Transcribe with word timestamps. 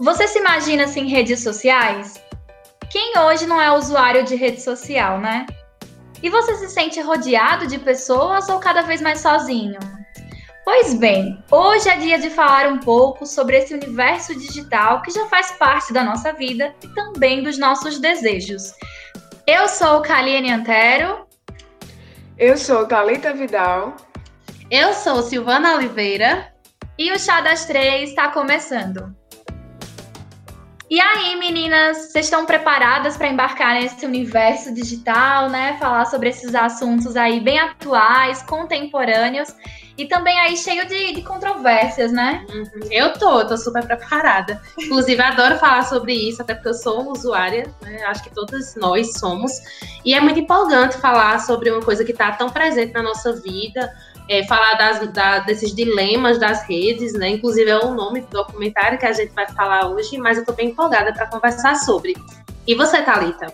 Você 0.00 0.26
se 0.26 0.38
imagina 0.38 0.84
assim, 0.84 1.06
redes 1.06 1.42
sociais? 1.42 2.22
Quem 2.90 3.18
hoje 3.18 3.46
não 3.46 3.60
é 3.60 3.70
usuário 3.70 4.24
de 4.24 4.34
rede 4.34 4.60
social, 4.60 5.20
né? 5.20 5.46
E 6.22 6.30
você 6.30 6.56
se 6.56 6.68
sente 6.68 7.00
rodeado 7.00 7.66
de 7.66 7.78
pessoas 7.78 8.48
ou 8.48 8.58
cada 8.58 8.82
vez 8.82 9.00
mais 9.00 9.20
sozinho? 9.20 9.78
Pois 10.64 10.94
bem, 10.94 11.42
hoje 11.50 11.88
é 11.88 11.96
dia 11.96 12.18
de 12.18 12.30
falar 12.30 12.68
um 12.68 12.78
pouco 12.78 13.26
sobre 13.26 13.58
esse 13.58 13.74
universo 13.74 14.32
digital 14.38 15.02
que 15.02 15.10
já 15.10 15.26
faz 15.26 15.50
parte 15.52 15.92
da 15.92 16.04
nossa 16.04 16.32
vida 16.32 16.74
e 16.82 16.88
também 16.88 17.42
dos 17.42 17.58
nossos 17.58 17.98
desejos. 17.98 18.72
Eu 19.46 19.68
sou 19.68 20.00
Kaliane 20.02 20.52
Antero. 20.52 21.26
Eu 22.38 22.56
sou 22.56 22.86
Talita 22.86 23.32
Vidal. 23.32 23.96
Eu 24.70 24.94
sou 24.94 25.22
Silvana 25.22 25.74
Oliveira. 25.74 26.52
E 26.96 27.10
o 27.10 27.18
Chá 27.18 27.40
das 27.40 27.64
Três 27.66 28.10
está 28.10 28.28
começando. 28.28 29.12
E 30.92 31.00
aí, 31.00 31.36
meninas, 31.36 32.10
vocês 32.10 32.26
estão 32.26 32.44
preparadas 32.44 33.16
para 33.16 33.26
embarcar 33.28 33.80
nesse 33.80 34.04
universo 34.04 34.74
digital, 34.74 35.48
né? 35.48 35.78
Falar 35.80 36.04
sobre 36.04 36.28
esses 36.28 36.54
assuntos 36.54 37.16
aí 37.16 37.40
bem 37.40 37.58
atuais, 37.58 38.42
contemporâneos 38.42 39.54
e 39.96 40.04
também 40.04 40.38
aí 40.38 40.54
cheio 40.54 40.86
de, 40.86 41.14
de 41.14 41.22
controvérsias, 41.22 42.12
né? 42.12 42.44
Uhum. 42.52 42.88
Eu 42.90 43.14
tô, 43.14 43.46
tô 43.46 43.56
super 43.56 43.86
preparada. 43.86 44.60
Inclusive, 44.78 45.22
adoro 45.22 45.56
falar 45.56 45.84
sobre 45.84 46.12
isso, 46.12 46.42
até 46.42 46.52
porque 46.54 46.68
eu 46.68 46.74
sou 46.74 47.10
usuária, 47.10 47.66
né? 47.80 48.04
Acho 48.04 48.24
que 48.24 48.34
todas 48.34 48.76
nós 48.76 49.14
somos. 49.14 49.50
E 50.04 50.12
é 50.12 50.20
muito 50.20 50.40
empolgante 50.40 50.98
falar 50.98 51.38
sobre 51.40 51.70
uma 51.70 51.80
coisa 51.80 52.04
que 52.04 52.12
está 52.12 52.32
tão 52.32 52.50
presente 52.50 52.92
na 52.92 53.02
nossa 53.02 53.32
vida 53.32 53.90
é, 54.28 54.44
falar 54.46 54.74
das, 54.74 55.12
da, 55.12 55.38
desses 55.40 55.74
dilemas 55.74 56.38
das 56.38 56.62
redes, 56.64 57.12
né? 57.14 57.30
Inclusive 57.30 57.70
é 57.70 57.78
o 57.78 57.94
nome 57.94 58.20
do 58.20 58.28
documentário 58.28 58.98
que 58.98 59.06
a 59.06 59.12
gente 59.12 59.32
vai 59.32 59.48
falar 59.48 59.88
hoje, 59.88 60.18
mas 60.18 60.36
eu 60.36 60.42
estou 60.42 60.54
bem 60.54 60.68
empolgada 60.68 61.12
para 61.12 61.26
conversar 61.26 61.76
sobre. 61.76 62.14
E 62.66 62.74
você, 62.74 63.02
Talita? 63.02 63.52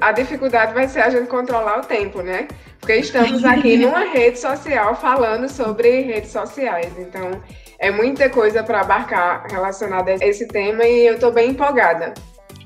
A 0.00 0.12
dificuldade 0.12 0.72
vai 0.72 0.88
ser 0.88 1.00
a 1.00 1.10
gente 1.10 1.28
controlar 1.28 1.80
o 1.80 1.82
tempo, 1.82 2.22
né? 2.22 2.48
Porque 2.78 2.94
estamos 2.94 3.44
aqui 3.44 3.76
numa 3.84 4.04
rede 4.04 4.38
social 4.38 4.94
falando 4.96 5.48
sobre 5.48 6.00
redes 6.00 6.30
sociais. 6.30 6.92
Então, 6.98 7.42
é 7.78 7.90
muita 7.90 8.30
coisa 8.30 8.62
para 8.62 8.80
abarcar 8.80 9.46
relacionada 9.50 10.12
a 10.12 10.14
esse 10.14 10.46
tema 10.48 10.84
e 10.84 11.06
eu 11.06 11.14
estou 11.14 11.32
bem 11.32 11.50
empolgada. 11.50 12.14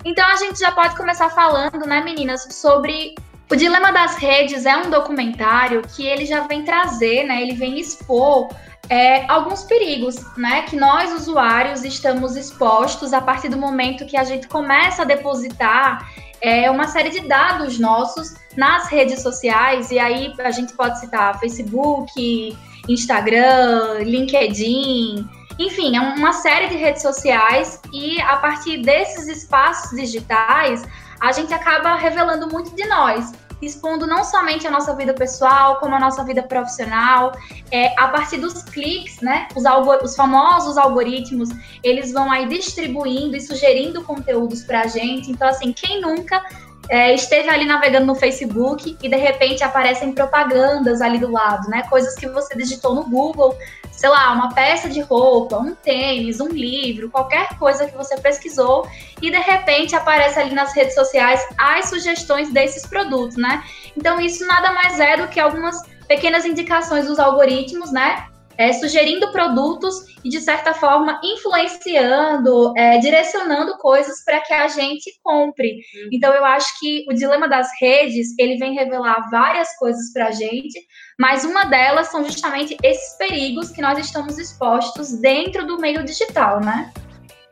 Então, 0.05 0.25
a 0.27 0.37
gente 0.37 0.61
já 0.61 0.71
pode 0.71 0.97
começar 0.97 1.31
falando, 1.31 1.87
né, 1.87 2.03
meninas, 2.05 2.47
sobre 2.51 3.15
o 3.51 3.57
Dilema 3.57 3.93
das 3.93 4.17
Redes 4.17 4.65
é 4.67 4.77
um 4.77 4.91
documentário 4.91 5.83
que 5.83 6.07
ele 6.07 6.25
já 6.25 6.47
vem 6.47 6.65
trazer, 6.65 7.25
né? 7.25 7.43
Ele 7.43 7.55
vem 7.55 7.79
expor 7.79 8.49
é, 8.89 9.25
alguns 9.31 9.65
perigos, 9.65 10.17
né? 10.37 10.63
Que 10.63 10.77
nós, 10.77 11.13
usuários, 11.13 11.85
estamos 11.85 12.37
expostos 12.37 13.13
a 13.13 13.21
partir 13.21 13.49
do 13.49 13.57
momento 13.57 14.07
que 14.07 14.17
a 14.17 14.25
gente 14.25 14.49
começa 14.49 15.03
a 15.03 15.05
depositar 15.05 16.11
é, 16.41 16.71
uma 16.71 16.89
série 16.89 17.11
de 17.11 17.21
dados 17.21 17.79
nossos 17.79 18.35
nas 18.57 18.89
redes 18.89 19.23
sociais, 19.23 19.91
e 19.91 19.99
aí 19.99 20.33
a 20.39 20.51
gente 20.51 20.73
pode 20.75 21.01
citar 21.01 21.39
Facebook, 21.41 22.57
Instagram, 22.89 24.01
LinkedIn, 24.01 25.27
enfim, 25.59 25.97
é 25.97 26.01
uma 26.01 26.33
série 26.33 26.69
de 26.69 26.77
redes 26.77 27.01
sociais, 27.01 27.81
e 27.93 28.21
a 28.21 28.37
partir 28.37 28.83
desses 28.83 29.27
espaços 29.27 29.99
digitais 29.99 30.85
a 31.25 31.33
gente 31.33 31.55
acaba 31.55 31.95
revelando 31.95 32.47
muito 32.47 32.77
de 32.77 32.87
nós, 32.87 33.33
expondo 33.63 34.07
não 34.07 34.23
somente 34.23 34.67
a 34.67 34.71
nossa 34.71 34.95
vida 34.95 35.15
pessoal, 35.15 35.77
como 35.77 35.95
a 35.95 35.99
nossa 35.99 36.23
vida 36.23 36.43
profissional. 36.43 37.33
É, 37.71 37.99
a 37.99 38.09
partir 38.09 38.37
dos 38.37 38.63
cliques, 38.63 39.23
né? 39.23 39.49
Os, 39.57 39.65
os 40.03 40.15
famosos 40.15 40.77
algoritmos, 40.77 41.49
eles 41.83 42.13
vão 42.13 42.31
aí 42.31 42.47
distribuindo 42.47 43.35
e 43.37 43.41
sugerindo 43.41 44.05
conteúdos 44.05 44.63
para 44.65 44.83
a 44.83 44.87
gente. 44.87 45.31
Então, 45.31 45.49
assim, 45.49 45.73
quem 45.73 45.99
nunca 46.03 46.45
é, 46.89 47.15
esteve 47.15 47.49
ali 47.49 47.65
navegando 47.65 48.07
no 48.07 48.15
Facebook 48.15 48.97
e 49.03 49.09
de 49.09 49.17
repente 49.17 49.65
aparecem 49.65 50.13
propagandas 50.13 51.01
ali 51.01 51.19
do 51.19 51.31
lado, 51.31 51.69
né? 51.69 51.83
Coisas 51.89 52.15
que 52.15 52.29
você 52.29 52.57
digitou 52.57 52.95
no 52.95 53.05
Google, 53.05 53.57
sei 53.91 54.09
lá, 54.11 54.33
uma 54.33 54.53
peça 54.53 54.89
de 54.89 55.01
roupa, 55.01 55.57
um 55.59 55.75
tênis, 55.75 56.41
um 56.41 56.49
livro, 56.49 57.11
qualquer 57.11 57.57
coisa 57.59 57.87
que 57.87 57.97
você 57.97 58.17
pesquisou 58.21 58.87
e 59.23 59.31
de 59.31 59.39
repente 59.39 59.95
aparece 59.95 60.39
ali 60.39 60.55
nas 60.55 60.75
redes 60.75 60.95
sociais 60.95 61.41
as 61.57 61.89
sugestões 61.89 62.53
desses 62.53 62.87
produtos, 62.87 63.37
né? 63.37 63.63
Então 63.97 64.21
isso 64.21 64.47
nada 64.47 64.73
mais 64.73 65.01
é 65.01 65.17
do 65.17 65.29
que 65.29 65.41
algumas 65.41 65.83
pequenas 66.07 66.45
indicações 66.45 67.07
dos 67.07 67.19
algoritmos, 67.19 67.91
né? 67.91 68.27
É, 68.57 68.73
sugerindo 68.73 69.31
produtos 69.33 69.95
e, 70.25 70.29
de 70.29 70.41
certa 70.41 70.73
forma, 70.75 71.21
influenciando, 71.23 72.73
é, 72.77 72.99
direcionando 72.99 73.77
coisas 73.79 74.25
para 74.25 74.41
que 74.41 74.53
a 74.53 74.69
gente 74.69 75.11
compre. 75.23 75.73
Uhum. 75.73 76.09
Então, 76.13 76.33
eu 76.33 76.45
acho 76.45 76.79
que 76.79 77.05
o 77.09 77.15
dilema 77.15 77.49
das 77.49 77.69
redes, 77.81 78.29
ele 78.39 78.57
vem 78.57 78.75
revelar 78.75 79.29
várias 79.31 79.77
coisas 79.77 80.13
para 80.13 80.29
a 80.29 80.31
gente, 80.31 80.79
mas 81.19 81.45
uma 81.45 81.65
delas 81.65 82.09
são 82.09 82.25
justamente 82.25 82.77
esses 82.83 83.17
perigos 83.17 83.71
que 83.71 83.83
nós 83.83 83.99
estamos 83.99 84.39
expostos 84.39 85.13
dentro 85.21 85.67
do 85.67 85.79
meio 85.79 86.05
digital, 86.05 86.61
né? 86.61 86.93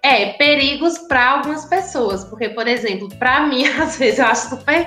É, 0.05 0.33
perigos 0.33 0.99
para 0.99 1.31
algumas 1.31 1.65
pessoas, 1.67 2.25
porque, 2.25 2.49
por 2.49 2.67
exemplo, 2.67 3.09
para 3.19 3.47
mim, 3.47 3.65
às 3.79 3.97
vezes 3.97 4.19
eu 4.19 4.27
acho 4.27 4.49
super 4.49 4.87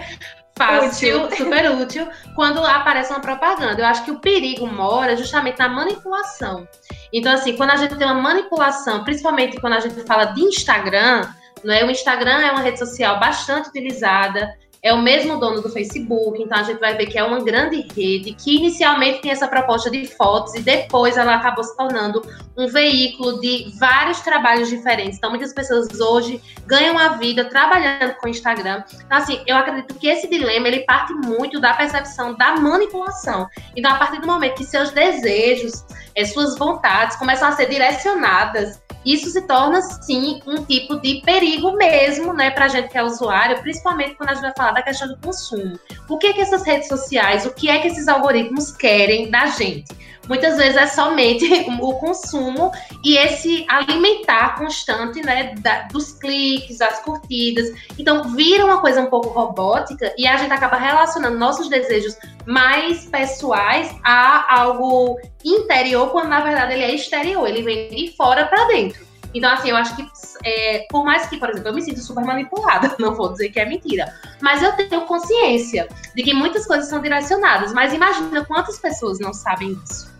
fácil, 0.57 1.25
útil. 1.25 1.37
super 1.37 1.71
útil, 1.71 2.07
quando 2.33 2.65
aparece 2.65 3.11
uma 3.11 3.19
propaganda. 3.19 3.81
Eu 3.81 3.85
acho 3.85 4.05
que 4.05 4.11
o 4.11 4.19
perigo 4.19 4.65
mora 4.67 5.15
justamente 5.15 5.59
na 5.59 5.67
manipulação. 5.67 6.67
Então, 7.11 7.33
assim, 7.33 7.55
quando 7.55 7.71
a 7.71 7.75
gente 7.75 7.95
tem 7.95 8.07
uma 8.07 8.21
manipulação, 8.21 9.03
principalmente 9.03 9.59
quando 9.59 9.73
a 9.73 9.79
gente 9.79 10.01
fala 10.05 10.25
de 10.25 10.41
Instagram, 10.41 11.27
não 11.63 11.73
é? 11.73 11.83
O 11.83 11.91
Instagram 11.91 12.41
é 12.41 12.51
uma 12.51 12.61
rede 12.61 12.79
social 12.79 13.19
bastante 13.19 13.69
utilizada, 13.69 14.55
é 14.85 14.93
o 14.93 15.01
mesmo 15.01 15.39
dono 15.39 15.63
do 15.63 15.69
Facebook, 15.69 16.39
então 16.39 16.59
a 16.59 16.61
gente 16.61 16.79
vai 16.79 16.95
ver 16.95 17.07
que 17.07 17.17
é 17.17 17.23
uma 17.23 17.43
grande 17.43 17.87
rede 17.95 18.35
que 18.35 18.57
inicialmente 18.57 19.19
tinha 19.19 19.33
essa 19.33 19.47
proposta 19.47 19.89
de 19.89 20.05
fotos 20.05 20.53
e 20.53 20.61
depois 20.61 21.17
ela 21.17 21.33
acabou 21.33 21.63
se 21.63 21.75
tornando 21.75 22.21
um 22.55 22.67
veículo 22.67 23.41
de 23.41 23.73
vários 23.79 24.19
trabalhos 24.19 24.69
diferentes. 24.69 25.17
Então 25.17 25.31
muitas 25.31 25.51
pessoas 25.53 25.99
hoje 25.99 26.39
ganham 26.67 26.99
a 26.99 27.17
vida 27.17 27.45
trabalhando 27.45 28.13
com 28.17 28.27
o 28.27 28.29
Instagram. 28.29 28.83
Então 28.93 29.17
assim, 29.17 29.41
eu 29.47 29.57
acredito 29.57 29.95
que 29.95 30.07
esse 30.07 30.29
dilema 30.29 30.67
ele 30.67 30.81
parte 30.81 31.15
muito 31.15 31.59
da 31.59 31.73
percepção 31.73 32.35
da 32.35 32.55
manipulação. 32.55 33.49
Então 33.75 33.91
a 33.91 33.95
partir 33.95 34.21
do 34.21 34.27
momento 34.27 34.53
que 34.53 34.65
seus 34.65 34.91
desejos, 34.91 35.83
eh, 36.13 36.25
suas 36.25 36.59
vontades 36.59 37.17
começam 37.17 37.47
a 37.47 37.53
ser 37.53 37.67
direcionadas 37.67 38.84
isso 39.05 39.29
se 39.29 39.41
torna, 39.43 39.81
sim, 39.81 40.41
um 40.47 40.65
tipo 40.65 40.99
de 40.99 41.21
perigo 41.21 41.73
mesmo, 41.73 42.33
né, 42.33 42.49
para 42.49 42.65
a 42.65 42.67
gente 42.67 42.89
que 42.89 42.97
é 42.97 43.03
usuário, 43.03 43.61
principalmente 43.61 44.15
quando 44.15 44.29
a 44.29 44.33
gente 44.33 44.43
vai 44.43 44.53
falar 44.57 44.71
da 44.71 44.81
questão 44.81 45.07
do 45.07 45.17
consumo. 45.17 45.79
O 46.09 46.17
que 46.17 46.27
é 46.27 46.33
que 46.33 46.41
essas 46.41 46.65
redes 46.65 46.87
sociais, 46.87 47.45
o 47.45 47.53
que 47.53 47.69
é 47.69 47.79
que 47.79 47.87
esses 47.87 48.07
algoritmos 48.07 48.71
querem 48.71 49.29
da 49.29 49.45
gente? 49.47 49.93
Muitas 50.27 50.57
vezes 50.57 50.75
é 50.75 50.87
somente 50.87 51.45
o 51.81 51.93
consumo 51.93 52.71
e 53.03 53.17
esse 53.17 53.65
alimentar 53.69 54.57
constante, 54.57 55.21
né, 55.21 55.55
da, 55.59 55.83
dos 55.83 56.13
cliques, 56.13 56.79
das 56.79 56.99
curtidas. 57.01 57.71
Então, 57.97 58.23
vira 58.35 58.65
uma 58.65 58.81
coisa 58.81 59.01
um 59.01 59.09
pouco 59.09 59.29
robótica 59.29 60.13
e 60.17 60.27
a 60.27 60.37
gente 60.37 60.51
acaba 60.51 60.77
relacionando 60.77 61.37
nossos 61.37 61.69
desejos 61.69 62.17
mais 62.45 63.05
pessoais 63.05 63.95
a 64.03 64.61
algo 64.61 65.19
interior, 65.43 66.09
quando 66.11 66.29
na 66.29 66.41
verdade 66.41 66.73
ele 66.73 66.83
é 66.83 66.95
exterior, 66.95 67.47
ele 67.47 67.63
vem 67.63 67.89
de 67.89 68.15
fora 68.15 68.45
para 68.45 68.65
dentro. 68.67 69.05
Então, 69.35 69.51
assim, 69.51 69.69
eu 69.69 69.75
acho 69.75 69.93
que, 69.97 70.07
é, 70.45 70.87
por 70.89 71.03
mais 71.03 71.27
que, 71.27 71.37
por 71.37 71.49
exemplo, 71.49 71.67
eu 71.67 71.73
me 71.73 71.81
sinto 71.81 71.99
super 71.99 72.23
manipulada, 72.23 72.95
não 72.97 73.13
vou 73.13 73.33
dizer 73.33 73.49
que 73.49 73.59
é 73.59 73.65
mentira, 73.65 74.05
mas 74.41 74.63
eu 74.63 74.71
tenho 74.73 75.01
consciência 75.01 75.89
de 76.15 76.23
que 76.23 76.33
muitas 76.33 76.65
coisas 76.65 76.87
são 76.87 77.01
direcionadas, 77.01 77.73
mas 77.73 77.93
imagina 77.93 78.45
quantas 78.45 78.79
pessoas 78.79 79.19
não 79.19 79.33
sabem 79.33 79.75
disso. 79.75 80.14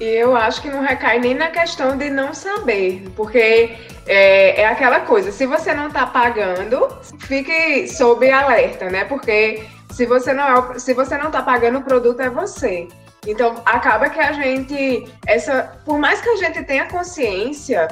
Eu 0.00 0.36
acho 0.36 0.62
que 0.62 0.70
não 0.70 0.80
recai 0.80 1.18
nem 1.18 1.34
na 1.34 1.48
questão 1.48 1.96
de 1.96 2.08
não 2.08 2.32
saber, 2.32 3.04
porque 3.16 3.76
é, 4.06 4.60
é 4.60 4.66
aquela 4.66 5.00
coisa, 5.00 5.32
se 5.32 5.44
você 5.44 5.74
não 5.74 5.88
está 5.88 6.06
pagando, 6.06 6.88
fique 7.20 7.88
sob 7.88 8.30
alerta, 8.30 8.88
né? 8.88 9.04
Porque 9.04 9.64
se 9.90 10.06
você 10.06 10.32
não 10.32 10.44
é, 10.44 10.78
se 10.78 10.94
você 10.94 11.18
não 11.18 11.26
está 11.26 11.42
pagando 11.42 11.78
o 11.78 11.82
produto 11.82 12.20
é 12.20 12.30
você. 12.30 12.86
Então 13.26 13.60
acaba 13.66 14.08
que 14.08 14.20
a 14.20 14.32
gente 14.32 15.12
essa, 15.26 15.76
por 15.84 15.98
mais 15.98 16.20
que 16.20 16.28
a 16.28 16.36
gente 16.36 16.62
tenha 16.62 16.86
consciência, 16.86 17.88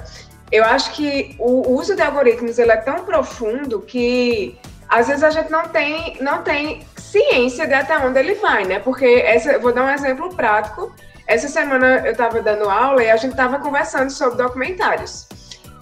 eu 0.52 0.64
acho 0.64 0.92
que 0.92 1.34
o 1.38 1.72
uso 1.72 1.96
de 1.96 2.02
algoritmos 2.02 2.58
ele 2.58 2.70
é 2.70 2.76
tão 2.76 3.04
profundo 3.04 3.80
que 3.80 4.56
às 4.88 5.08
vezes 5.08 5.24
a 5.24 5.30
gente 5.30 5.50
não 5.50 5.64
tem 5.68 6.16
não 6.20 6.42
tem 6.42 6.86
ciência 6.96 7.66
de 7.66 7.74
até 7.74 7.98
onde 7.98 8.18
ele 8.20 8.36
vai, 8.36 8.64
né? 8.64 8.78
Porque 8.78 9.04
essa, 9.04 9.58
vou 9.58 9.72
dar 9.72 9.84
um 9.84 9.90
exemplo 9.90 10.34
prático. 10.34 10.94
Essa 11.26 11.48
semana 11.48 12.02
eu 12.04 12.12
estava 12.12 12.40
dando 12.40 12.70
aula 12.70 13.02
e 13.02 13.10
a 13.10 13.16
gente 13.16 13.32
estava 13.32 13.58
conversando 13.58 14.10
sobre 14.10 14.38
documentários. 14.38 15.26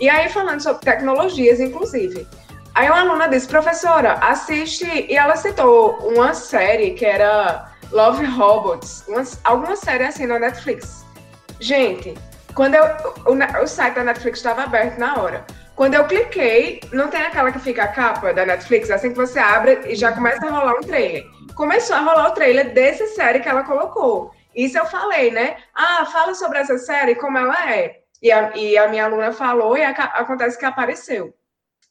E 0.01 0.09
aí 0.09 0.29
falando 0.29 0.61
sobre 0.61 0.85
tecnologias, 0.85 1.61
inclusive. 1.61 2.27
Aí 2.75 2.89
uma 2.89 3.01
aluna 3.01 3.29
disse, 3.29 3.47
professora, 3.47 4.15
assiste, 4.15 4.87
e 5.09 5.15
ela 5.17 5.37
citou 5.37 5.99
uma 6.03 6.35
série 6.35 6.93
que 6.93 7.05
era 7.05 7.71
Love 7.93 8.25
Robots, 8.25 9.05
uma, 9.07 9.23
alguma 9.45 9.77
série 9.77 10.05
assim 10.05 10.27
na 10.27 10.39
Netflix. 10.39 11.05
Gente, 11.61 12.15
quando 12.55 12.75
eu, 12.75 12.85
o, 13.27 13.63
o 13.63 13.67
site 13.67 13.95
da 13.95 14.05
Netflix 14.05 14.39
estava 14.39 14.63
aberto 14.65 14.99
na 14.99 15.21
hora, 15.21 15.45
Quando 15.77 15.95
eu 15.95 16.05
cliquei, 16.05 16.81
não 16.93 17.09
tem 17.09 17.21
aquela 17.21 17.51
que 17.51 17.59
fica 17.59 17.83
a 17.83 17.89
capa 17.89 18.33
da 18.33 18.47
Netflix, 18.47 18.91
assim 18.91 19.11
que 19.11 19.17
você 19.17 19.41
abre 19.41 19.81
e 19.87 19.97
já 19.97 20.13
começa 20.13 20.47
a 20.47 20.51
rolar 20.51 20.75
um 20.75 20.83
trailer. 20.83 21.25
Começou 21.57 21.97
a 21.97 22.01
rolar 22.01 22.29
o 22.29 22.31
trailer 22.31 22.73
dessa 22.73 23.07
série 23.09 23.41
que 23.41 23.49
ela 23.49 23.65
colocou. 23.65 24.33
Isso 24.55 24.79
eu 24.79 24.87
falei, 24.87 25.31
né? 25.31 25.57
Ah, 25.75 26.05
fala 26.07 26.35
sobre 26.35 26.59
essa 26.59 26.79
série, 26.79 27.15
como 27.15 27.39
ela 27.39 27.71
é. 27.71 28.01
E 28.23 28.31
a, 28.33 28.57
e 28.57 28.79
a 28.79 28.89
minha 28.89 29.05
aluna 29.05 29.33
falou 29.33 29.77
e 29.77 29.85
a, 29.85 29.91
acontece 29.91 30.59
que 30.59 30.65
apareceu. 30.65 31.35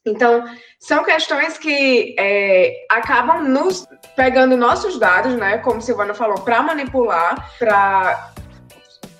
Então, 0.06 0.44
são 0.78 1.02
questões 1.02 1.56
que 1.56 2.14
é, 2.18 2.86
acabam 2.90 3.42
nos 3.42 3.86
pegando 4.14 4.56
nossos 4.56 4.98
dados, 4.98 5.34
né? 5.34 5.58
Como 5.58 5.80
Silvana 5.80 6.12
falou, 6.12 6.40
para 6.40 6.62
manipular, 6.62 7.50
para 7.58 8.32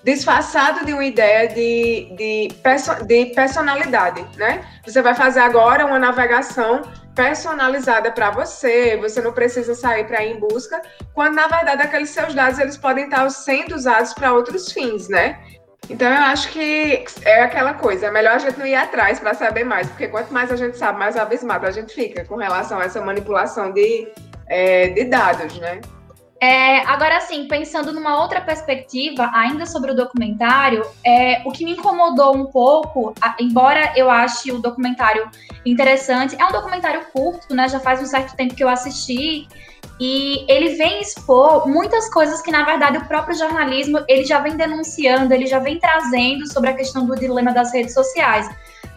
disfarçado 0.05 0.85
de 0.85 0.93
uma 0.93 1.05
ideia 1.05 1.49
de, 1.49 2.15
de, 2.15 2.49
de 3.07 3.27
personalidade, 3.35 4.25
né? 4.37 4.63
Você 4.85 5.01
vai 5.01 5.15
fazer 5.15 5.41
agora 5.41 5.87
uma 5.87 5.99
navegação 5.99 6.83
personalizada 7.15 8.11
para 8.11 8.31
você, 8.31 8.97
você 8.97 9.21
não 9.21 9.33
precisa 9.33 9.75
sair 9.75 10.05
para 10.07 10.25
ir 10.25 10.37
em 10.37 10.41
busca, 10.41 10.83
quando 11.15 11.35
na 11.35 11.47
verdade 11.47 11.83
aqueles 11.83 12.11
seus 12.11 12.35
dados 12.35 12.59
eles 12.59 12.77
podem 12.77 13.05
estar 13.05 13.29
sendo 13.31 13.75
usados 13.75 14.13
para 14.13 14.33
outros 14.33 14.73
fins, 14.73 15.09
né? 15.09 15.39
Então 15.89 16.09
eu 16.09 16.23
acho 16.23 16.51
que 16.51 17.05
é 17.25 17.43
aquela 17.43 17.75
coisa, 17.75 18.07
é 18.07 18.11
melhor 18.11 18.35
a 18.35 18.39
gente 18.39 18.59
não 18.59 18.67
ir 18.67 18.75
atrás 18.75 19.21
para 19.21 19.35
saber 19.35 19.65
mais, 19.65 19.89
porque 19.89 20.09
quanto 20.09 20.33
mais 20.33 20.51
a 20.51 20.57
gente 20.57 20.77
sabe, 20.77 20.99
mais 20.99 21.17
abismado 21.17 21.67
a 21.67 21.71
gente 21.71 21.95
fica 21.95 22.25
com 22.25 22.37
relação 22.37 22.79
a 22.79 22.85
essa 22.85 23.01
manipulação 23.01 23.71
de, 23.71 24.09
é, 24.49 24.89
de 24.89 25.05
dados, 25.05 25.59
né? 25.59 25.81
É, 26.45 26.81
agora, 26.81 27.23
sim, 27.23 27.49
pensando 27.49 27.91
numa 27.91 28.21
outra 28.21 28.39
perspectiva, 28.39 29.31
ainda 29.33 29.65
sobre 29.65 29.93
o 29.93 29.95
documentário, 29.95 30.85
é, 31.03 31.41
o 31.43 31.51
que 31.51 31.65
me 31.65 31.73
incomodou 31.73 32.37
um 32.37 32.45
pouco, 32.45 33.15
a, 33.19 33.35
embora 33.41 33.95
eu 33.97 34.11
ache 34.11 34.53
o 34.53 34.59
documentário 34.59 35.27
interessante, 35.65 36.37
é 36.39 36.45
um 36.45 36.53
documentário 36.53 37.03
curto, 37.15 37.55
né? 37.55 37.67
Já 37.67 37.81
faz 37.81 38.03
um 38.03 38.05
certo 38.05 38.37
tempo 38.37 38.55
que 38.55 38.63
eu 38.63 38.69
assisti, 38.69 39.49
e 39.99 40.45
ele 40.47 40.75
vem 40.75 41.01
expor 41.01 41.67
muitas 41.67 42.13
coisas 42.13 42.43
que, 42.43 42.51
na 42.51 42.63
verdade, 42.63 42.99
o 42.99 43.07
próprio 43.07 43.35
jornalismo 43.35 44.05
ele 44.07 44.27
já 44.27 44.39
vem 44.41 44.55
denunciando, 44.55 45.33
ele 45.33 45.47
já 45.47 45.61
vem 45.61 45.79
trazendo 45.79 46.47
sobre 46.53 46.69
a 46.69 46.75
questão 46.75 47.07
do 47.07 47.17
dilema 47.17 47.55
das 47.55 47.73
redes 47.73 47.95
sociais. 47.95 48.51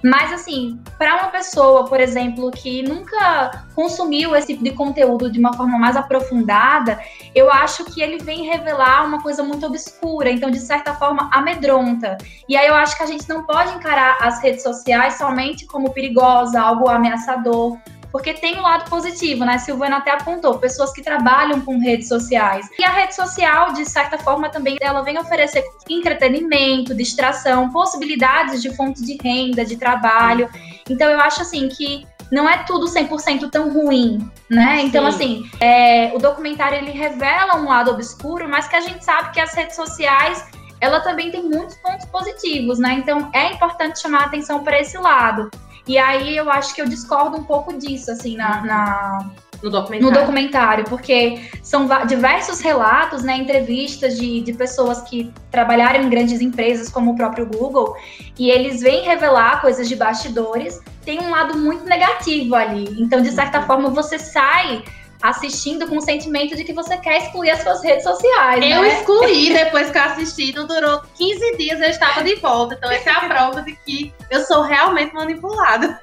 Mas, 0.03 0.31
assim, 0.31 0.79
para 0.97 1.15
uma 1.15 1.27
pessoa, 1.29 1.85
por 1.85 1.99
exemplo, 1.99 2.51
que 2.51 2.83
nunca 2.83 3.65
consumiu 3.73 4.35
esse 4.35 4.47
tipo 4.47 4.63
de 4.63 4.71
conteúdo 4.71 5.31
de 5.31 5.39
uma 5.39 5.53
forma 5.53 5.77
mais 5.77 5.95
aprofundada, 5.95 6.99
eu 7.33 7.51
acho 7.51 7.83
que 7.85 8.01
ele 8.01 8.17
vem 8.19 8.45
revelar 8.45 9.05
uma 9.05 9.21
coisa 9.21 9.43
muito 9.43 9.65
obscura, 9.65 10.29
então, 10.29 10.51
de 10.51 10.59
certa 10.59 10.93
forma, 10.93 11.29
amedronta. 11.33 12.17
E 12.47 12.55
aí 12.55 12.67
eu 12.67 12.75
acho 12.75 12.95
que 12.95 13.03
a 13.03 13.07
gente 13.07 13.27
não 13.27 13.43
pode 13.43 13.73
encarar 13.75 14.17
as 14.21 14.41
redes 14.41 14.63
sociais 14.63 15.17
somente 15.17 15.65
como 15.65 15.91
perigosa, 15.91 16.61
algo 16.61 16.89
ameaçador 16.89 17.77
porque 18.11 18.33
tem 18.33 18.57
um 18.57 18.61
lado 18.61 18.89
positivo, 18.89 19.45
né? 19.45 19.57
Silvana 19.57 19.97
até 19.97 20.11
apontou, 20.11 20.57
pessoas 20.59 20.91
que 20.91 21.01
trabalham 21.01 21.61
com 21.61 21.79
redes 21.79 22.07
sociais. 22.07 22.67
E 22.77 22.83
a 22.83 22.91
rede 22.91 23.15
social, 23.15 23.73
de 23.73 23.85
certa 23.85 24.17
forma, 24.17 24.49
também 24.49 24.77
ela 24.81 25.01
vem 25.01 25.17
oferecer 25.17 25.63
entretenimento, 25.89 26.95
distração, 26.95 27.69
possibilidades 27.71 28.61
de 28.61 28.75
fonte 28.75 29.03
de 29.03 29.17
renda, 29.21 29.65
de 29.65 29.77
trabalho. 29.77 30.49
Então 30.89 31.09
eu 31.09 31.19
acho 31.19 31.41
assim 31.41 31.67
que 31.69 32.05
não 32.31 32.49
é 32.49 32.63
tudo 32.63 32.87
100% 32.87 33.49
tão 33.49 33.71
ruim, 33.71 34.29
né? 34.49 34.81
Então, 34.81 35.05
assim, 35.05 35.49
é, 35.61 36.11
o 36.13 36.19
documentário 36.19 36.77
ele 36.77 36.91
revela 36.91 37.55
um 37.57 37.69
lado 37.69 37.91
obscuro, 37.91 38.49
mas 38.49 38.67
que 38.67 38.75
a 38.75 38.81
gente 38.81 39.03
sabe 39.03 39.31
que 39.31 39.39
as 39.39 39.53
redes 39.53 39.75
sociais 39.75 40.45
ela 40.79 40.99
também 40.99 41.31
tem 41.31 41.43
muitos 41.43 41.75
pontos 41.77 42.05
positivos, 42.05 42.79
né? 42.79 42.93
Então, 42.93 43.29
é 43.33 43.53
importante 43.53 43.99
chamar 43.99 44.23
a 44.23 44.25
atenção 44.25 44.63
para 44.63 44.79
esse 44.79 44.97
lado. 44.97 45.49
E 45.87 45.97
aí 45.97 46.35
eu 46.35 46.49
acho 46.49 46.75
que 46.75 46.81
eu 46.81 46.87
discordo 46.87 47.37
um 47.37 47.43
pouco 47.43 47.77
disso, 47.77 48.11
assim, 48.11 48.35
na, 48.35 48.61
na 48.65 49.31
no 49.61 49.69
documentário. 49.69 50.13
no 50.13 50.19
documentário. 50.19 50.83
porque 50.85 51.49
são 51.63 51.87
diversos 52.05 52.59
relatos, 52.59 53.23
né, 53.23 53.37
entrevistas 53.37 54.17
de, 54.17 54.41
de 54.41 54.53
pessoas 54.53 55.01
que 55.01 55.31
trabalharam 55.51 56.03
em 56.03 56.09
grandes 56.09 56.41
empresas, 56.41 56.89
como 56.89 57.11
o 57.11 57.15
próprio 57.15 57.45
Google, 57.45 57.95
e 58.37 58.49
eles 58.49 58.81
vêm 58.81 59.03
revelar 59.03 59.61
coisas 59.61 59.87
de 59.87 59.95
bastidores. 59.95 60.79
Tem 61.03 61.19
um 61.19 61.29
lado 61.29 61.57
muito 61.57 61.85
negativo 61.85 62.53
ali. 62.53 63.01
Então, 63.01 63.21
de 63.21 63.31
certa 63.31 63.61
uhum. 63.61 63.65
forma, 63.65 63.89
você 63.89 64.19
sai 64.19 64.83
assistindo 65.21 65.87
com 65.87 65.97
o 65.97 66.01
sentimento 66.01 66.55
de 66.55 66.63
que 66.63 66.73
você 66.73 66.97
quer 66.97 67.23
excluir 67.23 67.51
as 67.51 67.61
suas 67.61 67.83
redes 67.83 68.03
sociais. 68.03 68.63
Eu 68.63 68.81
né? 68.81 68.99
excluí 68.99 69.53
depois 69.53 69.89
que 69.89 69.97
eu 69.97 70.03
assisti, 70.03 70.53
não 70.53 70.67
durou 70.67 71.01
15 71.15 71.57
dias, 71.57 71.81
eu 71.81 71.89
estava 71.89 72.23
de 72.23 72.35
volta. 72.35 72.75
Então, 72.75 72.91
essa 72.91 73.09
é 73.09 73.13
a 73.13 73.27
prova 73.27 73.61
de 73.61 73.75
que 73.77 74.13
eu 74.29 74.41
sou 74.41 74.61
realmente 74.61 75.13
manipulada. 75.13 75.99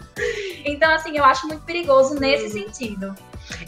Então, 0.64 0.92
assim, 0.92 1.16
eu 1.16 1.24
acho 1.24 1.46
muito 1.46 1.62
perigoso 1.64 2.14
nesse 2.14 2.46
uhum. 2.46 2.64
sentido. 2.64 3.14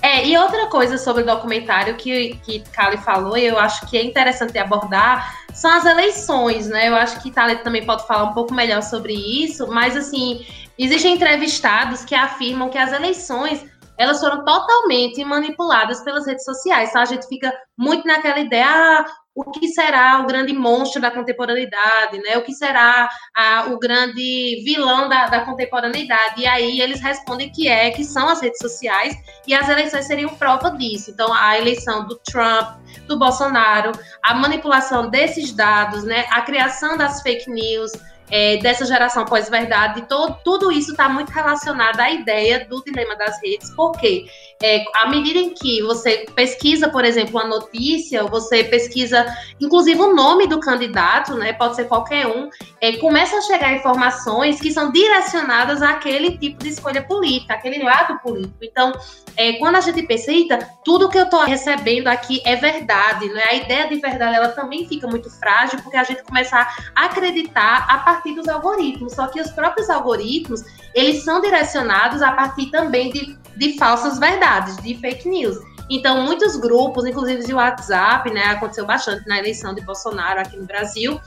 É, 0.02 0.26
e 0.26 0.36
outra 0.38 0.66
coisa 0.66 0.96
sobre 0.96 1.22
o 1.22 1.26
documentário 1.26 1.96
que, 1.96 2.38
que 2.42 2.60
Kali 2.72 2.96
falou, 2.98 3.36
e 3.36 3.46
eu 3.46 3.58
acho 3.58 3.86
que 3.86 3.96
é 3.96 4.04
interessante 4.04 4.58
abordar, 4.58 5.46
são 5.52 5.70
as 5.70 5.84
eleições, 5.84 6.66
né? 6.68 6.88
Eu 6.88 6.96
acho 6.96 7.20
que 7.22 7.30
Thalita 7.30 7.62
também 7.62 7.84
pode 7.84 8.06
falar 8.06 8.24
um 8.24 8.32
pouco 8.32 8.54
melhor 8.54 8.82
sobre 8.82 9.12
isso, 9.12 9.66
mas 9.68 9.96
assim, 9.96 10.46
existem 10.78 11.14
entrevistados 11.14 12.04
que 12.04 12.14
afirmam 12.14 12.68
que 12.68 12.78
as 12.78 12.92
eleições 12.92 13.64
elas 13.98 14.20
foram 14.20 14.44
totalmente 14.44 15.24
manipuladas 15.24 16.02
pelas 16.02 16.26
redes 16.26 16.44
sociais. 16.44 16.90
Então, 16.90 17.02
a 17.02 17.06
gente 17.06 17.26
fica 17.26 17.52
muito 17.76 18.06
naquela 18.06 18.38
ideia, 18.38 18.66
ah, 18.66 19.06
o 19.34 19.50
que 19.50 19.68
será 19.68 20.20
o 20.22 20.26
grande 20.26 20.54
monstro 20.54 21.00
da 21.00 21.10
contemporaneidade, 21.10 22.18
né? 22.22 22.38
O 22.38 22.42
que 22.42 22.54
será 22.54 23.06
ah, 23.36 23.66
o 23.68 23.78
grande 23.78 24.62
vilão 24.64 25.10
da, 25.10 25.26
da, 25.26 25.44
contemporaneidade? 25.44 26.40
E 26.40 26.46
aí 26.46 26.80
eles 26.80 27.02
respondem 27.02 27.50
que 27.50 27.68
é, 27.68 27.90
que 27.90 28.02
são 28.02 28.30
as 28.30 28.40
redes 28.40 28.58
sociais, 28.58 29.14
e 29.46 29.54
as 29.54 29.68
eleições 29.68 30.06
seriam 30.06 30.30
prova 30.36 30.70
disso. 30.70 31.10
Então, 31.10 31.30
a 31.34 31.58
eleição 31.58 32.06
do 32.06 32.18
Trump, 32.20 32.78
do 33.06 33.18
Bolsonaro, 33.18 33.92
a 34.22 34.34
manipulação 34.34 35.10
desses 35.10 35.52
dados, 35.52 36.02
né? 36.02 36.26
A 36.30 36.40
criação 36.40 36.96
das 36.96 37.20
fake 37.20 37.50
news, 37.50 37.92
é, 38.30 38.56
dessa 38.58 38.84
geração 38.84 39.24
pós-verdade, 39.24 40.04
tudo 40.44 40.72
isso 40.72 40.92
está 40.92 41.08
muito 41.08 41.30
relacionado 41.30 42.00
à 42.00 42.10
ideia 42.10 42.66
do 42.68 42.82
dilema 42.82 43.16
das 43.16 43.40
redes, 43.42 43.70
porque 43.74 44.26
é, 44.62 44.84
à 44.94 45.08
medida 45.08 45.38
em 45.38 45.54
que 45.54 45.82
você 45.82 46.26
pesquisa, 46.34 46.88
por 46.88 47.04
exemplo, 47.04 47.38
uma 47.38 47.46
notícia, 47.46 48.24
você 48.24 48.64
pesquisa, 48.64 49.26
inclusive, 49.60 50.00
o 50.00 50.14
nome 50.14 50.46
do 50.46 50.58
candidato, 50.60 51.34
né, 51.34 51.52
pode 51.52 51.76
ser 51.76 51.84
qualquer 51.84 52.26
um, 52.26 52.48
é, 52.80 52.96
começa 52.96 53.36
a 53.36 53.42
chegar 53.42 53.74
informações 53.74 54.60
que 54.60 54.72
são 54.72 54.90
direcionadas 54.90 55.82
àquele 55.82 56.38
tipo 56.38 56.62
de 56.62 56.70
escolha 56.70 57.02
política, 57.02 57.54
aquele 57.54 57.82
lado 57.82 58.18
político. 58.20 58.56
Então, 58.62 58.92
é, 59.36 59.54
quando 59.54 59.76
a 59.76 59.80
gente 59.80 60.02
pensa, 60.04 60.32
eita, 60.32 60.58
tudo 60.84 61.08
que 61.08 61.18
eu 61.18 61.24
estou 61.24 61.44
recebendo 61.44 62.08
aqui 62.08 62.40
é 62.44 62.56
verdade, 62.56 63.28
né? 63.28 63.42
a 63.50 63.54
ideia 63.54 63.88
de 63.88 63.96
verdade 63.96 64.36
ela 64.36 64.48
também 64.48 64.88
fica 64.88 65.06
muito 65.06 65.30
frágil, 65.30 65.80
porque 65.82 65.96
a 65.96 66.04
gente 66.04 66.22
começa 66.22 66.56
a 66.94 67.04
acreditar 67.04 67.86
a 67.88 67.98
partir 67.98 68.15
dos 68.24 68.48
algoritmos. 68.48 69.14
Só 69.14 69.26
que 69.26 69.40
os 69.40 69.50
próprios 69.50 69.88
algoritmos, 69.90 70.62
eles 70.94 71.24
são 71.24 71.40
direcionados 71.40 72.22
a 72.22 72.32
partir 72.32 72.70
também 72.70 73.10
de, 73.10 73.38
de 73.56 73.78
falsas 73.78 74.18
verdades, 74.18 74.76
de 74.78 74.96
fake 74.96 75.28
news. 75.28 75.56
Então, 75.88 76.22
muitos 76.22 76.56
grupos, 76.56 77.04
inclusive 77.06 77.44
de 77.44 77.54
WhatsApp, 77.54 78.30
né, 78.32 78.44
aconteceu 78.46 78.84
bastante 78.84 79.26
na 79.28 79.38
eleição 79.38 79.74
de 79.74 79.80
Bolsonaro 79.82 80.40
aqui 80.40 80.56
no 80.56 80.66
Brasil, 80.66 81.20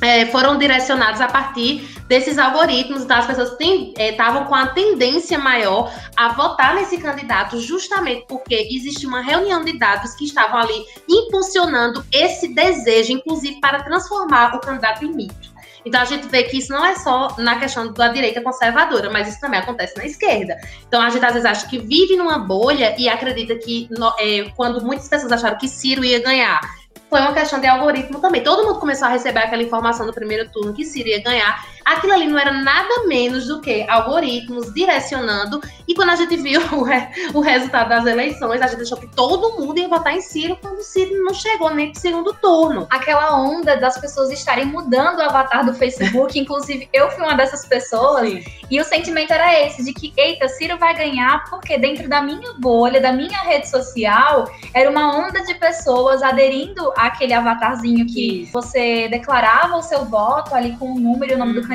é, 0.00 0.26
foram 0.26 0.58
direcionados 0.58 1.20
a 1.20 1.28
partir 1.28 1.88
desses 2.08 2.36
algoritmos, 2.36 3.02
então 3.02 3.16
as 3.16 3.26
pessoas 3.26 3.56
estavam 3.96 4.42
é, 4.42 4.44
com 4.44 4.54
a 4.54 4.66
tendência 4.66 5.38
maior 5.38 5.92
a 6.16 6.28
votar 6.30 6.74
nesse 6.74 6.98
candidato 6.98 7.58
justamente 7.60 8.26
porque 8.28 8.54
existe 8.54 9.06
uma 9.06 9.22
reunião 9.22 9.64
de 9.64 9.78
dados 9.78 10.14
que 10.14 10.24
estavam 10.24 10.58
ali 10.58 10.84
impulsionando 11.08 12.04
esse 12.12 12.48
desejo, 12.48 13.12
inclusive 13.12 13.60
para 13.60 13.82
transformar 13.82 14.54
o 14.56 14.60
candidato 14.60 15.04
em 15.04 15.14
mito. 15.14 15.53
Então 15.84 16.00
a 16.00 16.04
gente 16.04 16.26
vê 16.28 16.44
que 16.44 16.58
isso 16.58 16.72
não 16.72 16.84
é 16.84 16.96
só 16.96 17.34
na 17.38 17.58
questão 17.58 17.92
da 17.92 18.08
direita 18.08 18.40
conservadora, 18.40 19.10
mas 19.10 19.28
isso 19.28 19.40
também 19.40 19.60
acontece 19.60 19.96
na 19.96 20.04
esquerda. 20.04 20.56
Então 20.86 21.00
a 21.00 21.10
gente 21.10 21.24
às 21.24 21.32
vezes 21.32 21.46
acha 21.46 21.68
que 21.68 21.78
vive 21.78 22.16
numa 22.16 22.38
bolha 22.38 22.94
e 22.98 23.08
acredita 23.08 23.54
que 23.56 23.88
é, 24.18 24.50
quando 24.56 24.84
muitas 24.84 25.08
pessoas 25.08 25.32
acharam 25.32 25.58
que 25.58 25.68
Ciro 25.68 26.04
ia 26.04 26.22
ganhar 26.22 26.60
foi 27.14 27.20
uma 27.20 27.32
questão 27.32 27.60
de 27.60 27.66
algoritmo 27.68 28.18
também. 28.18 28.42
Todo 28.42 28.66
mundo 28.66 28.80
começou 28.80 29.06
a 29.06 29.10
receber 29.10 29.38
aquela 29.38 29.62
informação 29.62 30.04
no 30.04 30.12
primeiro 30.12 30.50
turno 30.50 30.74
que 30.74 30.84
Ciro 30.84 31.08
ia 31.08 31.22
ganhar. 31.22 31.64
Aquilo 31.84 32.12
ali 32.12 32.26
não 32.26 32.38
era 32.38 32.52
nada 32.52 33.06
menos 33.06 33.46
do 33.46 33.60
que 33.60 33.88
algoritmos 33.88 34.72
direcionando. 34.74 35.60
E 35.86 35.94
quando 35.94 36.10
a 36.10 36.16
gente 36.16 36.36
viu 36.36 36.60
o, 36.72 36.82
re 36.82 37.08
o 37.32 37.40
resultado 37.40 37.88
das 37.88 38.06
eleições, 38.06 38.60
a 38.60 38.66
gente 38.66 38.82
achou 38.82 38.98
que 38.98 39.06
todo 39.06 39.58
mundo 39.58 39.78
ia 39.78 39.88
votar 39.88 40.14
em 40.14 40.20
Ciro 40.20 40.58
quando 40.60 40.82
Ciro 40.82 41.24
não 41.24 41.34
chegou 41.34 41.74
nem 41.74 41.92
pro 41.92 42.00
segundo 42.00 42.34
turno. 42.34 42.86
Aquela 42.90 43.36
onda 43.40 43.76
das 43.76 43.98
pessoas 43.98 44.30
estarem 44.30 44.66
mudando 44.66 45.18
o 45.18 45.22
avatar 45.22 45.64
do 45.64 45.74
Facebook, 45.74 46.36
inclusive 46.38 46.88
eu 46.92 47.10
fui 47.10 47.24
uma 47.24 47.34
dessas 47.34 47.66
pessoas, 47.66 48.28
Sim. 48.28 48.44
e 48.70 48.80
o 48.80 48.84
sentimento 48.84 49.32
era 49.32 49.66
esse, 49.66 49.84
de 49.84 49.92
que, 49.92 50.12
eita, 50.16 50.48
Ciro 50.48 50.78
vai 50.78 50.94
ganhar 50.94 51.44
porque 51.48 51.78
dentro 51.78 52.08
da 52.08 52.20
minha 52.20 52.54
bolha, 52.58 53.00
da 53.00 53.12
minha 53.12 53.38
rede 53.42 53.68
social, 53.68 54.50
era 54.72 54.90
uma 54.90 55.16
onda 55.16 55.42
de 55.42 55.54
pessoas 55.54 56.22
aderindo 56.22 56.92
a 56.96 57.14
aquele 57.14 57.32
avatarzinho 57.32 58.06
que 58.06 58.42
Isso. 58.42 58.52
você 58.52 59.08
declarava 59.08 59.76
o 59.76 59.82
seu 59.82 60.04
voto 60.04 60.54
ali 60.54 60.76
com 60.76 60.92
o 60.92 60.98
número 60.98 61.32
e 61.32 61.34
o 61.34 61.38
nome 61.38 61.54
uhum. 61.54 61.60
do 61.60 61.68
candidato, 61.68 61.73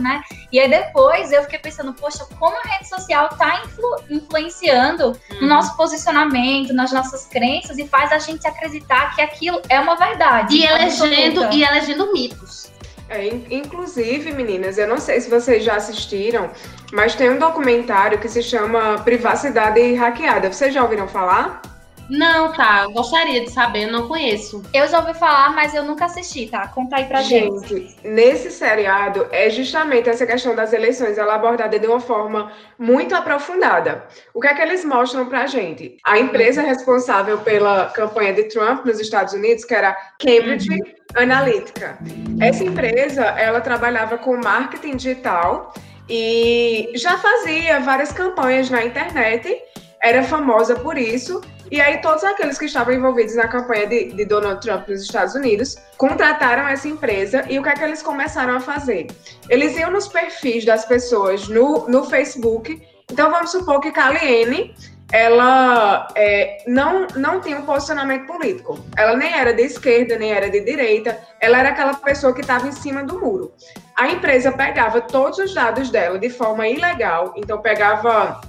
né? 0.00 0.22
E 0.50 0.58
aí 0.58 0.68
depois 0.68 1.32
eu 1.32 1.42
fiquei 1.42 1.58
pensando, 1.58 1.92
poxa, 1.94 2.24
como 2.38 2.56
a 2.56 2.68
rede 2.68 2.88
social 2.88 3.28
está 3.32 3.62
influ 3.64 3.96
influenciando 4.10 5.08
uhum. 5.08 5.40
no 5.40 5.46
nosso 5.48 5.76
posicionamento, 5.76 6.72
nas 6.72 6.92
nossas 6.92 7.26
crenças 7.26 7.78
e 7.78 7.86
faz 7.86 8.12
a 8.12 8.18
gente 8.18 8.46
acreditar 8.46 9.14
que 9.14 9.20
aquilo 9.20 9.60
é 9.68 9.80
uma 9.80 9.96
verdade. 9.96 10.56
E 10.56 10.64
elegendo, 10.64 11.52
e 11.52 11.64
elegendo 11.64 12.12
mitos. 12.12 12.70
É, 13.08 13.28
inclusive, 13.50 14.32
meninas, 14.32 14.78
eu 14.78 14.88
não 14.88 14.96
sei 14.96 15.20
se 15.20 15.28
vocês 15.28 15.62
já 15.62 15.76
assistiram, 15.76 16.50
mas 16.92 17.14
tem 17.14 17.28
um 17.28 17.38
documentário 17.38 18.18
que 18.18 18.28
se 18.28 18.42
chama 18.42 18.98
Privacidade 19.00 19.92
Hackeada. 19.94 20.50
Vocês 20.50 20.72
já 20.72 20.82
ouviram 20.82 21.06
falar? 21.06 21.60
Não, 22.08 22.52
tá. 22.52 22.86
Gostaria 22.88 23.40
de 23.40 23.50
saber, 23.50 23.84
eu 23.84 23.92
não 23.92 24.08
conheço. 24.08 24.62
Eu 24.72 24.86
já 24.88 25.00
ouvi 25.00 25.14
falar, 25.14 25.54
mas 25.54 25.74
eu 25.74 25.84
nunca 25.84 26.06
assisti, 26.06 26.46
tá? 26.46 26.68
Conta 26.68 26.96
aí 26.96 27.04
pra 27.06 27.22
gente. 27.22 27.68
Gente, 27.68 27.96
nesse 28.04 28.50
seriado 28.50 29.26
é 29.30 29.48
justamente 29.50 30.08
essa 30.08 30.26
questão 30.26 30.54
das 30.54 30.72
eleições, 30.72 31.18
ela 31.18 31.32
é 31.32 31.36
abordada 31.36 31.78
de 31.78 31.86
uma 31.86 32.00
forma 32.00 32.52
muito 32.78 33.14
aprofundada. 33.14 34.04
O 34.34 34.40
que 34.40 34.48
é 34.48 34.54
que 34.54 34.62
eles 34.62 34.84
mostram 34.84 35.26
pra 35.26 35.46
gente? 35.46 35.96
A 36.04 36.18
empresa 36.18 36.62
responsável 36.62 37.38
pela 37.38 37.86
campanha 37.86 38.32
de 38.32 38.44
Trump 38.44 38.84
nos 38.84 39.00
Estados 39.00 39.32
Unidos, 39.32 39.64
que 39.64 39.74
era 39.74 39.96
Cambridge 40.18 40.70
uhum. 40.70 41.02
Analytica. 41.14 41.98
Essa 42.40 42.64
empresa, 42.64 43.22
ela 43.22 43.60
trabalhava 43.60 44.16
com 44.16 44.36
marketing 44.36 44.96
digital 44.96 45.72
e 46.08 46.90
já 46.94 47.18
fazia 47.18 47.80
várias 47.80 48.12
campanhas 48.12 48.70
na 48.70 48.84
internet, 48.84 49.60
era 50.02 50.22
famosa 50.22 50.74
por 50.74 50.98
isso 50.98 51.40
e 51.72 51.80
aí, 51.80 52.02
todos 52.02 52.22
aqueles 52.22 52.58
que 52.58 52.66
estavam 52.66 52.92
envolvidos 52.92 53.34
na 53.34 53.48
campanha 53.48 53.86
de, 53.86 54.12
de, 54.12 54.26
Donald 54.26 54.60
Trump 54.60 54.86
nos 54.88 55.04
Estados 55.04 55.34
Unidos 55.34 55.78
contrataram 55.96 56.68
essa 56.68 56.86
empresa 56.86 57.46
e 57.48 57.58
o 57.58 57.62
que 57.62 57.70
é 57.70 57.72
que 57.72 57.82
eles 57.82 58.02
começaram 58.02 58.56
a 58.56 58.60
fazer? 58.60 59.06
Eles 59.48 59.74
iam 59.78 59.90
nos 59.90 60.06
perfis 60.06 60.66
das 60.66 60.84
pessoas 60.84 61.48
no, 61.48 61.88
no 61.88 62.04
Facebook. 62.04 62.86
Então, 63.10 63.30
vamos 63.30 63.52
supor 63.52 63.80
que 63.80 63.90
Kaliene 63.90 64.74
ela 65.10 66.08
é, 66.14 66.62
não, 66.66 67.06
não 67.16 67.40
tinha 67.40 67.56
um 67.56 67.62
posicionamento 67.64 68.26
político. 68.26 68.78
Ela 68.94 69.16
nem 69.16 69.32
era 69.32 69.54
de 69.54 69.62
esquerda, 69.62 70.18
nem 70.18 70.30
era 70.30 70.50
de 70.50 70.60
direita. 70.60 71.18
Ela 71.40 71.60
era 71.60 71.70
aquela 71.70 71.94
pessoa 71.94 72.34
que 72.34 72.42
estava 72.42 72.68
em 72.68 72.72
cima 72.72 73.02
do 73.02 73.18
muro. 73.18 73.50
A 73.96 74.08
empresa 74.08 74.52
pegava 74.52 75.00
todos 75.00 75.38
os 75.38 75.54
dados 75.54 75.88
dela 75.88 76.18
de 76.18 76.28
forma 76.28 76.68
ilegal. 76.68 77.32
Então, 77.34 77.62
pegava 77.62 78.42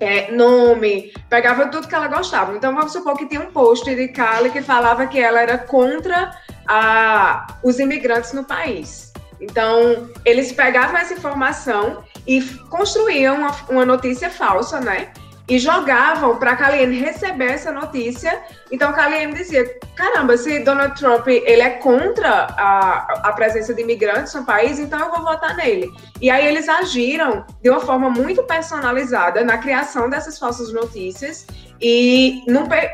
é, 0.00 0.30
nome, 0.30 1.12
pegava 1.28 1.66
tudo 1.68 1.88
que 1.88 1.94
ela 1.94 2.08
gostava. 2.08 2.56
Então 2.56 2.74
vamos 2.74 2.92
supor 2.92 3.16
que 3.16 3.26
tinha 3.26 3.40
um 3.40 3.52
post 3.52 3.84
de 3.92 4.08
Kali 4.08 4.50
que 4.50 4.62
falava 4.62 5.06
que 5.06 5.20
ela 5.20 5.40
era 5.40 5.58
contra 5.58 6.30
a, 6.66 7.58
os 7.62 7.78
imigrantes 7.78 8.32
no 8.32 8.44
país. 8.44 9.12
Então 9.40 10.08
eles 10.24 10.52
pegavam 10.52 10.96
essa 10.96 11.14
informação 11.14 12.02
e 12.26 12.42
construíam 12.70 13.36
uma, 13.36 13.56
uma 13.68 13.86
notícia 13.86 14.30
falsa, 14.30 14.80
né? 14.80 15.08
E 15.48 15.58
jogavam 15.58 16.36
para 16.36 16.54
Kaliene 16.56 17.00
receber 17.00 17.52
essa 17.52 17.72
notícia. 17.72 18.40
Então, 18.70 18.92
Kaliene 18.92 19.32
dizia: 19.32 19.64
caramba, 19.96 20.36
se 20.36 20.60
Donald 20.60 20.94
Trump 20.98 21.26
ele 21.26 21.62
é 21.62 21.70
contra 21.70 22.48
a, 22.56 23.28
a 23.28 23.32
presença 23.32 23.72
de 23.72 23.82
imigrantes 23.82 24.34
no 24.34 24.44
país, 24.44 24.78
então 24.78 24.98
eu 24.98 25.10
vou 25.10 25.22
votar 25.22 25.56
nele. 25.56 25.90
E 26.20 26.30
aí 26.30 26.46
eles 26.46 26.68
agiram 26.68 27.46
de 27.62 27.70
uma 27.70 27.80
forma 27.80 28.10
muito 28.10 28.42
personalizada 28.42 29.42
na 29.42 29.56
criação 29.58 30.10
dessas 30.10 30.38
falsas 30.38 30.72
notícias 30.72 31.46
e 31.80 32.44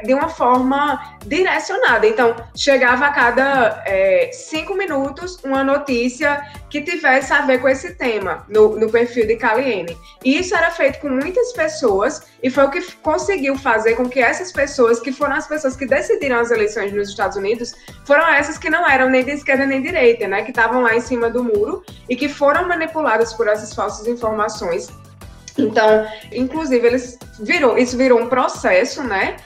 de 0.04 0.14
uma 0.14 0.28
forma 0.28 1.16
direcionada. 1.26 2.06
Então, 2.06 2.36
chegava 2.54 3.06
a 3.06 3.12
cada 3.12 3.82
é, 3.86 4.30
cinco 4.32 4.74
minutos 4.74 5.38
uma 5.42 5.64
notícia 5.64 6.42
que 6.68 6.82
tivesse 6.82 7.32
a 7.32 7.42
ver 7.42 7.60
com 7.60 7.68
esse 7.68 7.94
tema 7.94 8.44
no, 8.48 8.78
no 8.78 8.90
perfil 8.90 9.26
de 9.26 9.36
Kaliene. 9.36 9.96
E 10.24 10.38
isso 10.38 10.54
era 10.54 10.70
feito 10.70 11.00
com 11.00 11.08
muitas 11.08 11.52
pessoas 11.52 12.22
e 12.42 12.50
foi 12.50 12.64
o 12.64 12.70
que 12.70 12.82
conseguiu 12.96 13.56
fazer 13.56 13.94
com 13.94 14.08
que 14.08 14.20
essas 14.20 14.52
pessoas, 14.52 15.00
que 15.00 15.12
foram 15.12 15.36
as 15.36 15.46
pessoas 15.46 15.76
que 15.76 15.86
decidiram 15.86 16.38
as 16.38 16.50
eleições 16.50 16.92
nos 16.92 17.08
Estados 17.08 17.36
Unidos, 17.36 17.74
foram 18.04 18.28
essas 18.28 18.58
que 18.58 18.68
não 18.68 18.88
eram 18.88 19.08
nem 19.08 19.24
de 19.24 19.30
esquerda 19.30 19.64
nem 19.64 19.80
de 19.80 19.88
direita, 19.88 20.26
né? 20.26 20.42
Que 20.42 20.50
estavam 20.50 20.82
lá 20.82 20.96
em 20.96 21.00
cima 21.00 21.30
do 21.30 21.44
muro 21.44 21.84
e 22.08 22.16
que 22.16 22.28
foram 22.28 22.66
manipuladas 22.66 23.32
por 23.32 23.46
essas 23.46 23.72
falsas 23.72 24.06
informações 24.06 24.88
então, 25.58 26.06
inclusive, 26.32 26.86
eles 26.86 27.18
virou, 27.40 27.78
isso 27.78 27.96
virou 27.96 28.20
um 28.20 28.28
processo, 28.28 29.02
né? 29.02 29.36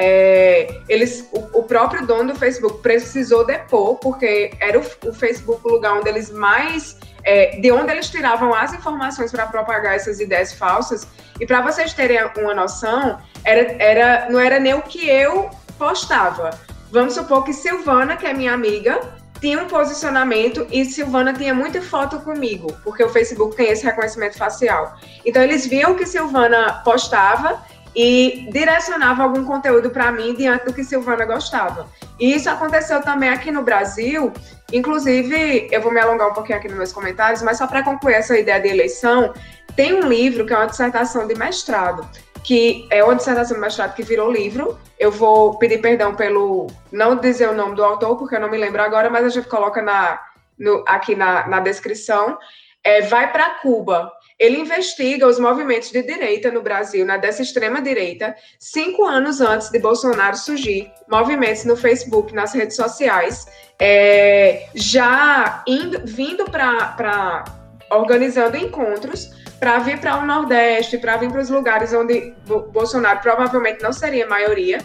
É, 0.00 0.68
eles, 0.88 1.28
o, 1.32 1.58
o, 1.58 1.62
próprio 1.64 2.06
dono 2.06 2.32
do 2.32 2.38
Facebook 2.38 2.80
precisou 2.82 3.44
depor, 3.44 3.96
porque 3.96 4.52
era 4.60 4.78
o, 4.78 4.84
o 5.08 5.12
Facebook 5.12 5.60
o 5.64 5.72
lugar 5.72 5.94
onde 5.98 6.08
eles 6.08 6.30
mais. 6.30 6.96
É, 7.24 7.58
de 7.60 7.70
onde 7.72 7.90
eles 7.90 8.08
tiravam 8.08 8.54
as 8.54 8.72
informações 8.72 9.32
para 9.32 9.46
propagar 9.46 9.96
essas 9.96 10.20
ideias 10.20 10.52
falsas. 10.52 11.06
E 11.40 11.46
para 11.46 11.60
vocês 11.60 11.92
terem 11.92 12.18
uma 12.36 12.54
noção, 12.54 13.18
era, 13.44 13.76
era, 13.82 14.30
não 14.30 14.38
era 14.38 14.58
nem 14.60 14.74
o 14.74 14.82
que 14.82 15.08
eu 15.08 15.50
postava. 15.76 16.50
Vamos 16.90 17.14
supor 17.14 17.44
que 17.44 17.52
Silvana, 17.52 18.16
que 18.16 18.26
é 18.26 18.32
minha 18.32 18.54
amiga, 18.54 19.00
tinha 19.40 19.62
um 19.62 19.66
posicionamento 19.66 20.66
e 20.70 20.84
Silvana 20.84 21.32
tinha 21.32 21.54
muita 21.54 21.80
foto 21.80 22.18
comigo, 22.20 22.76
porque 22.82 23.02
o 23.02 23.08
Facebook 23.08 23.56
tem 23.56 23.70
esse 23.70 23.84
reconhecimento 23.84 24.36
facial. 24.36 24.96
Então 25.24 25.42
eles 25.42 25.66
viam 25.66 25.94
que 25.94 26.06
Silvana 26.06 26.82
postava 26.84 27.62
e 27.94 28.48
direcionava 28.52 29.22
algum 29.22 29.44
conteúdo 29.44 29.90
para 29.90 30.12
mim 30.12 30.34
diante 30.34 30.66
do 30.66 30.72
que 30.72 30.84
Silvana 30.84 31.24
gostava. 31.24 31.88
E 32.18 32.34
isso 32.34 32.50
aconteceu 32.50 33.00
também 33.00 33.28
aqui 33.28 33.50
no 33.50 33.62
Brasil. 33.62 34.32
Inclusive, 34.72 35.68
eu 35.70 35.80
vou 35.80 35.92
me 35.92 36.00
alongar 36.00 36.28
um 36.28 36.34
pouquinho 36.34 36.58
aqui 36.58 36.68
nos 36.68 36.76
meus 36.76 36.92
comentários, 36.92 37.42
mas 37.42 37.58
só 37.58 37.66
para 37.66 37.82
concluir 37.82 38.14
essa 38.14 38.38
ideia 38.38 38.60
de 38.60 38.68
eleição, 38.68 39.32
tem 39.74 39.94
um 39.94 40.08
livro 40.08 40.44
que 40.44 40.52
é 40.52 40.56
uma 40.56 40.66
dissertação 40.66 41.26
de 41.26 41.34
mestrado 41.34 42.06
que 42.48 42.88
é 42.88 43.04
uma 43.04 43.14
dissertação 43.14 43.56
de 43.56 43.60
mestrado 43.60 43.94
que 43.94 44.02
virou 44.02 44.32
livro. 44.32 44.80
Eu 44.98 45.12
vou 45.12 45.58
pedir 45.58 45.82
perdão 45.82 46.14
pelo 46.14 46.66
não 46.90 47.14
dizer 47.14 47.46
o 47.46 47.54
nome 47.54 47.76
do 47.76 47.84
autor, 47.84 48.16
porque 48.16 48.36
eu 48.36 48.40
não 48.40 48.50
me 48.50 48.56
lembro 48.56 48.80
agora, 48.80 49.10
mas 49.10 49.26
a 49.26 49.28
gente 49.28 49.46
coloca 49.46 49.82
na, 49.82 50.18
no, 50.58 50.82
aqui 50.88 51.14
na, 51.14 51.46
na 51.46 51.60
descrição. 51.60 52.38
É, 52.82 53.02
vai 53.02 53.30
para 53.30 53.56
Cuba. 53.56 54.10
Ele 54.38 54.56
investiga 54.56 55.26
os 55.26 55.38
movimentos 55.38 55.90
de 55.90 56.02
direita 56.02 56.50
no 56.50 56.62
Brasil, 56.62 57.04
na 57.04 57.18
dessa 57.18 57.42
extrema 57.42 57.82
direita, 57.82 58.34
cinco 58.58 59.04
anos 59.04 59.42
antes 59.42 59.68
de 59.68 59.78
Bolsonaro 59.78 60.36
surgir, 60.38 60.90
movimentos 61.06 61.66
no 61.66 61.76
Facebook, 61.76 62.34
nas 62.34 62.54
redes 62.54 62.76
sociais, 62.76 63.44
é, 63.78 64.70
já 64.74 65.62
indo, 65.66 66.00
vindo 66.06 66.46
para 66.46 67.44
organizando 67.90 68.56
encontros 68.56 69.37
para 69.58 69.78
vir 69.80 70.00
para 70.00 70.18
o 70.18 70.26
Nordeste, 70.26 70.98
para 70.98 71.16
vir 71.16 71.30
para 71.30 71.40
os 71.40 71.50
lugares 71.50 71.92
onde 71.92 72.34
Bolsonaro 72.72 73.20
provavelmente 73.20 73.82
não 73.82 73.92
seria 73.92 74.26
maioria, 74.26 74.78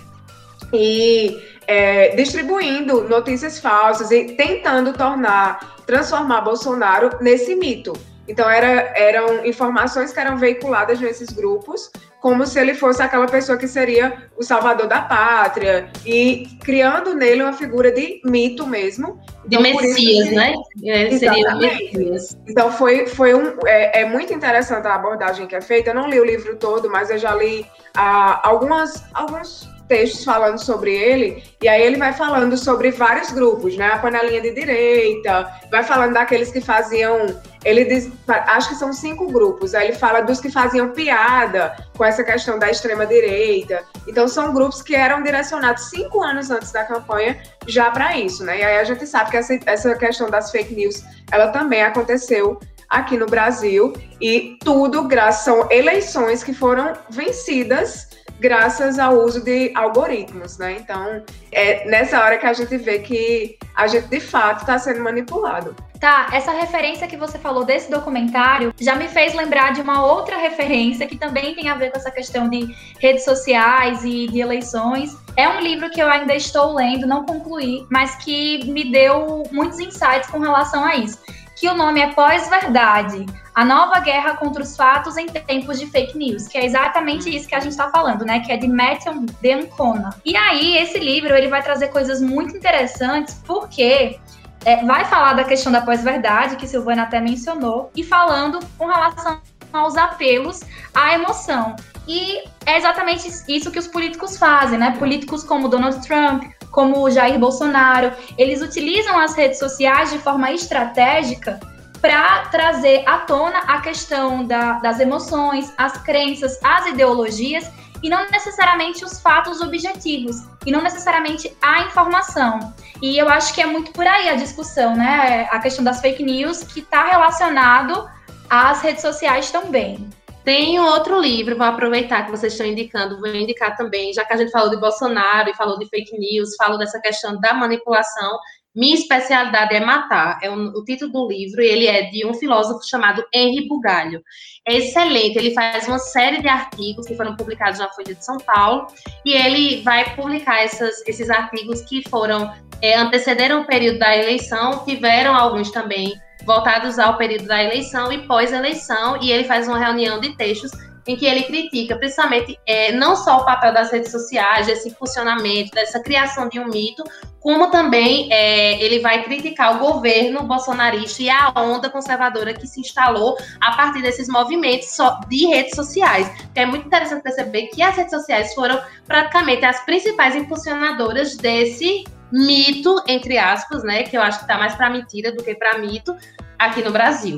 e 0.71 1.41
é, 1.67 2.15
distribuindo 2.15 3.07
notícias 3.07 3.59
falsas 3.59 4.11
e 4.11 4.33
tentando 4.35 4.93
tornar, 4.93 5.75
transformar 5.85 6.41
Bolsonaro 6.41 7.09
nesse 7.21 7.55
mito. 7.55 7.93
Então, 8.27 8.49
era, 8.49 8.93
eram 8.95 9.45
informações 9.45 10.13
que 10.13 10.19
eram 10.19 10.37
veiculadas 10.37 10.99
nesses 10.99 11.29
grupos, 11.29 11.91
como 12.21 12.45
se 12.45 12.57
ele 12.57 12.73
fosse 12.73 13.01
aquela 13.01 13.27
pessoa 13.27 13.57
que 13.57 13.67
seria 13.67 14.29
o 14.37 14.43
salvador 14.43 14.87
da 14.87 15.01
pátria, 15.01 15.89
e 16.05 16.47
criando 16.63 17.13
nele 17.13 17.43
uma 17.43 17.51
figura 17.51 17.91
de 17.91 18.21
mito 18.23 18.65
mesmo. 18.65 19.19
De 19.45 19.57
então, 19.57 19.61
Messias, 19.61 20.29
que... 20.29 20.35
né? 20.35 20.53
É, 20.85 21.17
seria 21.17 21.53
o 21.53 21.57
Messias. 21.57 22.37
Então, 22.47 22.71
foi, 22.71 23.07
foi 23.07 23.33
um, 23.33 23.57
é, 23.65 24.01
é, 24.01 24.05
muito 24.05 24.33
interessante 24.33 24.87
a 24.87 24.95
abordagem 24.95 25.47
que 25.47 25.55
é 25.55 25.61
feita. 25.61 25.89
Eu 25.89 25.95
não 25.95 26.09
li 26.09 26.19
o 26.19 26.25
livro 26.25 26.55
todo, 26.55 26.89
mas 26.89 27.09
eu 27.09 27.17
já 27.17 27.35
li 27.35 27.65
ah, 27.93 28.39
algumas, 28.47 29.03
alguns 29.13 29.72
textos 29.93 30.23
falando 30.23 30.57
sobre 30.57 30.91
ele, 30.91 31.43
e 31.61 31.67
aí 31.67 31.83
ele 31.83 31.97
vai 31.97 32.13
falando 32.13 32.57
sobre 32.57 32.89
vários 32.89 33.29
grupos, 33.29 33.77
né? 33.77 33.91
A 33.93 33.99
panelinha 33.99 34.41
de 34.41 34.51
direita, 34.51 35.47
vai 35.69 35.83
falando 35.83 36.13
daqueles 36.13 36.51
que 36.51 36.59
faziam. 36.59 37.27
Ele 37.63 37.85
diz, 37.85 38.11
acho 38.27 38.69
que 38.69 38.75
são 38.75 38.91
cinco 38.91 39.31
grupos. 39.31 39.75
Aí 39.75 39.89
ele 39.89 39.95
fala 39.95 40.21
dos 40.21 40.41
que 40.41 40.49
faziam 40.49 40.89
piada 40.89 41.75
com 41.95 42.03
essa 42.03 42.23
questão 42.23 42.57
da 42.57 42.71
extrema-direita. 42.71 43.83
Então, 44.07 44.27
são 44.27 44.51
grupos 44.51 44.81
que 44.81 44.95
eram 44.95 45.21
direcionados 45.21 45.89
cinco 45.91 46.21
anos 46.21 46.49
antes 46.49 46.71
da 46.71 46.83
campanha 46.83 47.39
já 47.67 47.91
para 47.91 48.17
isso, 48.17 48.43
né? 48.43 48.59
E 48.59 48.63
aí 48.63 48.77
a 48.79 48.83
gente 48.83 49.05
sabe 49.05 49.29
que 49.29 49.37
essa, 49.37 49.59
essa 49.67 49.95
questão 49.95 50.27
das 50.29 50.49
fake 50.51 50.73
news, 50.73 51.03
ela 51.31 51.49
também 51.49 51.83
aconteceu 51.83 52.59
aqui 52.89 53.15
no 53.17 53.25
Brasil, 53.25 53.93
e 54.21 54.57
tudo 54.63 55.07
graças 55.07 55.45
são 55.45 55.67
eleições 55.71 56.43
que 56.43 56.53
foram 56.53 56.93
vencidas 57.09 58.07
graças 58.39 58.99
ao 58.99 59.15
uso 59.15 59.43
de 59.43 59.71
algoritmos, 59.75 60.57
né? 60.57 60.77
Então, 60.79 61.23
é 61.51 61.87
nessa 61.87 62.21
hora 62.21 62.37
que 62.37 62.45
a 62.45 62.53
gente 62.53 62.75
vê 62.77 62.99
que 62.99 63.57
a 63.75 63.87
gente 63.87 64.07
de 64.07 64.19
fato 64.19 64.61
está 64.61 64.77
sendo 64.77 65.01
manipulado. 65.01 65.75
Tá, 65.99 66.27
essa 66.33 66.51
referência 66.51 67.07
que 67.07 67.15
você 67.15 67.39
falou 67.39 67.63
desse 67.63 67.89
documentário 67.89 68.73
já 68.77 68.93
me 68.93 69.07
fez 69.07 69.33
lembrar 69.33 69.71
de 69.71 69.79
uma 69.79 70.05
outra 70.05 70.35
referência 70.35 71.07
que 71.07 71.15
também 71.15 71.55
tem 71.55 71.69
a 71.69 71.75
ver 71.75 71.91
com 71.91 71.97
essa 71.97 72.11
questão 72.11 72.49
de 72.49 72.75
redes 72.99 73.23
sociais 73.23 74.03
e 74.03 74.27
de 74.27 74.41
eleições. 74.41 75.17
É 75.37 75.47
um 75.47 75.61
livro 75.61 75.89
que 75.89 76.01
eu 76.01 76.09
ainda 76.09 76.35
estou 76.35 76.73
lendo, 76.73 77.07
não 77.07 77.25
concluí, 77.25 77.87
mas 77.89 78.15
que 78.15 78.69
me 78.69 78.91
deu 78.91 79.43
muitos 79.49 79.79
insights 79.79 80.29
com 80.29 80.39
relação 80.39 80.83
a 80.83 80.97
isso 80.97 81.17
que 81.55 81.69
o 81.69 81.73
nome 81.73 82.01
é 82.01 82.11
Pós-Verdade, 82.13 83.25
a 83.53 83.63
nova 83.63 83.99
guerra 83.99 84.35
contra 84.35 84.63
os 84.63 84.75
fatos 84.75 85.15
em 85.17 85.27
tempos 85.27 85.79
de 85.79 85.87
fake 85.87 86.17
news, 86.17 86.47
que 86.47 86.57
é 86.57 86.65
exatamente 86.65 87.33
isso 87.33 87.47
que 87.47 87.55
a 87.55 87.59
gente 87.59 87.71
está 87.71 87.89
falando, 87.89 88.25
né? 88.25 88.39
Que 88.39 88.51
é 88.51 88.57
de 88.57 88.67
Matthew 88.67 89.25
Dencona. 89.41 90.15
E 90.25 90.35
aí, 90.35 90.77
esse 90.77 90.97
livro, 90.97 91.35
ele 91.35 91.47
vai 91.47 91.61
trazer 91.61 91.89
coisas 91.89 92.19
muito 92.21 92.57
interessantes, 92.57 93.41
porque 93.45 94.19
é, 94.65 94.83
vai 94.85 95.05
falar 95.05 95.33
da 95.33 95.43
questão 95.43 95.71
da 95.71 95.81
pós-verdade, 95.81 96.55
que 96.55 96.67
Silvana 96.67 97.03
até 97.03 97.19
mencionou, 97.19 97.91
e 97.95 98.03
falando 98.03 98.59
com 98.77 98.87
relação 98.87 99.39
aos 99.71 99.95
apelos 99.97 100.61
à 100.93 101.13
emoção. 101.13 101.75
E 102.07 102.43
é 102.65 102.77
exatamente 102.77 103.27
isso 103.47 103.71
que 103.71 103.79
os 103.79 103.87
políticos 103.87 104.37
fazem, 104.37 104.77
né? 104.77 104.95
Políticos 104.97 105.43
como 105.43 105.69
Donald 105.69 106.05
Trump, 106.05 106.43
como 106.73 107.09
Jair 107.11 107.37
Bolsonaro, 107.37 108.11
eles 108.35 108.61
utilizam 108.61 109.17
as 109.19 109.35
redes 109.35 109.59
sociais 109.59 110.11
de 110.11 110.17
forma 110.17 110.51
estratégica 110.51 111.59
para 112.01 112.47
trazer 112.47 113.07
à 113.07 113.19
tona 113.19 113.59
a 113.59 113.79
questão 113.79 114.43
da, 114.43 114.73
das 114.79 114.99
emoções, 114.99 115.71
as 115.77 115.95
crenças, 115.99 116.59
as 116.63 116.87
ideologias 116.87 117.71
e 118.01 118.09
não 118.09 118.29
necessariamente 118.31 119.05
os 119.05 119.21
fatos 119.21 119.61
objetivos 119.61 120.43
e 120.65 120.71
não 120.71 120.81
necessariamente 120.81 121.55
a 121.61 121.83
informação. 121.83 122.73
E 123.01 123.19
eu 123.19 123.29
acho 123.29 123.53
que 123.53 123.61
é 123.61 123.67
muito 123.67 123.91
por 123.91 124.07
aí 124.07 124.29
a 124.29 124.35
discussão, 124.35 124.95
né? 124.95 125.47
A 125.51 125.59
questão 125.59 125.83
das 125.83 126.01
fake 126.01 126.23
news 126.23 126.63
que 126.63 126.79
está 126.79 127.05
relacionado 127.05 128.09
às 128.49 128.81
redes 128.81 129.03
sociais 129.03 129.51
também. 129.51 130.09
Tem 130.43 130.77
outro 130.77 131.21
livro, 131.21 131.57
vou 131.57 131.65
aproveitar 131.65 132.25
que 132.25 132.31
vocês 132.31 132.51
estão 132.51 132.67
indicando, 132.67 133.19
vou 133.19 133.33
indicar 133.33 133.77
também, 133.77 134.11
já 134.11 134.25
que 134.25 134.33
a 134.33 134.37
gente 134.37 134.51
falou 134.51 134.69
de 134.69 134.77
Bolsonaro 134.77 135.49
e 135.49 135.55
falou 135.55 135.79
de 135.79 135.87
fake 135.87 136.17
news, 136.17 136.55
falou 136.57 136.77
dessa 136.77 136.99
questão 136.99 137.39
da 137.39 137.53
manipulação. 137.53 138.37
Minha 138.75 138.95
especialidade 138.95 139.73
é 139.73 139.79
matar. 139.79 140.39
É 140.41 140.49
um, 140.49 140.65
o 140.69 140.83
título 140.83 141.11
do 141.11 141.27
livro, 141.29 141.61
ele 141.61 141.87
é 141.87 142.09
de 142.09 142.25
um 142.25 142.33
filósofo 142.33 142.85
chamado 142.85 143.23
Henri 143.33 143.67
Bugalho. 143.69 144.21
É 144.67 144.75
excelente, 144.75 145.37
ele 145.37 145.53
faz 145.53 145.87
uma 145.87 145.99
série 145.99 146.41
de 146.41 146.47
artigos 146.47 147.05
que 147.05 147.15
foram 147.15 147.37
publicados 147.37 147.79
na 147.79 147.89
Folha 147.89 148.13
de 148.13 148.25
São 148.25 148.37
Paulo, 148.37 148.87
e 149.23 149.33
ele 149.33 149.81
vai 149.81 150.13
publicar 150.15 150.61
essas, 150.61 151.07
esses 151.07 151.29
artigos 151.29 151.81
que 151.83 152.03
foram 152.09 152.51
é, 152.81 152.97
antecederam 152.97 153.61
o 153.61 153.65
período 153.65 153.99
da 153.99 154.17
eleição, 154.17 154.83
tiveram 154.83 155.35
alguns 155.35 155.71
também 155.71 156.13
voltados 156.45 156.99
ao 156.99 157.17
período 157.17 157.45
da 157.45 157.63
eleição 157.63 158.11
e 158.11 158.27
pós-eleição, 158.27 159.17
e 159.21 159.31
ele 159.31 159.43
faz 159.45 159.67
uma 159.67 159.79
reunião 159.79 160.19
de 160.19 160.35
textos 160.35 160.71
em 161.07 161.15
que 161.15 161.25
ele 161.25 161.43
critica 161.43 161.97
principalmente 161.97 162.57
é, 162.65 162.91
não 162.91 163.15
só 163.15 163.39
o 163.39 163.45
papel 163.45 163.73
das 163.73 163.91
redes 163.91 164.11
sociais, 164.11 164.67
desse 164.67 164.93
funcionamento, 164.95 165.71
dessa 165.71 166.01
criação 166.01 166.47
de 166.47 166.59
um 166.59 166.67
mito, 166.67 167.03
como 167.39 167.69
também 167.69 168.31
é, 168.31 168.81
ele 168.81 168.99
vai 168.99 169.21
criticar 169.23 169.75
o 169.75 169.79
governo 169.79 170.43
bolsonarista 170.43 171.23
e 171.23 171.29
a 171.29 171.51
onda 171.57 171.89
conservadora 171.89 172.53
que 172.53 172.65
se 172.65 172.79
instalou 172.79 173.37
a 173.61 173.75
partir 173.75 174.01
desses 174.01 174.29
movimentos 174.29 174.95
de 175.27 175.45
redes 175.47 175.75
sociais. 175.75 176.31
É 176.55 176.65
muito 176.65 176.87
interessante 176.87 177.21
perceber 177.21 177.67
que 177.67 177.81
as 177.81 177.97
redes 177.97 178.11
sociais 178.11 178.53
foram 178.53 178.81
praticamente 179.05 179.65
as 179.65 179.83
principais 179.83 180.35
impulsionadoras 180.37 181.35
desse 181.35 182.05
mito, 182.33 182.95
entre 183.07 183.37
aspas, 183.37 183.83
né? 183.83 184.01
Que 184.03 184.17
eu 184.17 184.21
acho 184.21 184.39
que 184.39 184.47
tá 184.47 184.57
mais 184.57 184.73
para 184.73 184.89
mentira 184.89 185.31
do 185.31 185.43
que 185.43 185.53
para 185.53 185.77
mito 185.77 186.17
aqui 186.57 186.81
no 186.81 186.91
Brasil. 186.91 187.37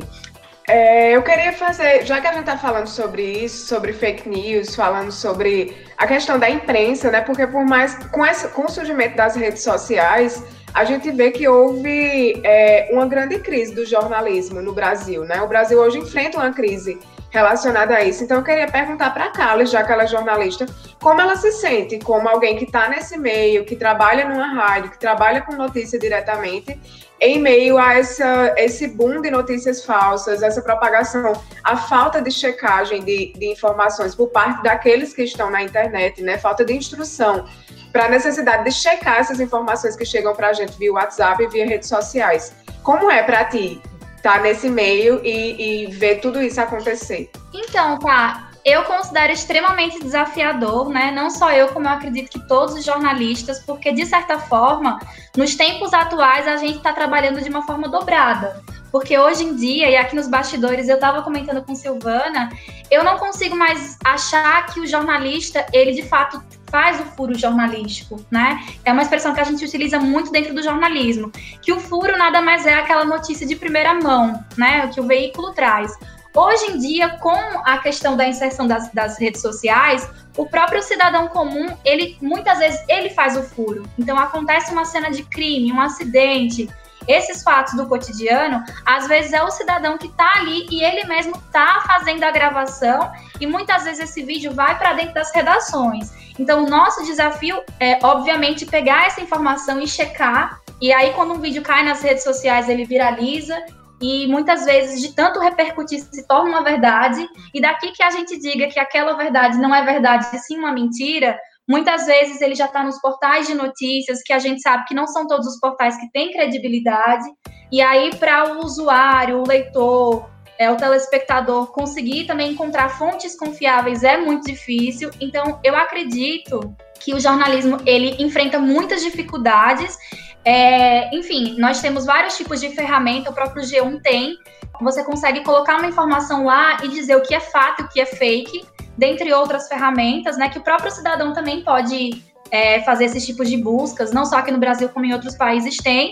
É, 0.68 1.12
eu 1.12 1.22
queria 1.22 1.54
fazer, 1.54 2.06
já 2.06 2.20
que 2.20 2.26
a 2.26 2.32
gente 2.32 2.42
está 2.42 2.58
falando 2.58 2.88
sobre 2.88 3.22
isso, 3.22 3.68
sobre 3.68 3.94
fake 3.94 4.28
news, 4.28 4.74
falando 4.74 5.12
sobre 5.12 5.78
a 5.98 6.08
questão 6.08 6.40
da 6.40 6.50
imprensa, 6.50 7.12
né? 7.12 7.22
Porque 7.22 7.46
por 7.46 7.66
mais 7.66 7.96
com, 8.08 8.26
essa, 8.26 8.48
com 8.48 8.64
o 8.66 8.70
surgimento 8.70 9.16
das 9.16 9.36
redes 9.36 9.62
sociais, 9.62 10.44
a 10.74 10.84
gente 10.84 11.12
vê 11.12 11.30
que 11.30 11.48
houve 11.48 12.42
é, 12.44 12.90
uma 12.92 13.06
grande 13.06 13.38
crise 13.40 13.76
do 13.76 13.86
jornalismo 13.86 14.62
no 14.62 14.74
Brasil, 14.74 15.24
né? 15.24 15.42
O 15.42 15.48
Brasil 15.48 15.80
hoje 15.80 16.00
enfrenta 16.00 16.38
uma 16.38 16.52
crise 16.52 16.98
relacionada 17.36 17.96
a 17.96 18.04
isso. 18.04 18.24
Então, 18.24 18.38
eu 18.38 18.44
queria 18.44 18.68
perguntar 18.68 19.14
para 19.14 19.26
a 19.26 19.30
Carla, 19.30 19.66
já 19.66 19.84
que 19.84 19.92
ela 19.92 20.04
é 20.04 20.08
jornalista, 20.08 20.66
como 21.02 21.20
ela 21.20 21.36
se 21.36 21.52
sente 21.52 22.00
como 22.00 22.28
alguém 22.30 22.56
que 22.56 22.64
está 22.64 22.88
nesse 22.88 23.18
meio, 23.18 23.66
que 23.66 23.76
trabalha 23.76 24.28
numa 24.28 24.48
rádio, 24.48 24.92
que 24.92 24.98
trabalha 24.98 25.42
com 25.42 25.54
notícia 25.54 26.00
diretamente, 26.00 26.80
em 27.20 27.40
meio 27.40 27.78
a 27.78 27.98
essa, 27.98 28.54
esse 28.58 28.88
boom 28.88 29.22
de 29.22 29.30
notícias 29.30 29.84
falsas, 29.84 30.42
essa 30.42 30.62
propagação, 30.62 31.34
a 31.64 31.76
falta 31.76 32.22
de 32.22 32.32
checagem 32.32 33.04
de, 33.04 33.34
de 33.34 33.52
informações 33.52 34.16
por 34.16 34.30
parte 34.30 34.64
daqueles 34.64 35.14
que 35.14 35.24
estão 35.24 35.50
na 35.50 35.62
internet, 35.62 36.22
né? 36.22 36.38
Falta 36.38 36.64
de 36.64 36.74
instrução 36.74 37.46
para 37.92 38.06
a 38.06 38.10
necessidade 38.10 38.64
de 38.66 38.72
checar 38.72 39.20
essas 39.20 39.40
informações 39.40 39.96
que 39.96 40.06
chegam 40.06 40.34
para 40.34 40.50
a 40.50 40.54
gente 40.54 40.78
via 40.78 40.92
WhatsApp 40.92 41.44
e 41.44 41.48
via 41.48 41.66
redes 41.66 41.90
sociais. 41.90 42.54
Como 42.84 43.10
é 43.10 43.24
para 43.24 43.46
ti 43.46 43.82
tá 44.26 44.40
nesse 44.40 44.68
meio 44.68 45.22
e, 45.24 45.84
e 45.84 45.86
ver 45.86 46.20
tudo 46.20 46.42
isso 46.42 46.60
acontecer. 46.60 47.30
Então, 47.54 48.00
tá. 48.00 48.50
Eu 48.66 48.84
considero 48.86 49.32
extremamente 49.32 50.00
desafiador, 50.00 50.90
né? 50.90 51.12
Não 51.12 51.30
só 51.30 51.52
eu, 51.52 51.68
como 51.68 51.86
eu 51.86 51.92
acredito 51.92 52.32
que 52.32 52.48
todos 52.48 52.74
os 52.74 52.84
jornalistas, 52.84 53.60
porque 53.60 53.92
de 53.92 54.04
certa 54.08 54.40
forma, 54.40 54.98
nos 55.38 55.54
tempos 55.54 55.94
atuais, 55.94 56.48
a 56.48 56.58
gente 56.58 56.78
está 56.78 56.92
trabalhando 56.92 57.40
de 57.40 57.48
uma 57.48 57.62
forma 57.68 57.88
dobrada. 57.88 58.64
Porque 58.96 59.20
hoje 59.20 59.44
em 59.44 59.58
dia, 59.58 59.90
e 59.90 59.98
aqui 59.98 60.16
nos 60.16 60.26
bastidores, 60.26 60.88
eu 60.88 60.96
estava 60.96 61.22
comentando 61.22 61.62
com 61.62 61.76
Silvana, 61.76 62.50
eu 62.90 63.04
não 63.04 63.18
consigo 63.18 63.54
mais 63.54 63.98
achar 64.02 64.68
que 64.68 64.80
o 64.80 64.88
jornalista, 64.88 65.66
ele 65.74 65.92
de 65.92 66.04
fato 66.04 66.42
faz 66.72 66.98
o 67.02 67.04
furo 67.04 67.38
jornalístico, 67.38 68.26
né? 68.32 68.66
É 68.86 68.94
uma 68.94 69.02
expressão 69.02 69.34
que 69.34 69.42
a 69.42 69.44
gente 69.44 69.66
utiliza 69.66 70.00
muito 70.00 70.32
dentro 70.32 70.54
do 70.54 70.64
jornalismo, 70.64 71.30
que 71.62 71.74
o 71.74 71.80
furo 71.82 72.18
nada 72.18 72.42
mais 72.42 72.66
é 72.66 72.74
aquela 72.74 73.04
notícia 73.04 73.46
de 73.46 73.58
primeira 73.58 73.94
mão, 73.96 74.42
né? 74.58 74.88
Que 74.88 75.02
o 75.02 75.04
veículo 75.04 75.52
traz. 75.52 75.92
Hoje 76.34 76.72
em 76.72 76.78
dia, 76.78 77.18
com 77.18 77.38
a 77.66 77.80
questão 77.80 78.16
da 78.16 78.26
inserção 78.26 78.66
das, 78.66 78.90
das 78.94 79.20
redes 79.20 79.42
sociais, 79.42 80.10
o 80.38 80.46
próprio 80.46 80.82
cidadão 80.82 81.28
comum, 81.28 81.68
ele 81.84 82.18
muitas 82.22 82.60
vezes 82.60 82.82
ele 82.88 83.10
faz 83.10 83.36
o 83.36 83.44
furo. 83.44 83.84
Então 84.00 84.18
acontece 84.18 84.72
uma 84.72 84.86
cena 84.86 85.12
de 85.12 85.24
crime, 85.24 85.74
um 85.74 85.82
acidente, 85.82 86.70
esses 87.08 87.44
fatos 87.44 87.74
do 87.76 87.88
cotidiano, 87.88 88.64
às 88.86 89.08
vezes 89.08 89.34
é 89.34 89.44
o 89.44 89.52
cidadão 89.52 89.98
que 89.98 90.08
está 90.08 90.34
ali 90.38 90.68
e 90.70 90.84
ele 90.84 91.06
mesmo 91.06 91.36
está 91.36 91.82
fazendo 91.88 92.24
a 92.24 92.32
gravação 92.32 93.12
e 93.40 93.48
muitas 93.48 93.84
vezes 93.84 94.10
esse 94.10 94.24
vídeo 94.24 94.54
vai 94.54 94.78
para 94.78 94.94
dentro 94.94 95.14
das 95.14 95.34
redações. 95.34 96.12
Então, 96.40 96.66
o 96.66 96.70
nosso 96.70 97.04
desafio 97.06 97.62
é, 97.80 98.00
obviamente, 98.04 98.66
pegar 98.66 99.08
essa 99.08 99.22
informação 99.22 99.80
e 99.80 99.88
checar. 99.88 100.60
E 100.82 100.92
aí, 100.92 101.14
quando 101.14 101.34
um 101.34 101.40
vídeo 101.40 101.62
cai 101.62 101.84
nas 101.84 102.02
redes 102.02 102.24
sociais, 102.24 102.68
ele 102.68 102.86
viraliza 102.86 103.58
e 104.02 104.28
muitas 104.28 104.66
vezes, 104.66 105.02
de 105.02 105.14
tanto 105.14 105.40
repercutir, 105.40 106.02
se 106.02 106.28
torna 106.28 106.50
uma 106.50 106.64
verdade. 106.64 107.26
E 107.54 107.62
daqui 107.62 107.92
que 107.92 108.04
a 108.04 108.10
gente 108.10 108.38
diga 108.40 108.68
que 108.68 108.80
aquela 108.80 109.14
verdade 109.14 109.58
não 109.58 109.74
é 109.74 109.84
verdade, 109.84 110.26
sim 110.40 110.58
uma 110.58 110.72
mentira, 110.72 111.40
Muitas 111.68 112.06
vezes 112.06 112.42
ele 112.42 112.54
já 112.54 112.66
está 112.66 112.84
nos 112.84 113.00
portais 113.02 113.48
de 113.48 113.56
notícias, 113.56 114.22
que 114.24 114.32
a 114.32 114.40
gente 114.40 114.62
sabe 114.62 114.86
que 114.86 114.94
não 114.94 115.08
são 115.08 115.28
todos 115.28 115.48
os 115.48 115.60
portais 115.60 115.98
que 115.98 116.12
têm 116.12 116.32
credibilidade. 116.32 117.26
E 117.72 117.82
aí, 117.82 118.16
para 118.16 118.54
o 118.54 118.64
usuário, 118.64 119.40
o 119.40 119.48
leitor, 119.48 120.30
é, 120.60 120.70
o 120.70 120.78
telespectador 120.78 121.72
conseguir 121.72 122.26
também 122.26 122.52
encontrar 122.52 122.90
fontes 122.90 123.36
confiáveis 123.36 124.04
é 124.04 124.16
muito 124.16 124.46
difícil. 124.46 125.10
Então, 125.20 125.60
eu 125.64 125.76
acredito 125.76 126.76
que 127.00 127.14
o 127.16 127.20
jornalismo 127.20 127.78
ele 127.86 128.16
enfrenta 128.24 128.60
muitas 128.60 129.02
dificuldades. 129.02 129.98
É, 130.46 131.14
enfim, 131.16 131.56
nós 131.58 131.82
temos 131.82 132.06
vários 132.06 132.38
tipos 132.38 132.62
de 132.62 132.70
ferramenta, 132.70 133.32
o 133.32 133.34
próprio 133.34 133.64
G1 133.64 134.02
tem. 134.04 134.38
Você 134.82 135.04
consegue 135.04 135.44
colocar 135.44 135.78
uma 135.78 135.88
informação 135.88 136.46
lá 136.46 136.78
e 136.84 136.90
dizer 136.90 137.16
o 137.16 137.24
que 137.24 137.34
é 137.34 137.40
fato 137.40 137.82
e 137.82 137.86
o 137.86 137.90
que 137.90 138.00
é 138.00 138.06
fake 138.06 138.75
dentre 138.98 139.34
outras 139.34 139.68
ferramentas, 139.68 140.38
né, 140.38 140.50
que 140.50 140.58
o 140.58 140.62
próprio 140.62 140.92
cidadão 140.92 141.34
também 141.34 141.64
pode 141.64 142.24
é, 142.52 142.82
fazer 142.84 143.06
esses 143.06 143.26
tipos 143.26 143.50
de 143.50 143.58
buscas, 143.58 144.12
não 144.12 144.26
só 144.26 144.38
aqui 144.38 144.52
no 144.52 144.58
Brasil, 144.58 144.90
como 144.90 145.06
em 145.06 145.14
outros 145.14 145.36
países 145.36 145.78
tem. 145.78 146.12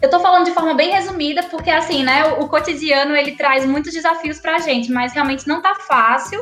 Eu 0.00 0.06
estou 0.06 0.20
falando 0.20 0.44
de 0.44 0.52
forma 0.52 0.74
bem 0.74 0.90
resumida, 0.90 1.42
porque 1.44 1.70
assim, 1.70 2.04
né, 2.04 2.24
o, 2.28 2.44
o 2.44 2.48
cotidiano 2.48 3.16
ele 3.16 3.32
traz 3.32 3.66
muitos 3.66 3.92
desafios 3.92 4.38
para 4.38 4.56
a 4.56 4.58
gente, 4.58 4.92
mas 4.92 5.12
realmente 5.12 5.46
não 5.46 5.58
está 5.58 5.74
fácil. 5.74 6.40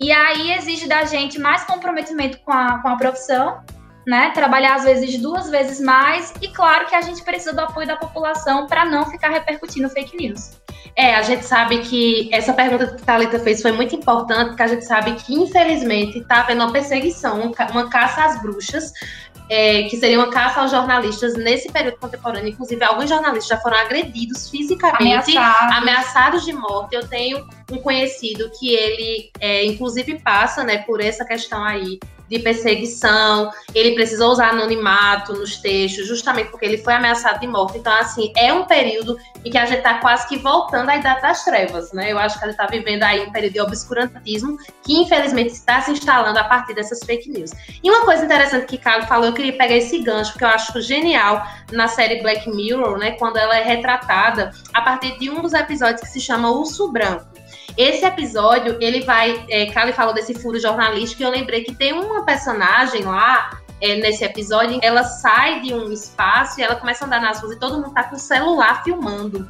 E 0.00 0.12
aí 0.12 0.52
exige 0.52 0.86
da 0.86 1.04
gente 1.04 1.40
mais 1.40 1.64
comprometimento 1.64 2.38
com 2.44 2.52
a, 2.52 2.78
com 2.80 2.88
a 2.88 2.96
profissão, 2.96 3.60
né? 4.06 4.30
Trabalhar 4.30 4.76
às 4.76 4.84
vezes 4.84 5.18
duas 5.18 5.50
vezes 5.50 5.80
mais, 5.80 6.32
e 6.40 6.48
claro 6.48 6.86
que 6.86 6.94
a 6.94 7.00
gente 7.00 7.22
precisa 7.24 7.52
do 7.52 7.60
apoio 7.60 7.86
da 7.86 7.96
população 7.96 8.66
para 8.66 8.84
não 8.84 9.06
ficar 9.06 9.28
repercutindo 9.28 9.88
fake 9.88 10.16
news. 10.16 10.52
É, 10.98 11.14
a 11.14 11.22
gente 11.22 11.46
sabe 11.46 11.78
que 11.78 12.28
essa 12.32 12.52
pergunta 12.52 12.88
que 12.88 13.00
a 13.00 13.06
Thalita 13.06 13.38
fez 13.38 13.62
foi 13.62 13.70
muito 13.70 13.94
importante, 13.94 14.48
porque 14.48 14.64
a 14.64 14.66
gente 14.66 14.84
sabe 14.84 15.12
que, 15.12 15.32
infelizmente, 15.32 16.18
está 16.18 16.40
havendo 16.40 16.64
uma 16.64 16.72
perseguição, 16.72 17.52
uma 17.70 17.88
caça 17.88 18.24
às 18.24 18.42
bruxas, 18.42 18.92
é, 19.48 19.84
que 19.84 19.96
seria 19.96 20.18
uma 20.18 20.32
caça 20.32 20.60
aos 20.60 20.72
jornalistas 20.72 21.36
nesse 21.36 21.70
período 21.70 21.98
contemporâneo. 21.98 22.48
Inclusive, 22.48 22.82
alguns 22.82 23.08
jornalistas 23.08 23.46
já 23.46 23.58
foram 23.58 23.76
agredidos 23.78 24.50
fisicamente, 24.50 25.38
ameaçados, 25.38 25.76
ameaçados 25.76 26.44
de 26.44 26.52
morte. 26.52 26.96
Eu 26.96 27.06
tenho 27.06 27.46
um 27.70 27.78
conhecido 27.78 28.50
que 28.58 28.74
ele, 28.74 29.30
é, 29.38 29.64
inclusive, 29.66 30.18
passa 30.18 30.64
né, 30.64 30.78
por 30.78 31.00
essa 31.00 31.24
questão 31.24 31.62
aí 31.62 32.00
de 32.28 32.38
perseguição, 32.38 33.50
ele 33.74 33.94
precisou 33.94 34.32
usar 34.32 34.50
anonimato 34.50 35.32
nos 35.32 35.56
textos, 35.56 36.06
justamente 36.06 36.50
porque 36.50 36.66
ele 36.66 36.78
foi 36.78 36.94
ameaçado 36.94 37.40
de 37.40 37.46
morte. 37.46 37.78
Então, 37.78 37.92
assim, 37.92 38.32
é 38.36 38.52
um 38.52 38.64
período 38.64 39.16
em 39.44 39.50
que 39.50 39.58
a 39.58 39.64
gente 39.64 39.78
está 39.78 39.94
quase 39.94 40.28
que 40.28 40.38
voltando 40.38 40.90
à 40.90 40.96
Idade 40.96 41.22
das 41.22 41.44
Trevas, 41.44 41.92
né? 41.92 42.12
Eu 42.12 42.18
acho 42.18 42.38
que 42.38 42.44
a 42.44 42.48
gente 42.48 42.60
está 42.60 42.66
vivendo 42.66 43.02
aí 43.02 43.26
um 43.26 43.32
período 43.32 43.52
de 43.52 43.60
obscurantismo 43.60 44.58
que, 44.82 44.94
infelizmente, 44.94 45.52
está 45.52 45.80
se 45.80 45.90
instalando 45.90 46.38
a 46.38 46.44
partir 46.44 46.74
dessas 46.74 47.00
fake 47.04 47.30
news. 47.30 47.50
E 47.82 47.90
uma 47.90 48.04
coisa 48.04 48.24
interessante 48.24 48.66
que 48.66 48.78
Carlos 48.78 49.08
falou, 49.08 49.26
eu 49.26 49.32
queria 49.32 49.52
pegar 49.52 49.76
esse 49.76 49.98
gancho, 50.00 50.32
porque 50.32 50.44
eu 50.44 50.48
acho 50.48 50.80
genial 50.80 51.46
na 51.72 51.88
série 51.88 52.20
Black 52.22 52.48
Mirror, 52.48 52.98
né? 52.98 53.12
Quando 53.12 53.36
ela 53.36 53.56
é 53.56 53.62
retratada 53.62 54.50
a 54.72 54.82
partir 54.82 55.18
de 55.18 55.30
um 55.30 55.40
dos 55.40 55.52
episódios 55.52 56.00
que 56.00 56.08
se 56.08 56.20
chama 56.20 56.50
Urso 56.50 56.90
Branco. 56.90 57.37
Esse 57.78 58.04
episódio, 58.04 58.76
ele 58.80 59.02
vai. 59.02 59.46
É, 59.48 59.66
Kali 59.66 59.92
falou 59.92 60.12
desse 60.12 60.34
furo 60.34 60.58
jornalístico, 60.58 61.22
e 61.22 61.24
eu 61.24 61.30
lembrei 61.30 61.62
que 61.62 61.72
tem 61.72 61.92
uma 61.92 62.24
personagem 62.24 63.04
lá 63.04 63.56
é, 63.80 63.94
nesse 63.94 64.24
episódio, 64.24 64.80
ela 64.82 65.04
sai 65.04 65.60
de 65.60 65.72
um 65.72 65.92
espaço 65.92 66.58
e 66.58 66.64
ela 66.64 66.74
começa 66.74 67.04
a 67.04 67.06
andar 67.06 67.20
nas 67.20 67.40
ruas 67.40 67.54
e 67.54 67.60
todo 67.60 67.76
mundo 67.76 67.94
tá 67.94 68.02
com 68.02 68.16
o 68.16 68.18
celular 68.18 68.82
filmando. 68.82 69.48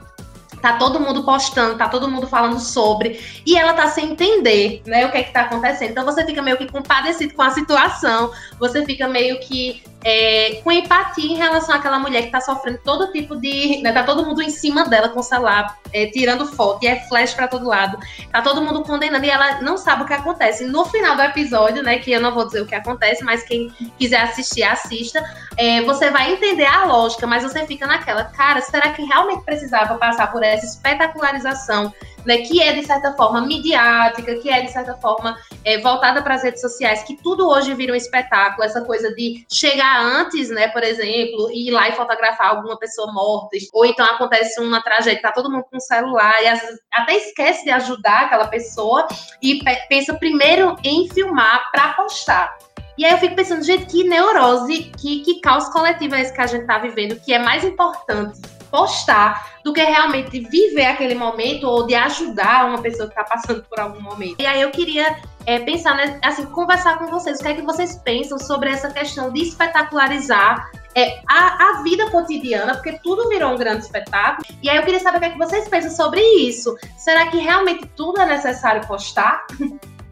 Tá 0.60 0.76
todo 0.76 1.00
mundo 1.00 1.24
postando, 1.24 1.78
tá 1.78 1.88
todo 1.88 2.08
mundo 2.08 2.26
falando 2.26 2.58
sobre, 2.58 3.42
e 3.46 3.56
ela 3.56 3.72
tá 3.74 3.86
sem 3.86 4.10
entender, 4.10 4.82
né, 4.84 5.06
o 5.06 5.12
que 5.12 5.18
é 5.18 5.22
que 5.22 5.32
tá 5.32 5.42
acontecendo. 5.42 5.92
Então 5.92 6.04
você 6.04 6.26
fica 6.26 6.42
meio 6.42 6.56
que 6.56 6.66
compadecido 6.66 7.32
com 7.32 7.42
a 7.42 7.50
situação, 7.50 8.32
você 8.58 8.84
fica 8.84 9.06
meio 9.06 9.38
que 9.38 9.84
é, 10.04 10.61
com 10.62 10.70
empatia 10.70 11.30
em 11.30 11.37
relação 11.37 11.74
àquela 11.74 11.98
mulher 11.98 12.22
que 12.22 12.30
tá 12.30 12.40
sofrendo 12.40 12.78
todo 12.84 13.11
tipo 13.12 13.37
de. 13.37 13.82
Né, 13.82 13.92
tá 13.92 14.04
todo 14.04 14.24
mundo 14.24 14.42
em 14.42 14.50
cima 14.50 14.84
dela 14.84 15.08
com 15.08 15.20
o 15.20 15.22
celular, 15.22 15.76
é, 15.92 16.06
tirando 16.06 16.46
foto, 16.46 16.84
e 16.84 16.87
é 16.87 17.00
flash 17.08 17.34
para 17.34 17.48
todo 17.48 17.66
lado. 17.66 17.98
Tá 18.30 18.40
todo 18.40 18.62
mundo 18.62 18.82
condenando 18.82 19.24
e 19.24 19.30
ela 19.30 19.61
não 19.61 19.76
sabe 19.76 20.04
o 20.04 20.06
que 20.06 20.12
acontece. 20.12 20.64
No 20.64 20.84
final 20.84 21.16
do 21.16 21.22
episódio, 21.22 21.82
né, 21.82 21.98
que 21.98 22.12
eu 22.12 22.20
não 22.20 22.32
vou 22.32 22.46
dizer 22.46 22.62
o 22.62 22.66
que 22.66 22.74
acontece, 22.74 23.24
mas 23.24 23.42
quem 23.42 23.68
quiser 23.98 24.20
assistir, 24.20 24.62
assista. 24.62 25.22
É, 25.56 25.82
você 25.82 26.11
vai 26.11 26.32
entender 26.32 26.66
a 26.66 26.84
lógica, 26.84 27.26
mas 27.26 27.42
você 27.42 27.66
fica 27.66 27.87
naquela, 27.87 28.24
cara, 28.24 28.61
será 28.61 28.92
que 28.92 29.02
realmente 29.02 29.44
precisava 29.44 29.96
passar 29.96 30.30
por 30.30 30.42
essa 30.42 30.64
espetacularização 30.64 31.92
né, 32.28 32.42
que 32.42 32.60
é 32.60 32.74
de 32.74 32.84
certa 32.84 33.14
forma 33.14 33.40
midiática, 33.40 34.34
que 34.34 34.50
é 34.50 34.60
de 34.60 34.70
certa 34.70 34.94
forma 34.96 35.34
é, 35.64 35.78
voltada 35.78 36.20
para 36.20 36.34
as 36.34 36.42
redes 36.42 36.60
sociais, 36.60 37.02
que 37.02 37.16
tudo 37.16 37.48
hoje 37.48 37.72
vira 37.72 37.90
um 37.90 37.96
espetáculo, 37.96 38.64
essa 38.64 38.82
coisa 38.82 39.14
de 39.14 39.46
chegar 39.50 39.98
antes, 39.98 40.50
né, 40.50 40.68
por 40.68 40.82
exemplo, 40.82 41.50
e 41.50 41.68
ir 41.68 41.70
lá 41.70 41.88
e 41.88 41.92
fotografar 41.92 42.50
alguma 42.50 42.78
pessoa 42.78 43.10
morta, 43.14 43.56
ou 43.72 43.86
então 43.86 44.04
acontece 44.04 44.60
uma 44.60 44.82
tragédia, 44.82 45.22
tá 45.22 45.32
todo 45.32 45.50
mundo 45.50 45.64
com 45.70 45.78
o 45.78 45.80
celular 45.80 46.34
e 46.42 46.48
até 46.92 47.16
esquece 47.16 47.64
de 47.64 47.70
ajudar 47.70 48.26
aquela 48.26 48.46
pessoa 48.46 49.08
e 49.42 49.60
pensa 49.88 50.12
primeiro 50.12 50.76
em 50.84 51.08
filmar 51.08 51.70
para 51.72 51.94
postar. 51.94 52.58
E 52.98 53.06
aí 53.06 53.12
eu 53.12 53.18
fico 53.18 53.36
pensando, 53.36 53.62
gente, 53.62 53.86
que 53.86 54.04
neurose, 54.04 54.92
que, 55.00 55.20
que 55.20 55.40
caos 55.40 55.70
coletivo 55.70 56.14
é 56.14 56.20
esse 56.20 56.34
que 56.34 56.42
a 56.42 56.46
gente 56.46 56.66
tá 56.66 56.76
vivendo, 56.76 57.18
que 57.18 57.32
é 57.32 57.38
mais 57.38 57.64
importante 57.64 58.57
postar 58.70 59.59
do 59.64 59.72
que 59.72 59.83
realmente 59.83 60.40
viver 60.40 60.87
aquele 60.87 61.14
momento 61.14 61.64
ou 61.64 61.87
de 61.87 61.94
ajudar 61.94 62.66
uma 62.66 62.81
pessoa 62.81 63.09
que 63.09 63.18
está 63.18 63.24
passando 63.24 63.62
por 63.64 63.78
algum 63.78 64.00
momento. 64.00 64.40
E 64.40 64.46
aí 64.46 64.61
eu 64.61 64.70
queria 64.70 65.16
é, 65.46 65.59
pensar, 65.59 65.96
né, 65.96 66.18
assim, 66.22 66.46
conversar 66.46 66.98
com 66.98 67.07
vocês, 67.07 67.38
o 67.38 67.42
que 67.42 67.48
é 67.48 67.54
que 67.54 67.62
vocês 67.62 67.96
pensam 68.04 68.38
sobre 68.38 68.70
essa 68.70 68.90
questão 68.90 69.33
de 69.33 69.42
espetacularizar 69.42 70.70
é, 70.94 71.20
a, 71.28 71.70
a 71.70 71.83
vida 71.83 72.11
cotidiana, 72.11 72.74
porque 72.74 72.98
tudo 73.02 73.28
virou 73.28 73.52
um 73.52 73.57
grande 73.57 73.85
espetáculo. 73.85 74.46
E 74.62 74.68
aí 74.68 74.76
eu 74.76 74.83
queria 74.83 75.00
saber 75.00 75.18
o 75.18 75.20
que 75.20 75.26
é 75.26 75.31
que 75.31 75.38
vocês 75.38 75.68
pensam 75.68 75.90
sobre 75.90 76.20
isso. 76.20 76.76
Será 76.96 77.26
que 77.26 77.38
realmente 77.38 77.87
tudo 77.96 78.20
é 78.20 78.26
necessário 78.26 78.87
postar? 78.87 79.46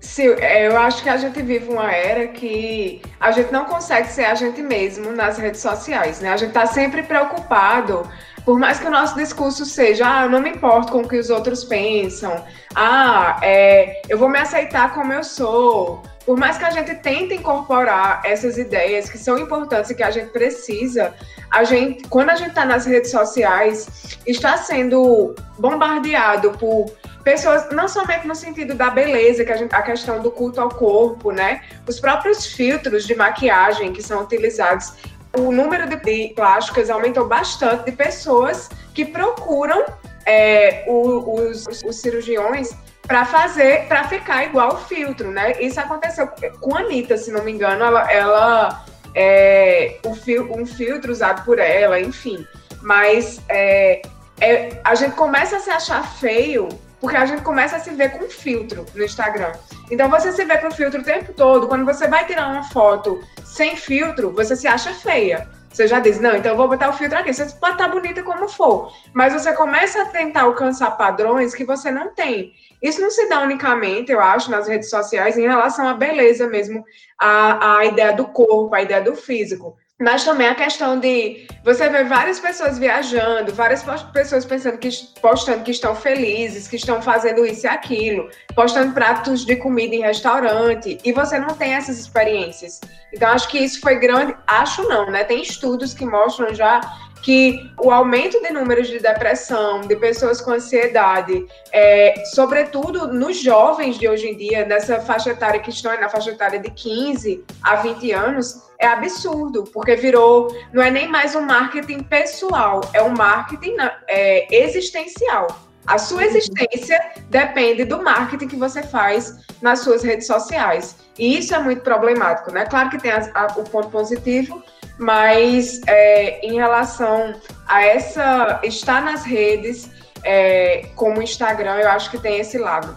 Sim, 0.06 0.28
é, 0.38 0.68
eu 0.68 0.78
acho 0.78 1.02
que 1.02 1.08
a 1.08 1.16
gente 1.16 1.42
vive 1.42 1.68
uma 1.68 1.90
era 1.90 2.28
que 2.28 3.02
a 3.18 3.32
gente 3.32 3.52
não 3.52 3.64
consegue 3.64 4.08
ser 4.08 4.24
a 4.24 4.34
gente 4.36 4.62
mesmo 4.62 5.10
nas 5.10 5.36
redes 5.36 5.60
sociais, 5.60 6.20
né? 6.20 6.32
A 6.32 6.36
gente 6.36 6.50
está 6.50 6.64
sempre 6.64 7.02
preocupado 7.02 8.08
por 8.46 8.60
mais 8.60 8.78
que 8.78 8.86
o 8.86 8.90
nosso 8.90 9.16
discurso 9.16 9.66
seja, 9.66 10.04
ah, 10.06 10.22
eu 10.22 10.30
não 10.30 10.40
me 10.40 10.50
importo 10.50 10.92
com 10.92 11.00
o 11.00 11.08
que 11.08 11.18
os 11.18 11.30
outros 11.30 11.64
pensam, 11.64 12.44
ah, 12.76 13.40
é, 13.42 14.00
eu 14.08 14.16
vou 14.16 14.28
me 14.28 14.38
aceitar 14.38 14.94
como 14.94 15.12
eu 15.12 15.24
sou. 15.24 16.00
Por 16.24 16.38
mais 16.38 16.56
que 16.56 16.64
a 16.64 16.70
gente 16.70 16.94
tente 16.94 17.34
incorporar 17.34 18.20
essas 18.24 18.56
ideias 18.56 19.10
que 19.10 19.18
são 19.18 19.36
importantes 19.36 19.90
e 19.90 19.96
que 19.96 20.02
a 20.02 20.12
gente 20.12 20.30
precisa, 20.30 21.12
a 21.50 21.64
gente, 21.64 22.08
quando 22.08 22.30
a 22.30 22.36
gente 22.36 22.50
está 22.50 22.64
nas 22.64 22.86
redes 22.86 23.10
sociais, 23.10 24.18
está 24.24 24.56
sendo 24.56 25.34
bombardeado 25.58 26.52
por 26.52 26.86
pessoas, 27.24 27.68
não 27.72 27.88
somente 27.88 28.28
no 28.28 28.34
sentido 28.36 28.74
da 28.74 28.90
beleza, 28.90 29.44
que 29.44 29.50
a, 29.50 29.56
gente, 29.56 29.74
a 29.74 29.82
questão 29.82 30.20
do 30.20 30.30
culto 30.30 30.60
ao 30.60 30.68
corpo, 30.68 31.32
né? 31.32 31.62
Os 31.88 31.98
próprios 31.98 32.46
filtros 32.46 33.04
de 33.04 33.16
maquiagem 33.16 33.92
que 33.92 34.00
são 34.00 34.22
utilizados 34.22 34.92
o 35.38 35.52
número 35.52 35.86
de 35.88 36.32
plásticas 36.34 36.90
aumentou 36.90 37.26
bastante 37.26 37.84
de 37.84 37.92
pessoas 37.92 38.68
que 38.94 39.04
procuram 39.04 39.84
é, 40.24 40.84
o, 40.86 41.34
os, 41.34 41.66
os 41.84 41.96
cirurgiões 41.96 42.74
para 43.06 43.24
fazer, 43.24 43.86
para 43.86 44.04
ficar 44.04 44.44
igual 44.44 44.74
o 44.74 44.78
filtro, 44.78 45.30
né? 45.30 45.52
Isso 45.60 45.78
aconteceu 45.78 46.28
com 46.60 46.74
a 46.74 46.80
Anitta, 46.80 47.16
se 47.16 47.30
não 47.30 47.44
me 47.44 47.52
engano, 47.52 47.84
ela, 47.84 48.12
ela 48.12 48.84
é, 49.14 49.98
fil, 50.24 50.52
um 50.52 50.66
filtro 50.66 51.12
usado 51.12 51.44
por 51.44 51.58
ela, 51.58 52.00
enfim. 52.00 52.44
Mas 52.82 53.40
é, 53.48 54.02
é, 54.40 54.80
a 54.84 54.94
gente 54.94 55.14
começa 55.14 55.56
a 55.56 55.60
se 55.60 55.70
achar 55.70 56.02
feio 56.18 56.68
porque 57.06 57.18
a 57.18 57.24
gente 57.24 57.42
começa 57.42 57.76
a 57.76 57.78
se 57.78 57.90
ver 57.90 58.18
com 58.18 58.28
filtro 58.28 58.84
no 58.92 59.04
Instagram. 59.04 59.52
Então 59.92 60.10
você 60.10 60.32
se 60.32 60.44
vê 60.44 60.58
com 60.58 60.72
filtro 60.72 61.00
o 61.00 61.04
tempo 61.04 61.32
todo. 61.32 61.68
Quando 61.68 61.84
você 61.84 62.08
vai 62.08 62.26
tirar 62.26 62.48
uma 62.48 62.64
foto 62.64 63.22
sem 63.44 63.76
filtro, 63.76 64.32
você 64.32 64.56
se 64.56 64.66
acha 64.66 64.92
feia. 64.92 65.48
Você 65.70 65.86
já 65.86 66.00
diz, 66.00 66.18
não, 66.18 66.34
então 66.34 66.50
eu 66.50 66.56
vou 66.56 66.66
botar 66.66 66.88
o 66.88 66.92
filtro 66.92 67.16
aqui. 67.16 67.32
Você 67.32 67.46
pode 67.60 67.74
estar 67.74 67.86
bonita 67.86 68.24
como 68.24 68.48
for. 68.48 68.92
Mas 69.14 69.32
você 69.32 69.52
começa 69.52 70.02
a 70.02 70.06
tentar 70.06 70.42
alcançar 70.42 70.90
padrões 70.96 71.54
que 71.54 71.64
você 71.64 71.92
não 71.92 72.12
tem. 72.12 72.52
Isso 72.82 73.00
não 73.00 73.10
se 73.10 73.28
dá 73.28 73.40
unicamente, 73.40 74.10
eu 74.10 74.18
acho, 74.18 74.50
nas 74.50 74.66
redes 74.66 74.90
sociais, 74.90 75.38
em 75.38 75.42
relação 75.42 75.86
à 75.86 75.94
beleza 75.94 76.48
mesmo, 76.48 76.84
à, 77.16 77.78
à 77.78 77.84
ideia 77.84 78.12
do 78.14 78.26
corpo, 78.26 78.74
à 78.74 78.82
ideia 78.82 79.00
do 79.00 79.14
físico. 79.14 79.76
Mas 79.98 80.24
também 80.24 80.46
a 80.46 80.54
questão 80.54 81.00
de 81.00 81.46
você 81.64 81.88
ver 81.88 82.04
várias 82.04 82.38
pessoas 82.38 82.78
viajando, 82.78 83.54
várias 83.54 83.82
pessoas 84.12 84.44
pensando 84.44 84.76
que 84.76 84.90
postando 85.22 85.64
que 85.64 85.70
estão 85.70 85.96
felizes, 85.96 86.68
que 86.68 86.76
estão 86.76 87.00
fazendo 87.00 87.46
isso 87.46 87.64
e 87.64 87.68
aquilo, 87.68 88.28
postando 88.54 88.92
pratos 88.92 89.42
de 89.46 89.56
comida 89.56 89.94
em 89.94 90.02
restaurante, 90.02 90.98
e 91.02 91.12
você 91.12 91.38
não 91.38 91.48
tem 91.48 91.72
essas 91.72 91.98
experiências. 91.98 92.78
Então 93.10 93.30
acho 93.30 93.48
que 93.48 93.58
isso 93.58 93.80
foi 93.80 93.98
grande, 93.98 94.36
acho 94.46 94.86
não, 94.86 95.10
né? 95.10 95.24
Tem 95.24 95.40
estudos 95.40 95.94
que 95.94 96.04
mostram 96.04 96.54
já 96.54 96.78
que 97.26 97.68
o 97.76 97.90
aumento 97.90 98.40
de 98.40 98.50
números 98.50 98.86
de 98.86 99.00
depressão, 99.00 99.80
de 99.80 99.96
pessoas 99.96 100.40
com 100.40 100.52
ansiedade, 100.52 101.44
é, 101.72 102.22
sobretudo 102.26 103.12
nos 103.12 103.42
jovens 103.42 103.98
de 103.98 104.08
hoje 104.08 104.28
em 104.28 104.36
dia, 104.36 104.64
nessa 104.64 105.00
faixa 105.00 105.30
etária 105.30 105.58
que 105.58 105.70
estão 105.70 105.92
na 106.00 106.08
faixa 106.08 106.30
etária 106.30 106.60
de 106.60 106.70
15 106.70 107.44
a 107.64 107.74
20 107.74 108.12
anos, 108.12 108.62
é 108.78 108.86
absurdo, 108.86 109.64
porque 109.72 109.96
virou, 109.96 110.56
não 110.72 110.80
é 110.80 110.88
nem 110.88 111.08
mais 111.08 111.34
um 111.34 111.40
marketing 111.40 112.04
pessoal, 112.04 112.80
é 112.92 113.02
um 113.02 113.10
marketing 113.10 113.74
é, 114.06 114.64
existencial. 114.64 115.48
A 115.84 115.98
sua 115.98 116.24
existência 116.24 116.96
depende 117.28 117.84
do 117.84 118.00
marketing 118.04 118.46
que 118.46 118.56
você 118.56 118.84
faz 118.84 119.34
nas 119.60 119.80
suas 119.80 120.04
redes 120.04 120.28
sociais. 120.28 120.96
E 121.18 121.38
isso 121.38 121.52
é 121.54 121.58
muito 121.58 121.82
problemático, 121.82 122.52
né? 122.52 122.66
Claro 122.66 122.88
que 122.90 122.98
tem 122.98 123.10
a, 123.10 123.28
a, 123.34 123.46
o 123.58 123.64
ponto 123.64 123.88
positivo, 123.88 124.62
mas 124.98 125.80
é, 125.86 126.44
em 126.46 126.54
relação 126.54 127.34
a 127.66 127.84
essa 127.84 128.60
estar 128.62 129.02
nas 129.02 129.24
redes, 129.24 129.90
é, 130.24 130.86
como 130.94 131.18
o 131.18 131.22
Instagram, 131.22 131.76
eu 131.76 131.90
acho 131.90 132.10
que 132.10 132.18
tem 132.18 132.40
esse 132.40 132.58
lado. 132.58 132.96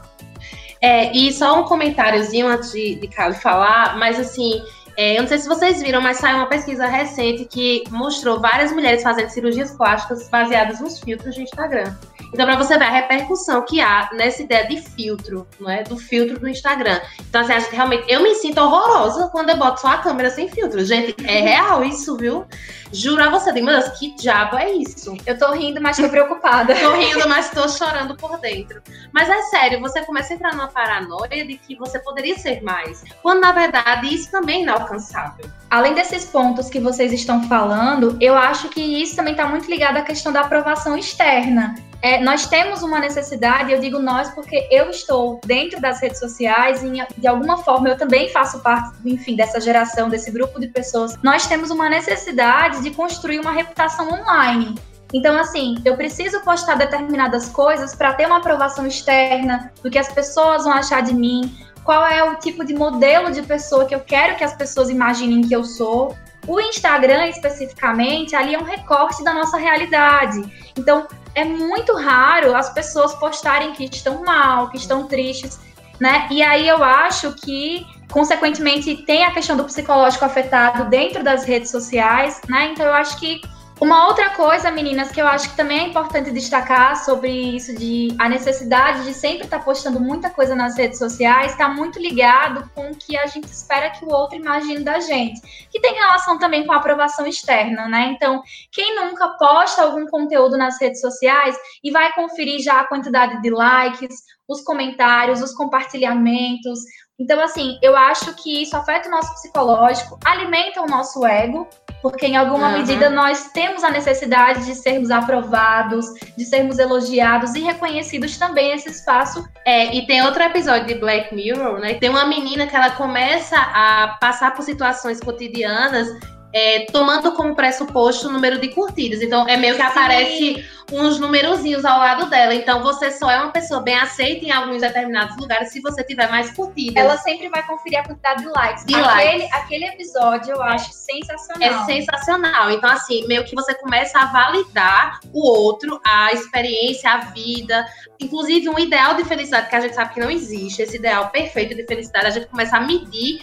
É, 0.82 1.12
e 1.12 1.32
só 1.34 1.60
um 1.60 1.64
comentáriozinho 1.64 2.48
antes 2.48 2.72
de, 2.72 2.96
de 2.96 3.10
falar, 3.42 3.98
mas 3.98 4.18
assim, 4.18 4.62
é, 4.96 5.18
eu 5.18 5.22
não 5.22 5.28
sei 5.28 5.40
se 5.40 5.48
vocês 5.48 5.82
viram, 5.82 6.02
mas 6.02 6.18
saiu 6.18 6.38
uma 6.38 6.48
pesquisa 6.48 6.86
recente 6.86 7.46
que 7.46 7.84
mostrou 7.90 8.40
várias 8.40 8.72
mulheres 8.72 9.04
fazendo 9.04 9.30
cirurgias 9.30 9.72
plásticas 9.72 10.28
baseadas 10.30 10.80
nos 10.80 11.00
filtros 11.00 11.36
de 11.36 11.44
Instagram. 11.44 11.96
Então, 12.34 12.46
para 12.46 12.58
você 12.58 12.78
ver 12.78 12.86
a 12.86 12.90
repercussão 12.90 13.64
que 13.66 13.82
há 13.82 14.10
nessa 14.14 14.44
ideia 14.44 14.68
de 14.68 14.78
filtro, 14.78 15.48
não 15.60 15.70
é? 15.70 15.84
Do 15.84 15.98
filtro 15.98 16.40
do 16.40 16.48
Instagram. 16.48 17.00
Então, 17.28 17.42
assim, 17.42 17.54
acho 17.54 17.70
que 17.70 17.76
realmente 17.76 18.06
eu 18.08 18.22
me 18.22 18.36
sinto 18.36 18.60
horrorosa 18.60 19.30
quando 19.30 19.50
eu 19.50 19.58
boto 19.58 19.82
só 19.82 19.90
a 19.90 19.98
câmera 19.98 20.30
sem 20.30 20.50
filtro. 20.50 20.84
Gente, 20.86 21.16
é 21.26 21.42
real 21.42 21.84
isso, 21.84 22.16
viu? 22.18 22.46
Juro 22.92 23.24
a 23.24 23.30
você, 23.30 23.50
mas 23.62 24.00
que 24.00 24.16
diabo 24.16 24.58
é 24.58 24.72
isso? 24.72 25.16
Eu 25.26 25.38
tô 25.38 25.52
rindo, 25.52 25.80
mas 25.82 25.98
tô 25.98 26.10
preocupada. 26.10 26.74
tô 26.76 26.94
rindo, 26.94 27.28
mas 27.30 27.50
tô 27.50 27.68
chorando 27.70 28.16
por 28.16 28.40
dentro. 28.40 28.82
Mas 29.14 29.30
é 29.30 29.42
sério, 29.44 29.80
você 29.80 30.02
começa 30.02 30.34
a 30.34 30.36
entrar 30.36 30.54
numa 30.54 30.68
paranoia 30.68 31.46
de 31.46 31.56
que 31.56 31.76
você 31.76 32.00
poderia 32.00 32.38
ser 32.38 32.62
mais. 32.64 33.04
Quando, 33.22 33.42
na 33.42 33.52
verdade, 33.52 34.14
isso 34.14 34.32
também 34.32 34.60
é 34.60 34.64
inalcançável. 34.64 35.46
Além 35.70 35.94
desses 35.94 36.26
pontos 36.26 36.70
que 36.70 36.80
vocês 36.80 37.14
estão 37.14 37.44
falando, 37.44 38.18
eu 38.20 38.36
acho 38.36 38.70
que 38.70 38.82
isso 38.82 39.16
também 39.16 39.34
está 39.34 39.46
muito 39.48 39.70
ligado 39.70 39.98
à 39.98 40.02
questão 40.02 40.32
da 40.32 40.42
aprovação 40.42 40.98
externa. 40.98 41.76
É, 42.02 42.22
nós 42.22 42.48
temos 42.48 42.82
uma 42.82 43.00
necessidade, 43.00 43.72
eu 43.72 43.80
digo 43.80 44.00
nós 44.00 44.30
porque 44.30 44.68
eu 44.72 44.90
estou 44.90 45.40
dentro 45.46 45.82
das 45.82 46.02
redes 46.02 46.20
sociais 46.20 46.82
e 46.84 46.92
de 47.18 47.28
alguma 47.28 47.58
forma 47.58 47.90
eu 47.90 47.98
também 47.98 48.30
faço 48.30 48.60
parte, 48.60 48.98
enfim, 49.06 49.36
dessa 49.36 49.60
geração, 49.60 50.10
desse 50.10 50.32
grupo 50.32 50.60
de 50.60 50.68
pessoas. 50.68 51.18
Nós 51.22 51.46
temos 51.48 51.70
uma 51.72 51.90
necessidade 51.90 52.82
de 52.82 52.92
construir 52.92 53.40
uma 53.40 53.52
reputação 53.52 54.08
online. 54.10 54.76
Então, 55.14 55.38
assim, 55.38 55.76
eu 55.84 55.98
preciso 55.98 56.40
postar 56.42 56.76
determinadas 56.76 57.50
coisas 57.50 57.96
para 57.96 58.14
ter 58.14 58.28
uma 58.28 58.38
aprovação 58.38 58.86
externa 58.86 59.72
do 59.84 59.90
que 59.90 59.98
as 59.98 60.08
pessoas 60.12 60.64
vão 60.64 60.74
achar 60.74 61.02
de 61.02 61.14
mim, 61.14 61.52
qual 61.84 62.06
é 62.06 62.24
o 62.24 62.36
tipo 62.36 62.64
de 62.64 62.74
modelo 62.74 63.32
de 63.32 63.42
pessoa 63.42 63.86
que 63.86 63.96
eu 63.96 64.00
quero 64.00 64.36
que 64.36 64.44
as 64.44 64.54
pessoas 64.54 64.90
imaginem 64.90 65.42
que 65.42 65.54
eu 65.54 65.64
sou. 65.64 66.16
O 66.48 66.60
Instagram, 66.60 67.28
especificamente, 67.28 68.36
ali 68.36 68.54
é 68.54 68.60
um 68.60 68.64
recorte 68.64 69.24
da 69.24 69.34
nossa 69.34 69.58
realidade. 69.58 70.42
Então, 70.78 71.08
é 71.36 71.46
muito 71.46 71.96
raro 71.96 72.56
as 72.56 72.70
pessoas 72.74 73.14
postarem 73.16 73.74
que 73.74 73.86
estão 73.86 74.24
mal, 74.24 74.70
que 74.70 74.78
estão 74.78 75.08
tristes, 75.08 75.60
né? 76.00 76.28
E 76.32 76.42
aí 76.42 76.68
eu 76.68 76.84
acho 76.84 77.34
que, 77.34 77.86
consequentemente, 78.12 78.98
tem 79.06 79.26
a 79.26 79.32
questão 79.32 79.56
do 79.56 79.64
psicológico 79.66 80.26
afetado 80.26 80.86
dentro 80.90 81.24
das 81.24 81.44
redes 81.44 81.70
sociais, 81.70 82.42
né? 82.48 82.70
Então, 82.72 82.86
eu 82.86 82.94
acho 82.94 83.20
que 83.20 83.42
uma 83.82 84.08
outra 84.08 84.32
coisa, 84.32 84.70
meninas, 84.70 85.10
que 85.10 85.22
eu 85.22 85.28
acho 85.28 85.52
que 85.52 85.56
também 85.56 85.80
é 85.80 85.84
importante 85.84 86.32
destacar 86.32 86.98
sobre 86.98 87.32
isso 87.32 87.74
de 87.74 88.10
a 88.20 88.28
necessidade 88.28 89.06
de 89.06 89.14
sempre 89.14 89.46
estar 89.46 89.60
tá 89.60 89.64
postando 89.64 90.02
muita 90.02 90.30
coisa 90.30 90.54
nas 90.54 90.78
redes 90.78 91.00
sociais, 91.00 91.54
está 91.54 91.70
muito 91.70 91.98
ligado 91.98 92.70
com 92.76 92.92
o 92.92 92.96
que 92.96 93.18
a 93.18 93.26
gente 93.26 93.46
espera 93.46 93.90
que 93.90 94.04
o 94.04 94.10
outro 94.10 94.38
imagine 94.38 94.84
da 94.84 95.00
gente, 95.00 95.40
que 95.72 95.80
tem 95.80 95.94
relação 95.94 96.38
também 96.38 96.66
com 96.66 96.74
a 96.74 96.78
aprovação 96.78 97.26
externa, 97.26 97.88
né? 97.88 98.12
Então, 98.14 98.42
quem 98.70 98.96
nunca 98.96 99.30
posta 99.38 99.84
algum 99.84 100.06
conteúdo 100.08 100.58
nas 100.58 100.80
redes 100.80 101.00
sociais 101.00 101.56
e 101.82 101.90
vai 101.90 102.12
conferir 102.14 102.62
já 102.62 102.82
a 102.82 102.88
quantidade 102.88 103.42
de 103.42 103.50
likes, 103.50 104.14
os 104.46 104.62
comentários, 104.62 105.42
os 105.42 105.54
compartilhamentos, 105.54 106.80
então, 107.20 107.42
assim, 107.42 107.78
eu 107.82 107.98
acho 107.98 108.34
que 108.36 108.64
isso 108.64 108.76
afeta 108.78 109.10
o 109.10 109.12
nosso 109.12 109.34
psicológico, 109.34 110.18
alimenta 110.24 110.82
o 110.82 110.88
nosso 110.88 111.26
ego, 111.26 111.68
porque 112.02 112.26
em 112.26 112.38
alguma 112.38 112.68
uhum. 112.68 112.78
medida 112.78 113.10
nós 113.10 113.52
temos 113.52 113.84
a 113.84 113.92
necessidade 113.92 114.66
de 114.66 114.74
sermos 114.74 115.12
aprovados, 115.12 116.06
de 116.38 116.46
sermos 116.46 116.80
elogiados 116.80 117.54
e 117.56 117.60
reconhecidos 117.60 118.38
também 118.38 118.72
esse 118.72 118.90
espaço. 118.90 119.46
É, 119.66 119.94
e 119.94 120.08
tem 120.08 120.24
outro 120.24 120.42
episódio 120.42 120.88
de 120.88 120.96
Black 120.96 121.36
Mirror, 121.36 121.80
né? 121.80 121.96
Tem 121.96 122.10
uma 122.10 122.26
menina 122.26 122.66
que 122.66 122.76
ela 122.76 122.92
começa 122.92 123.58
a 123.58 124.18
passar 124.22 124.56
por 124.56 124.64
situações 124.64 125.20
cotidianas 125.20 126.08
é, 126.54 126.86
tomando 126.92 127.32
como 127.34 127.56
pressuposto 127.56 128.28
o 128.28 128.32
número 128.32 128.60
de 128.60 128.70
curtidas. 128.70 129.22
Então, 129.22 129.48
é 129.48 129.56
meio 129.56 129.76
que 129.76 129.82
Sim. 129.82 129.88
aparece 129.88 130.66
uns 130.92 131.20
numerozinhos 131.20 131.86
ao 131.86 132.00
lado 132.00 132.30
dela. 132.30 132.54
Então, 132.54 132.82
você 132.82 133.12
só 133.12 133.30
é 133.30 133.40
uma 133.40 133.52
pessoa 133.52 133.82
bem 133.82 133.96
aceita 133.96 134.46
em 134.46 134.52
alguns 134.52 134.82
determinados 134.82 135.38
lugares 135.38 135.72
se 135.72 135.80
você 135.82 136.04
tiver 136.04 136.30
mais 136.30 136.52
curtidas. 136.52 137.04
Ela 137.04 137.18
sempre 137.18 137.50
vai 137.50 137.66
conferir 137.66 138.00
a 138.00 138.04
quantidade 138.04 138.42
de 138.42 138.50
likes. 138.50 138.86
De 138.86 138.96
aquele, 138.96 139.44
likes. 139.44 139.54
aquele 139.54 139.86
episódio 139.86 140.54
eu 140.54 140.64
acho 140.64 140.92
sensacional. 140.92 141.84
É 141.84 141.86
sensacional. 141.86 142.72
Então, 142.72 142.90
assim, 142.90 143.28
meio 143.28 143.46
que 143.46 143.54
você 143.54 143.76
começa 143.76 144.20
a 144.20 144.26
validar 144.26 145.20
o 145.32 145.48
outro, 145.48 146.02
a 146.06 146.34
experiência, 146.34 147.12
a 147.12 147.18
vida. 147.18 147.86
Inclusive, 148.20 148.68
um 148.70 148.80
ideal 148.80 149.14
de 149.14 149.24
felicidade 149.24 149.70
que 149.70 149.76
a 149.76 149.82
gente 149.82 149.94
sabe 149.94 150.14
que 150.14 150.20
não 150.20 150.32
existe, 150.32 150.82
esse 150.82 150.98
ideal 150.98 151.30
perfeito 151.30 151.76
de 151.76 151.86
felicidade, 151.86 152.26
a 152.26 152.32
gente 152.32 152.48
começa 152.48 152.78
a 152.78 152.82
medir 152.82 153.42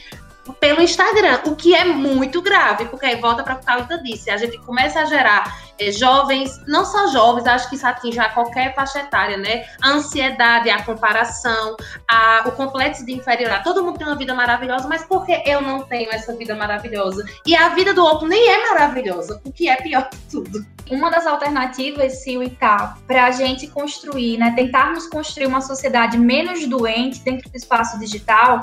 pelo 0.55 0.81
Instagram, 0.81 1.41
o 1.47 1.57
que 1.57 1.75
é 1.75 1.85
muito 1.85 2.41
grave, 2.41 2.87
porque 2.87 3.07
aí 3.07 3.17
volta 3.17 3.43
para 3.43 3.55
o 3.55 3.59
que 3.59 3.71
a 3.71 3.75
Thalita 3.75 4.03
disse, 4.03 4.31
a 4.31 4.37
gente 4.37 4.59
começa 4.59 5.01
a 5.01 5.05
gerar 5.05 5.67
é, 5.79 5.93
jovens, 5.93 6.61
não 6.67 6.85
só 6.85 7.09
jovens, 7.09 7.47
acho 7.47 7.69
que 7.69 7.77
isso 7.77 7.87
atinge 7.87 8.19
a 8.19 8.31
qualquer 8.31 8.75
faixa 8.75 9.01
etária, 9.01 9.37
né? 9.37 9.65
A 9.83 9.91
ansiedade, 9.91 10.71
a 10.71 10.83
comparação, 10.83 11.77
a, 12.09 12.45
o 12.47 12.53
complexo 12.53 13.05
de 13.05 13.13
inferioridade. 13.13 13.65
Todo 13.65 13.85
mundo 13.85 13.99
tem 13.99 14.07
uma 14.07 14.17
vida 14.17 14.35
maravilhosa, 14.35 14.89
mas 14.89 15.05
por 15.05 15.27
que 15.27 15.43
eu 15.45 15.61
não 15.61 15.83
tenho 15.83 16.11
essa 16.11 16.35
vida 16.35 16.55
maravilhosa? 16.55 17.25
E 17.45 17.55
a 17.55 17.69
vida 17.71 17.93
do 17.93 18.03
outro 18.03 18.27
nem 18.27 18.49
é 18.49 18.69
maravilhosa, 18.71 19.41
o 19.45 19.53
que 19.53 19.69
é 19.69 19.77
pior 19.77 20.09
de 20.11 20.19
tudo. 20.31 20.65
Uma 20.91 21.11
das 21.11 21.27
alternativas, 21.27 22.23
Sil 22.23 22.41
e 22.43 22.51
Tá, 22.57 22.97
para 23.07 23.27
a 23.27 23.31
gente 23.33 23.67
construir, 23.67 24.39
né, 24.39 24.53
tentarmos 24.57 25.09
construir 25.09 25.47
uma 25.47 25.61
sociedade 25.61 26.17
menos 26.17 26.67
doente 26.67 27.21
dentro 27.21 27.51
do 27.51 27.57
espaço 27.57 27.99
digital, 27.99 28.61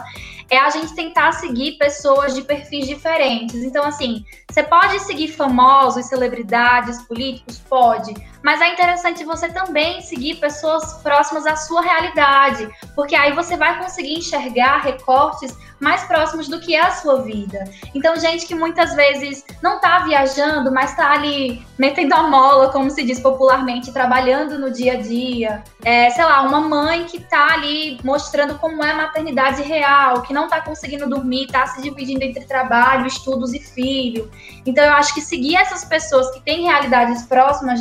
é 0.49 0.57
a 0.57 0.69
gente 0.69 0.93
tentar 0.93 1.31
seguir 1.33 1.77
pessoas 1.77 2.33
de 2.35 2.41
perfis 2.41 2.87
diferentes. 2.87 3.55
Então, 3.63 3.83
assim, 3.85 4.25
você 4.49 4.63
pode 4.63 4.99
seguir 4.99 5.29
famosos, 5.29 6.05
celebridades, 6.05 7.01
políticos? 7.03 7.59
Pode. 7.69 8.13
Mas 8.43 8.59
é 8.59 8.73
interessante 8.73 9.23
você 9.23 9.47
também 9.49 10.01
seguir 10.01 10.35
pessoas 10.35 10.95
próximas 11.01 11.45
à 11.47 11.55
sua 11.55 11.81
realidade, 11.81 12.69
porque 12.93 13.15
aí 13.15 13.31
você 13.31 13.55
vai 13.55 13.79
conseguir 13.79 14.19
enxergar 14.19 14.81
recortes 14.81 15.57
mais 15.79 16.03
próximos 16.05 16.47
do 16.47 16.59
que 16.59 16.75
é 16.75 16.81
a 16.81 16.91
sua 16.91 17.21
vida. 17.21 17.65
Então, 17.93 18.15
gente 18.15 18.45
que 18.45 18.55
muitas 18.55 18.95
vezes 18.95 19.45
não 19.61 19.79
tá 19.79 19.99
viajando, 19.99 20.71
mas 20.71 20.95
tá 20.95 21.11
ali 21.11 21.63
metendo 21.77 22.15
a 22.15 22.23
mola, 22.23 22.69
como 22.71 22.89
se 22.89 23.03
diz 23.03 23.19
popularmente, 23.19 23.91
trabalhando 23.91 24.57
no 24.57 24.71
dia 24.71 24.93
a 24.93 25.01
dia. 25.01 25.63
É, 25.83 26.09
sei 26.09 26.23
lá, 26.23 26.41
uma 26.41 26.61
mãe 26.61 27.03
que 27.05 27.19
tá 27.19 27.53
ali 27.53 27.99
mostrando 28.03 28.57
como 28.59 28.83
é 28.83 28.91
a 28.91 28.95
maternidade 28.95 29.61
real, 29.61 30.21
que 30.21 30.33
não 30.33 30.47
tá 30.47 30.61
conseguindo 30.61 31.07
dormir, 31.07 31.47
tá 31.47 31.67
se 31.67 31.81
dividindo 31.81 32.23
entre 32.23 32.45
trabalho, 32.45 33.05
estudos 33.05 33.53
e 33.53 33.59
filho. 33.59 34.31
Então, 34.65 34.83
eu 34.83 34.93
acho 34.93 35.13
que 35.13 35.21
seguir 35.21 35.57
essas 35.57 35.83
pessoas 35.83 36.31
que 36.31 36.41
têm 36.41 36.63
realidades 36.63 37.23
próximas 37.23 37.79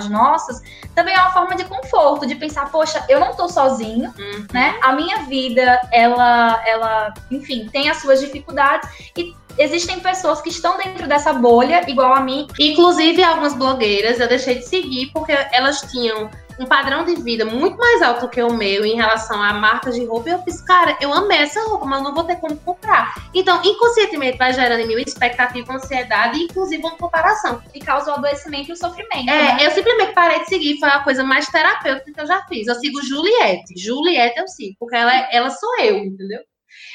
às 0.00 0.08
nossas 0.08 0.62
também 0.94 1.14
é 1.14 1.20
uma 1.20 1.32
forma 1.32 1.54
de 1.54 1.64
conforto, 1.64 2.26
de 2.26 2.34
pensar, 2.34 2.70
poxa, 2.70 3.04
eu 3.08 3.20
não 3.20 3.34
tô 3.34 3.48
sozinho, 3.48 4.12
uhum. 4.18 4.46
né? 4.52 4.78
A 4.82 4.92
minha 4.92 5.22
vida, 5.24 5.80
ela, 5.92 6.62
ela 6.66 7.14
enfim, 7.30 7.68
tem 7.70 7.88
as 7.88 7.98
suas 7.98 8.20
dificuldades 8.20 8.88
e 9.16 9.34
existem 9.58 10.00
pessoas 10.00 10.40
que 10.40 10.48
estão 10.48 10.76
dentro 10.78 11.06
dessa 11.06 11.32
bolha, 11.32 11.82
igual 11.88 12.14
a 12.14 12.20
mim. 12.20 12.46
Inclusive, 12.58 13.22
algumas 13.22 13.54
blogueiras 13.54 14.20
eu 14.20 14.28
deixei 14.28 14.56
de 14.56 14.66
seguir 14.66 15.10
porque 15.12 15.32
elas 15.52 15.80
tinham 15.82 16.30
um 16.60 16.66
padrão 16.66 17.04
de 17.04 17.14
vida 17.14 17.44
muito 17.46 17.78
mais 17.78 18.02
alto 18.02 18.28
que 18.28 18.42
o 18.42 18.52
meu 18.52 18.84
em 18.84 18.94
relação 18.94 19.42
a 19.42 19.54
marcas 19.54 19.94
de 19.94 20.04
roupa. 20.04 20.28
E 20.28 20.32
eu 20.32 20.42
fiz, 20.42 20.60
cara, 20.60 20.96
eu 21.00 21.12
amei 21.12 21.38
essa 21.38 21.60
roupa, 21.68 21.86
mas 21.86 22.02
não 22.02 22.14
vou 22.14 22.24
ter 22.24 22.36
como 22.36 22.54
comprar. 22.56 23.14
Então, 23.34 23.60
inconscientemente, 23.64 24.36
vai 24.36 24.52
gerando 24.52 24.80
em 24.80 24.86
mim 24.86 25.00
expectativa, 25.00 25.72
ansiedade 25.72 26.38
e, 26.38 26.44
inclusive, 26.44 26.82
uma 26.82 26.96
comparação. 26.96 27.62
E 27.74 27.80
causa 27.80 28.10
o 28.10 28.14
adoecimento 28.14 28.68
e 28.68 28.72
o 28.72 28.76
sofrimento. 28.76 29.30
É, 29.30 29.56
né? 29.56 29.58
eu 29.62 29.70
simplesmente 29.70 30.12
parei 30.12 30.40
de 30.40 30.48
seguir. 30.48 30.78
Foi 30.78 30.90
a 30.90 31.00
coisa 31.00 31.24
mais 31.24 31.48
terapêutica 31.48 32.12
que 32.12 32.20
eu 32.20 32.26
já 32.26 32.42
fiz. 32.46 32.66
Eu 32.66 32.74
sigo 32.74 33.02
Juliette. 33.02 33.78
Juliette 33.78 34.38
eu 34.38 34.46
sigo, 34.46 34.76
porque 34.78 34.96
ela, 34.96 35.16
é, 35.16 35.30
ela 35.32 35.48
sou 35.48 35.80
eu, 35.80 35.96
entendeu? 35.96 36.40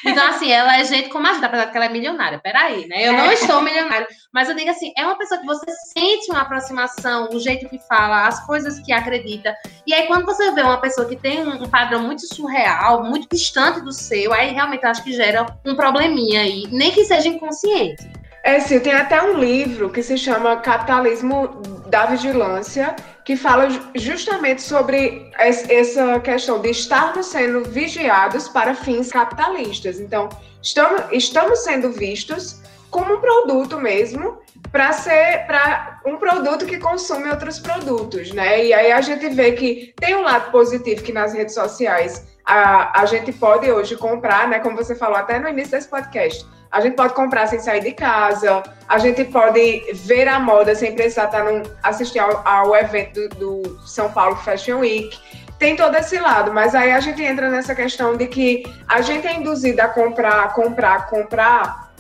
Então, 0.06 0.28
assim, 0.28 0.52
ela 0.52 0.80
é 0.80 0.84
gente 0.84 1.10
como 1.10 1.26
a 1.26 1.34
gente, 1.34 1.44
apesar 1.44 1.66
de 1.66 1.72
que 1.72 1.78
ela 1.78 1.88
é 1.88 1.90
milionária. 1.90 2.40
Peraí, 2.40 2.88
né? 2.88 3.08
Eu 3.08 3.14
não 3.14 3.26
é. 3.26 3.34
estou 3.34 3.62
milionária. 3.62 4.08
Mas 4.32 4.48
eu 4.48 4.56
digo 4.56 4.70
assim, 4.70 4.94
é 4.96 5.04
uma 5.04 5.18
pessoa 5.18 5.40
que 5.40 5.48
você 5.48 5.66
sente 5.94 6.32
uma 6.32 6.42
aproximação, 6.42 7.30
o 7.32 7.40
jeito 7.40 7.68
que 7.68 7.80
fala, 7.88 8.28
as 8.28 8.46
coisas 8.46 8.80
que 8.80 8.94
acredita. 8.94 9.56
E 9.86 9.94
aí, 9.94 10.06
quando 10.08 10.26
você 10.26 10.52
vê 10.52 10.62
uma 10.62 10.80
pessoa 10.80 11.08
que 11.08 11.16
tem 11.16 11.48
um 11.48 11.68
padrão 11.68 12.04
muito 12.04 12.22
surreal, 12.34 13.04
muito 13.04 13.28
distante 13.32 13.82
do 13.82 13.92
seu, 13.92 14.32
aí 14.32 14.54
realmente 14.54 14.84
eu 14.84 14.90
acho 14.90 15.04
que 15.04 15.12
gera 15.12 15.46
um 15.66 15.76
probleminha 15.76 16.42
aí, 16.42 16.68
nem 16.72 16.92
que 16.92 17.04
seja 17.04 17.28
inconsciente. 17.28 18.08
É, 18.44 18.60
sim, 18.60 18.80
tem 18.80 18.94
até 18.94 19.20
um 19.24 19.40
livro 19.40 19.90
que 19.90 20.04
se 20.04 20.20
chama 20.20 20.58
Capitalismo 20.58 21.48
da 21.88 22.06
Vigilância, 22.06 22.96
que 23.26 23.36
fala 23.36 23.68
justamente 23.96 24.62
sobre 24.62 25.32
essa 25.40 26.20
questão 26.20 26.62
de 26.62 26.70
estarmos 26.70 27.26
sendo 27.26 27.64
vigiados 27.64 28.48
para 28.48 28.76
fins 28.76 29.12
capitalistas. 29.12 30.00
Então, 30.00 30.30
estamos, 30.62 31.02
estamos 31.12 31.64
sendo 31.64 31.92
vistos 31.92 32.62
como 32.92 33.16
um 33.16 33.20
produto 33.20 33.78
mesmo 33.80 34.38
para 34.72 34.94
ser 34.94 35.46
para 35.48 36.02
um 36.06 36.18
produto 36.18 36.66
que 36.68 36.78
consome 36.78 37.28
outros 37.30 37.60
produtos, 37.60 38.32
né? 38.32 38.64
E 38.64 38.74
aí 38.74 38.92
a 38.92 39.02
gente 39.02 39.28
vê 39.30 39.54
que 39.54 39.94
tem 40.00 40.16
um 40.16 40.22
lado 40.22 40.52
positivo 40.52 41.02
que 41.02 41.12
nas 41.12 41.34
redes 41.34 41.56
sociais 41.56 42.28
a, 42.46 43.02
a 43.02 43.06
gente 43.06 43.34
pode 43.34 43.70
hoje 43.72 43.96
comprar, 43.96 44.48
né? 44.48 44.60
Como 44.60 44.78
você 44.78 44.94
falou 44.94 45.18
até 45.18 45.40
no 45.40 45.50
início 45.50 45.72
desse 45.72 45.88
podcast, 45.88 46.46
a 46.76 46.82
gente 46.82 46.98
pode 46.98 47.14
comprar 47.14 47.48
sem 47.48 47.58
sair 47.58 47.82
de 47.82 47.94
casa, 47.94 48.62
a 48.86 48.98
gente 48.98 49.24
pode 49.24 49.94
ver 49.94 50.28
a 50.28 50.38
moda 50.38 50.76
sem 50.76 50.94
precisar 50.94 51.26
estar 51.26 51.46
num, 51.46 51.64
assistir 51.82 52.20
ao, 52.20 52.46
ao 52.46 52.76
evento 52.76 53.30
do, 53.30 53.62
do, 53.62 53.88
São 53.88 54.12
Paulo 54.12 54.36
Fashion 54.36 54.80
Week. 54.80 55.18
Tem 55.58 55.78
todo 55.78 55.96
esse 55.96 56.20
lado, 56.20 56.54
mas 56.54 56.76
aí 56.76 56.92
a 56.92 57.00
gente 57.00 57.24
entra 57.24 57.50
nessa 57.50 57.74
questão 57.74 58.18
de 58.18 58.28
que 58.28 58.64
a 58.90 59.02
gente 59.02 59.26
é 59.26 59.36
induzido 59.38 59.82
a 59.82 59.88
comprar, 59.88 60.54
comprar, 60.54 61.08
comprar 61.10 61.92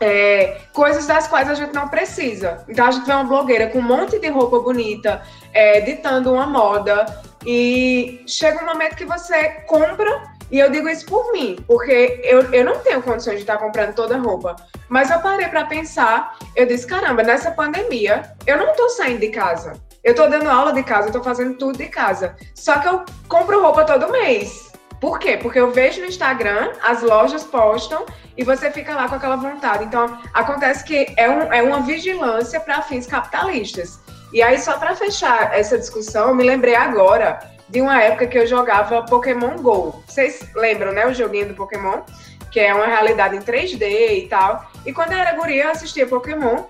é, 0.00 0.62
coisas 0.72 1.06
das 1.06 1.28
quais 1.28 1.48
a 1.48 1.54
gente 1.54 1.72
não 1.72 1.86
precisa. 1.86 2.64
Então 2.68 2.86
a 2.86 2.90
gente 2.90 3.06
vê 3.06 3.12
uma 3.12 3.22
blogueira 3.22 3.68
com 3.68 3.78
um 3.78 3.82
monte 3.82 4.18
de 4.18 4.26
roupa 4.26 4.58
bonita, 4.58 5.22
é, 5.52 5.80
ditando 5.82 6.32
uma 6.32 6.44
moda, 6.44 7.06
e 7.46 8.20
chega 8.26 8.64
um 8.64 8.66
momento 8.66 8.96
que 8.96 9.04
você 9.04 9.62
compra 9.68 10.37
e 10.50 10.58
eu 10.58 10.70
digo 10.70 10.88
isso 10.88 11.04
por 11.06 11.32
mim, 11.32 11.56
porque 11.66 12.20
eu, 12.24 12.42
eu 12.52 12.64
não 12.64 12.78
tenho 12.78 13.02
condições 13.02 13.36
de 13.36 13.42
estar 13.42 13.58
comprando 13.58 13.94
toda 13.94 14.16
a 14.16 14.18
roupa. 14.18 14.56
Mas 14.88 15.10
eu 15.10 15.20
parei 15.20 15.48
para 15.48 15.66
pensar, 15.66 16.36
eu 16.56 16.66
disse, 16.66 16.86
caramba, 16.86 17.22
nessa 17.22 17.50
pandemia, 17.50 18.32
eu 18.46 18.56
não 18.56 18.74
tô 18.74 18.88
saindo 18.88 19.20
de 19.20 19.28
casa. 19.28 19.74
Eu 20.02 20.14
tô 20.14 20.26
dando 20.26 20.48
aula 20.48 20.72
de 20.72 20.82
casa, 20.82 21.08
eu 21.08 21.12
tô 21.12 21.22
fazendo 21.22 21.58
tudo 21.58 21.76
de 21.76 21.86
casa. 21.86 22.34
Só 22.54 22.78
que 22.78 22.88
eu 22.88 23.04
compro 23.28 23.60
roupa 23.60 23.84
todo 23.84 24.10
mês. 24.10 24.72
Por 25.00 25.18
quê? 25.18 25.36
Porque 25.36 25.60
eu 25.60 25.70
vejo 25.70 26.00
no 26.00 26.06
Instagram, 26.06 26.72
as 26.82 27.02
lojas 27.02 27.44
postam 27.44 28.04
e 28.36 28.42
você 28.42 28.70
fica 28.70 28.94
lá 28.94 29.08
com 29.08 29.16
aquela 29.16 29.36
vontade. 29.36 29.84
Então, 29.84 30.18
acontece 30.32 30.82
que 30.84 31.14
é, 31.16 31.28
um, 31.28 31.52
é 31.52 31.62
uma 31.62 31.82
vigilância 31.82 32.58
para 32.58 32.82
fins 32.82 33.06
capitalistas. 33.06 34.00
E 34.32 34.42
aí, 34.42 34.58
só 34.58 34.78
para 34.78 34.96
fechar 34.96 35.54
essa 35.54 35.78
discussão, 35.78 36.28
eu 36.28 36.34
me 36.34 36.42
lembrei 36.42 36.74
agora 36.74 37.38
de 37.68 37.80
uma 37.80 38.02
época 38.02 38.26
que 38.26 38.38
eu 38.38 38.46
jogava 38.46 39.02
Pokémon 39.02 39.56
GO. 39.56 40.02
Vocês 40.06 40.40
lembram, 40.54 40.92
né? 40.92 41.06
O 41.06 41.14
joguinho 41.14 41.48
do 41.48 41.54
Pokémon, 41.54 42.02
que 42.50 42.60
é 42.60 42.74
uma 42.74 42.86
realidade 42.86 43.36
em 43.36 43.40
3D 43.40 43.82
e 43.82 44.26
tal. 44.28 44.70
E 44.86 44.92
quando 44.92 45.12
eu 45.12 45.18
era 45.18 45.34
guria, 45.34 45.64
eu 45.64 45.70
assistia 45.70 46.06
Pokémon. 46.06 46.64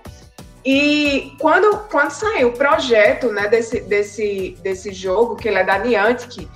E 0.65 1.35
quando, 1.39 1.77
quando 1.89 2.11
saiu 2.11 2.49
o 2.49 2.53
projeto 2.53 3.31
né, 3.31 3.47
desse, 3.47 3.79
desse, 3.81 4.57
desse 4.61 4.91
jogo, 4.91 5.35
que 5.35 5.47
ele 5.47 5.59
é 5.59 5.63
da 5.63 5.79
Niantic, 5.79 6.49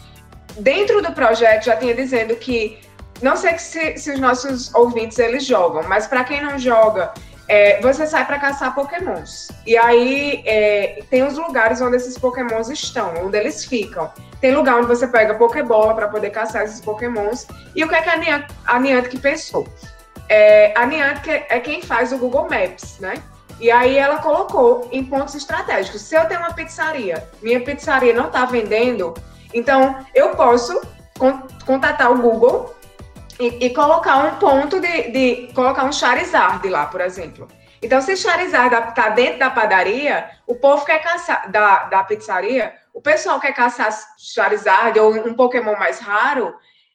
dentro 0.59 1.01
do 1.01 1.11
projeto 1.13 1.65
já 1.65 1.77
tinha 1.77 1.95
dizendo 1.95 2.35
que, 2.35 2.79
não 3.21 3.37
sei 3.37 3.57
se, 3.57 3.97
se 3.97 4.11
os 4.11 4.19
nossos 4.19 4.73
ouvintes 4.75 5.17
eles 5.19 5.45
jogam, 5.45 5.83
mas 5.83 6.05
para 6.05 6.23
quem 6.25 6.41
não 6.41 6.59
joga, 6.59 7.13
é, 7.47 7.81
você 7.81 8.07
sai 8.07 8.25
para 8.25 8.39
caçar 8.39 8.73
pokémons. 8.73 9.49
E 9.65 9.77
aí 9.77 10.43
é, 10.45 11.03
tem 11.09 11.23
os 11.23 11.37
lugares 11.37 11.81
onde 11.81 11.97
esses 11.97 12.17
pokémons 12.17 12.69
estão, 12.69 13.13
onde 13.25 13.37
eles 13.37 13.65
ficam. 13.65 14.11
Tem 14.39 14.53
lugar 14.53 14.77
onde 14.77 14.87
você 14.87 15.07
pega 15.07 15.35
pokébola 15.35 15.93
para 15.93 16.07
poder 16.07 16.29
caçar 16.29 16.63
esses 16.63 16.81
pokémons. 16.81 17.47
E 17.75 17.83
o 17.83 17.89
que 17.89 17.95
é 17.95 18.01
que 18.01 18.09
a 18.09 18.17
Niantic, 18.17 18.55
a 18.65 18.79
Niantic 18.79 19.19
pensou? 19.19 19.67
É, 20.29 20.73
a 20.77 20.85
Niantic 20.85 21.45
é 21.49 21.59
quem 21.59 21.81
faz 21.81 22.11
o 22.11 22.17
Google 22.17 22.49
Maps, 22.49 22.99
né? 22.99 23.15
E 23.59 23.69
aí 23.69 23.97
ela 23.97 24.17
colocou 24.17 24.89
em 24.91 25.03
pontos 25.03 25.35
estratégicos. 25.35 26.01
Se 26.01 26.15
eu 26.15 26.25
tenho 26.25 26.41
uma 26.41 26.53
pizzaria, 26.53 27.27
minha 27.41 27.61
pizzaria 27.61 28.13
não 28.13 28.27
está 28.27 28.45
vendendo, 28.45 29.13
então 29.53 29.97
eu 30.13 30.31
posso 30.31 30.81
contatar 31.65 32.11
o 32.11 32.17
Google 32.17 32.75
e, 33.39 33.65
e 33.65 33.69
colocar 33.71 34.17
um 34.17 34.35
ponto 34.37 34.79
de, 34.79 35.11
de, 35.11 35.53
colocar 35.53 35.83
um 35.83 35.91
Charizard 35.91 36.67
lá, 36.69 36.85
por 36.85 37.01
exemplo. 37.01 37.47
Então, 37.81 38.01
se 38.01 38.15
Charizard 38.15 38.89
está 38.89 39.09
dentro 39.09 39.39
da 39.39 39.49
padaria, 39.49 40.29
o 40.47 40.55
povo 40.55 40.85
quer 40.85 41.01
caçar 41.01 41.51
da, 41.51 41.83
da 41.85 42.03
pizzaria, 42.03 42.73
o 42.93 43.01
pessoal 43.01 43.39
quer 43.39 43.53
caçar 43.53 43.89
Charizard 44.17 44.97
ou 44.99 45.13
um 45.13 45.33
Pokémon 45.33 45.75
mais 45.77 45.99
raro, 45.99 46.53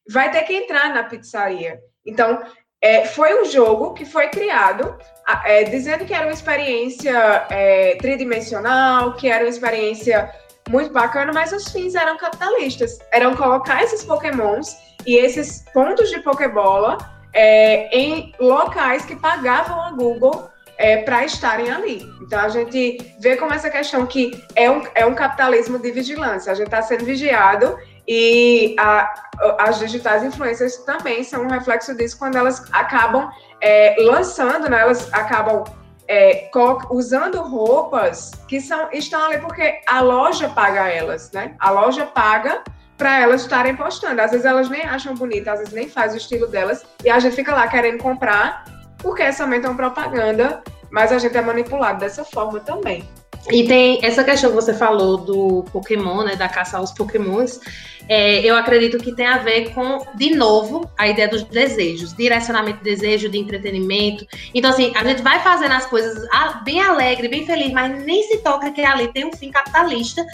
vai 0.08 0.30
ter 0.30 0.42
que 0.42 0.54
entrar 0.54 0.94
na 0.94 1.04
pizzaria. 1.04 1.78
Então, 2.06 2.42
é, 2.80 3.04
foi 3.04 3.42
um 3.42 3.44
jogo 3.44 3.92
que 3.92 4.04
foi 4.04 4.28
criado 4.28 4.96
é, 5.44 5.64
dizendo 5.64 6.06
que 6.06 6.14
era 6.14 6.24
uma 6.24 6.32
experiência 6.32 7.46
é, 7.50 7.96
tridimensional, 7.96 9.14
que 9.14 9.28
era 9.28 9.44
uma 9.44 9.50
experiência 9.50 10.32
muito 10.68 10.92
bacana, 10.92 11.32
mas 11.32 11.52
os 11.52 11.68
fins 11.68 11.94
eram 11.94 12.16
capitalistas. 12.16 12.98
Eram 13.12 13.34
colocar 13.34 13.82
esses 13.82 14.04
pokémons 14.04 14.76
e 15.08 15.16
esses 15.16 15.64
pontos 15.72 16.10
de 16.10 16.20
Pokébola 16.20 16.98
é, 17.32 17.88
em 17.98 18.34
locais 18.38 19.06
que 19.06 19.16
pagavam 19.16 19.80
a 19.80 19.90
Google 19.92 20.50
é, 20.76 20.98
para 20.98 21.24
estarem 21.24 21.70
ali. 21.70 22.06
Então 22.20 22.38
a 22.38 22.50
gente 22.50 22.98
vê 23.18 23.34
como 23.34 23.54
essa 23.54 23.70
questão 23.70 24.04
que 24.04 24.30
é 24.54 24.70
um, 24.70 24.82
é 24.94 25.06
um 25.06 25.14
capitalismo 25.14 25.78
de 25.78 25.90
vigilância. 25.92 26.52
A 26.52 26.54
gente 26.54 26.66
está 26.66 26.82
sendo 26.82 27.06
vigiado 27.06 27.78
e 28.06 28.76
a, 28.78 29.14
as 29.58 29.78
digitais 29.78 30.22
influências 30.22 30.76
também 30.84 31.24
são 31.24 31.44
um 31.44 31.48
reflexo 31.48 31.96
disso 31.96 32.18
quando 32.18 32.36
elas 32.36 32.62
acabam 32.70 33.30
é, 33.62 33.96
lançando, 34.00 34.68
né, 34.68 34.78
elas 34.78 35.10
acabam 35.14 35.64
é, 36.06 36.50
usando 36.90 37.40
roupas 37.40 38.30
que 38.46 38.60
são, 38.60 38.90
estão 38.92 39.24
ali 39.24 39.38
porque 39.38 39.80
a 39.88 40.02
loja 40.02 40.50
paga 40.50 40.86
elas, 40.86 41.32
né? 41.32 41.54
A 41.58 41.70
loja 41.70 42.04
paga 42.04 42.62
para 42.98 43.20
elas 43.20 43.42
estarem 43.42 43.74
postando. 43.76 44.20
Às 44.20 44.32
vezes 44.32 44.44
elas 44.44 44.68
nem 44.68 44.82
acham 44.82 45.14
bonita, 45.14 45.52
às 45.52 45.60
vezes 45.60 45.72
nem 45.72 45.88
faz 45.88 46.12
o 46.12 46.16
estilo 46.16 46.48
delas, 46.48 46.84
e 47.02 47.08
a 47.08 47.18
gente 47.20 47.36
fica 47.36 47.54
lá 47.54 47.66
querendo 47.68 48.02
comprar, 48.02 48.64
porque 48.98 49.22
é 49.22 49.32
somente 49.32 49.66
uma 49.66 49.76
propaganda, 49.76 50.60
mas 50.90 51.12
a 51.12 51.18
gente 51.18 51.36
é 51.36 51.40
manipulado 51.40 52.00
dessa 52.00 52.24
forma 52.24 52.60
também. 52.60 53.08
E 53.50 53.66
tem 53.66 54.00
essa 54.02 54.24
questão 54.24 54.50
que 54.50 54.56
você 54.56 54.74
falou 54.74 55.16
do 55.16 55.64
Pokémon, 55.72 56.24
né, 56.24 56.36
da 56.36 56.48
caça 56.48 56.76
aos 56.76 56.92
Pokémons, 56.92 57.60
é, 58.08 58.40
eu 58.40 58.56
acredito 58.56 58.98
que 58.98 59.14
tem 59.14 59.26
a 59.26 59.38
ver 59.38 59.72
com, 59.74 60.04
de 60.14 60.34
novo, 60.34 60.90
a 60.98 61.06
ideia 61.06 61.28
dos 61.28 61.44
desejos, 61.44 62.14
direcionamento 62.14 62.78
de 62.78 62.84
desejo, 62.84 63.28
de 63.28 63.38
entretenimento. 63.38 64.26
Então, 64.54 64.70
assim, 64.70 64.92
a 64.96 65.04
gente 65.04 65.22
vai 65.22 65.40
fazendo 65.40 65.72
as 65.72 65.84
coisas 65.86 66.26
bem 66.64 66.80
alegre, 66.80 67.28
bem 67.28 67.44
feliz, 67.44 67.70
mas 67.70 68.02
nem 68.04 68.22
se 68.22 68.38
toca 68.38 68.70
que 68.70 68.80
ali 68.80 69.12
tem 69.12 69.26
um 69.26 69.32
fim 69.32 69.50
capitalista, 69.50 70.24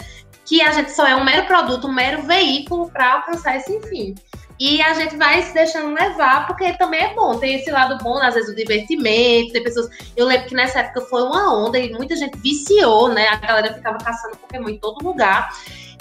que 0.45 0.61
a 0.61 0.71
gente 0.71 0.91
só 0.91 1.05
é 1.07 1.15
um 1.15 1.23
mero 1.23 1.47
produto, 1.47 1.87
um 1.87 1.93
mero 1.93 2.21
veículo 2.21 2.89
para 2.91 3.13
alcançar 3.13 3.57
esse 3.57 3.79
fim. 3.89 4.15
E 4.57 4.81
a 4.81 4.93
gente 4.93 5.17
vai 5.17 5.41
se 5.41 5.53
deixando 5.53 5.93
levar, 5.93 6.47
porque 6.47 6.71
também 6.73 7.01
é 7.01 7.13
bom. 7.13 7.37
Tem 7.37 7.55
esse 7.55 7.69
lado 7.69 8.01
bom, 8.01 8.17
às 8.19 8.35
vezes, 8.35 8.49
o 8.49 8.55
divertimento. 8.55 9.51
Tem 9.51 9.61
pessoas. 9.61 9.89
Eu 10.15 10.25
lembro 10.25 10.47
que 10.47 10.55
nessa 10.55 10.79
época 10.79 11.01
foi 11.01 11.23
uma 11.23 11.53
onda 11.53 11.77
e 11.77 11.91
muita 11.91 12.15
gente 12.15 12.37
viciou, 12.37 13.09
né? 13.09 13.27
A 13.27 13.35
galera 13.35 13.73
ficava 13.73 13.97
caçando 13.97 14.37
Pokémon 14.37 14.69
em 14.69 14.77
todo 14.77 15.03
lugar. 15.03 15.49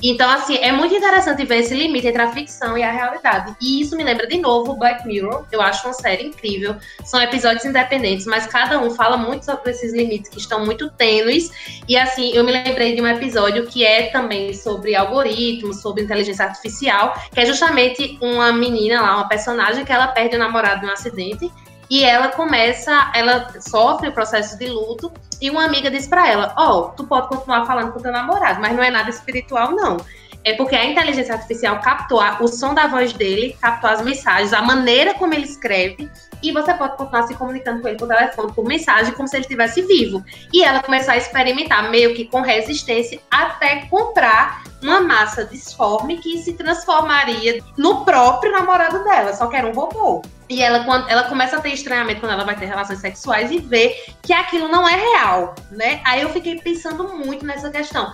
Então, 0.03 0.29
assim, 0.31 0.57
é 0.57 0.73
muito 0.73 0.95
interessante 0.95 1.45
ver 1.45 1.59
esse 1.59 1.75
limite 1.75 2.07
entre 2.07 2.23
a 2.23 2.33
ficção 2.33 2.77
e 2.77 2.83
a 2.83 2.91
realidade. 2.91 3.55
E 3.61 3.81
isso 3.81 3.97
me 3.97 4.05
lembra 4.05 4.27
de 4.27 4.39
novo 4.39 4.75
Black 4.75 5.07
Mirror. 5.07 5.47
Eu 5.51 5.61
acho 5.61 5.87
uma 5.87 5.95
série 5.95 6.25
incrível. 6.25 6.77
São 7.05 7.21
episódios 7.21 7.65
independentes, 7.65 8.27
mas 8.27 8.47
cada 8.47 8.79
um 8.79 8.91
fala 8.91 9.17
muito 9.17 9.45
sobre 9.45 9.71
esses 9.71 9.93
limites 9.93 10.31
que 10.31 10.39
estão 10.39 10.65
muito 10.65 10.91
tênues. 10.91 11.51
E 11.89 11.97
assim, 11.97 12.33
eu 12.35 12.45
me 12.45 12.53
lembrei 12.53 12.95
de 12.95 13.03
um 13.03 13.07
episódio 13.07 13.67
que 13.67 13.85
é 13.85 14.11
também 14.11 14.53
sobre 14.53 14.95
algoritmos, 14.95 15.81
sobre 15.81 16.03
inteligência 16.03 16.45
artificial, 16.45 17.15
que 17.33 17.41
é 17.41 17.47
justamente 17.47 18.19
uma 18.21 18.53
menina 18.53 19.01
lá, 19.01 19.17
uma 19.17 19.29
personagem 19.29 19.85
que 19.85 19.93
ela 19.93 20.09
perde 20.09 20.37
o 20.37 20.39
namorado 20.39 20.85
em 20.85 20.89
um 20.89 20.93
acidente 20.93 21.51
e 21.91 22.05
ela 22.05 22.29
começa, 22.29 23.11
ela 23.15 23.49
sofre 23.61 24.09
o 24.09 24.13
processo 24.13 24.59
de 24.59 24.67
luto 24.67 25.13
e 25.41 25.51
uma 25.51 25.65
amiga 25.65 25.91
diz 25.91 26.07
para 26.07 26.29
ela: 26.29 26.55
Ó, 26.57 26.79
oh, 26.79 26.83
tu 26.91 27.05
pode 27.05 27.29
continuar 27.29 27.67
falando 27.67 27.93
com 27.93 28.01
teu 28.01 28.13
namorado, 28.13 28.61
mas 28.61 28.75
não 28.75 28.83
é 28.83 28.91
nada 28.91 29.11
espiritual, 29.11 29.73
não. 29.73 29.99
É 30.45 30.53
porque 30.53 30.77
a 30.77 30.85
inteligência 30.85 31.35
artificial 31.35 31.81
captou 31.81 32.21
o 32.41 32.49
som 32.49 32.75
da 32.75 32.87
voz 32.87 33.15
dele, 33.15 33.57
captou 33.61 33.89
as 33.89 34.03
mensagens, 34.03 34.53
a 34.53 34.61
maneira 34.61 35.15
como 35.15 35.33
ele 35.33 35.45
escreve, 35.45 36.11
e 36.43 36.53
você 36.53 36.75
pode 36.75 36.99
continuar 36.99 37.27
se 37.27 37.35
comunicando 37.35 37.81
com 37.81 37.89
ele 37.89 37.97
por 37.97 38.07
telefone, 38.07 38.53
por 38.53 38.67
mensagem, 38.67 39.15
como 39.15 39.27
se 39.27 39.37
ele 39.37 39.45
estivesse 39.45 39.81
vivo. 39.81 40.23
E 40.53 40.63
ela 40.63 40.83
começar 40.83 41.13
a 41.13 41.17
experimentar, 41.17 41.91
meio 41.91 42.15
que 42.15 42.27
com 42.27 42.43
resistência, 42.43 43.19
até 43.31 43.87
comprar 43.87 44.63
uma 44.83 45.01
massa 45.01 45.47
disforme 45.47 46.19
que 46.19 46.37
se 46.43 46.53
transformaria 46.53 47.65
no 47.79 48.05
próprio 48.05 48.53
namorado 48.53 49.03
dela, 49.03 49.33
só 49.33 49.47
que 49.47 49.57
era 49.57 49.67
um 49.67 49.73
robô. 49.73 50.21
E 50.49 50.63
ela, 50.63 50.85
quando, 50.85 51.09
ela 51.09 51.25
começa 51.25 51.57
a 51.57 51.61
ter 51.61 51.71
estranhamento 51.71 52.21
quando 52.21 52.33
ela 52.33 52.45
vai 52.45 52.57
ter 52.57 52.67
relações 52.67 52.99
sexuais 52.99 53.51
e 53.51 53.59
vê 53.59 53.97
que 54.23 54.33
aquilo 54.33 54.69
não 54.69 54.87
é 54.87 54.95
real, 54.95 55.55
né? 55.71 56.03
Aí 56.05 56.23
eu 56.23 56.31
fiquei 56.31 56.61
pensando 56.61 57.09
muito 57.17 57.47
nessa 57.47 57.71
questão 57.71 58.13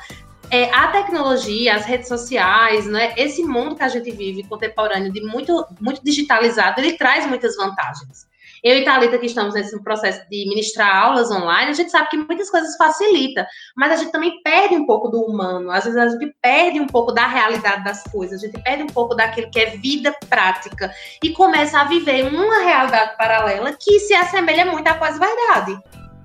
é, 0.51 0.69
a 0.75 0.89
tecnologia, 0.89 1.77
as 1.77 1.85
redes 1.85 2.09
sociais, 2.09 2.85
né, 2.87 3.15
esse 3.17 3.43
mundo 3.45 3.77
que 3.77 3.83
a 3.85 3.89
gente 3.89 4.11
vive 4.11 4.43
contemporâneo, 4.43 5.13
de 5.13 5.21
muito, 5.21 5.65
muito 5.81 6.03
digitalizado, 6.05 6.81
ele 6.81 6.95
traz 6.95 7.25
muitas 7.27 7.57
vantagens. 7.57 8.27
Eu 8.63 8.77
e 8.77 8.85
Thalita, 8.85 9.19
que 9.19 9.27
estamos 9.27 9.55
nesse 9.55 9.81
processo 9.83 10.21
de 10.31 10.49
ministrar 10.49 11.05
aulas 11.05 11.31
online, 11.31 11.71
a 11.71 11.75
gente 11.75 11.91
sabe 11.91 12.09
que 12.11 12.17
muitas 12.17 12.51
coisas 12.51 12.77
facilita, 12.77 13.47
mas 13.77 13.93
a 13.93 13.97
gente 13.97 14.13
também 14.13 14.43
perde 14.43 14.77
um 14.77 14.87
pouco 14.87 15.09
do 15.09 15.21
humano. 15.23 15.71
Às 15.71 15.85
vezes 15.85 15.99
a 15.99 16.09
gente 16.09 16.35
perde 16.43 16.81
um 16.81 16.87
pouco 16.87 17.13
da 17.13 17.27
realidade 17.27 17.85
das 17.85 18.03
coisas, 18.05 18.43
a 18.43 18.47
gente 18.47 18.63
perde 18.63 18.83
um 18.83 18.89
pouco 18.89 19.15
daquilo 19.15 19.51
que 19.51 19.61
é 19.61 19.77
vida 19.77 20.15
prática 20.29 20.93
e 21.23 21.31
começa 21.31 21.81
a 21.81 21.85
viver 21.85 22.27
uma 22.27 22.63
realidade 22.63 23.17
paralela 23.17 23.73
que 23.73 23.99
se 24.01 24.15
assemelha 24.15 24.67
muito 24.67 24.87
à 24.89 24.95
pós-verdade. 24.95 25.79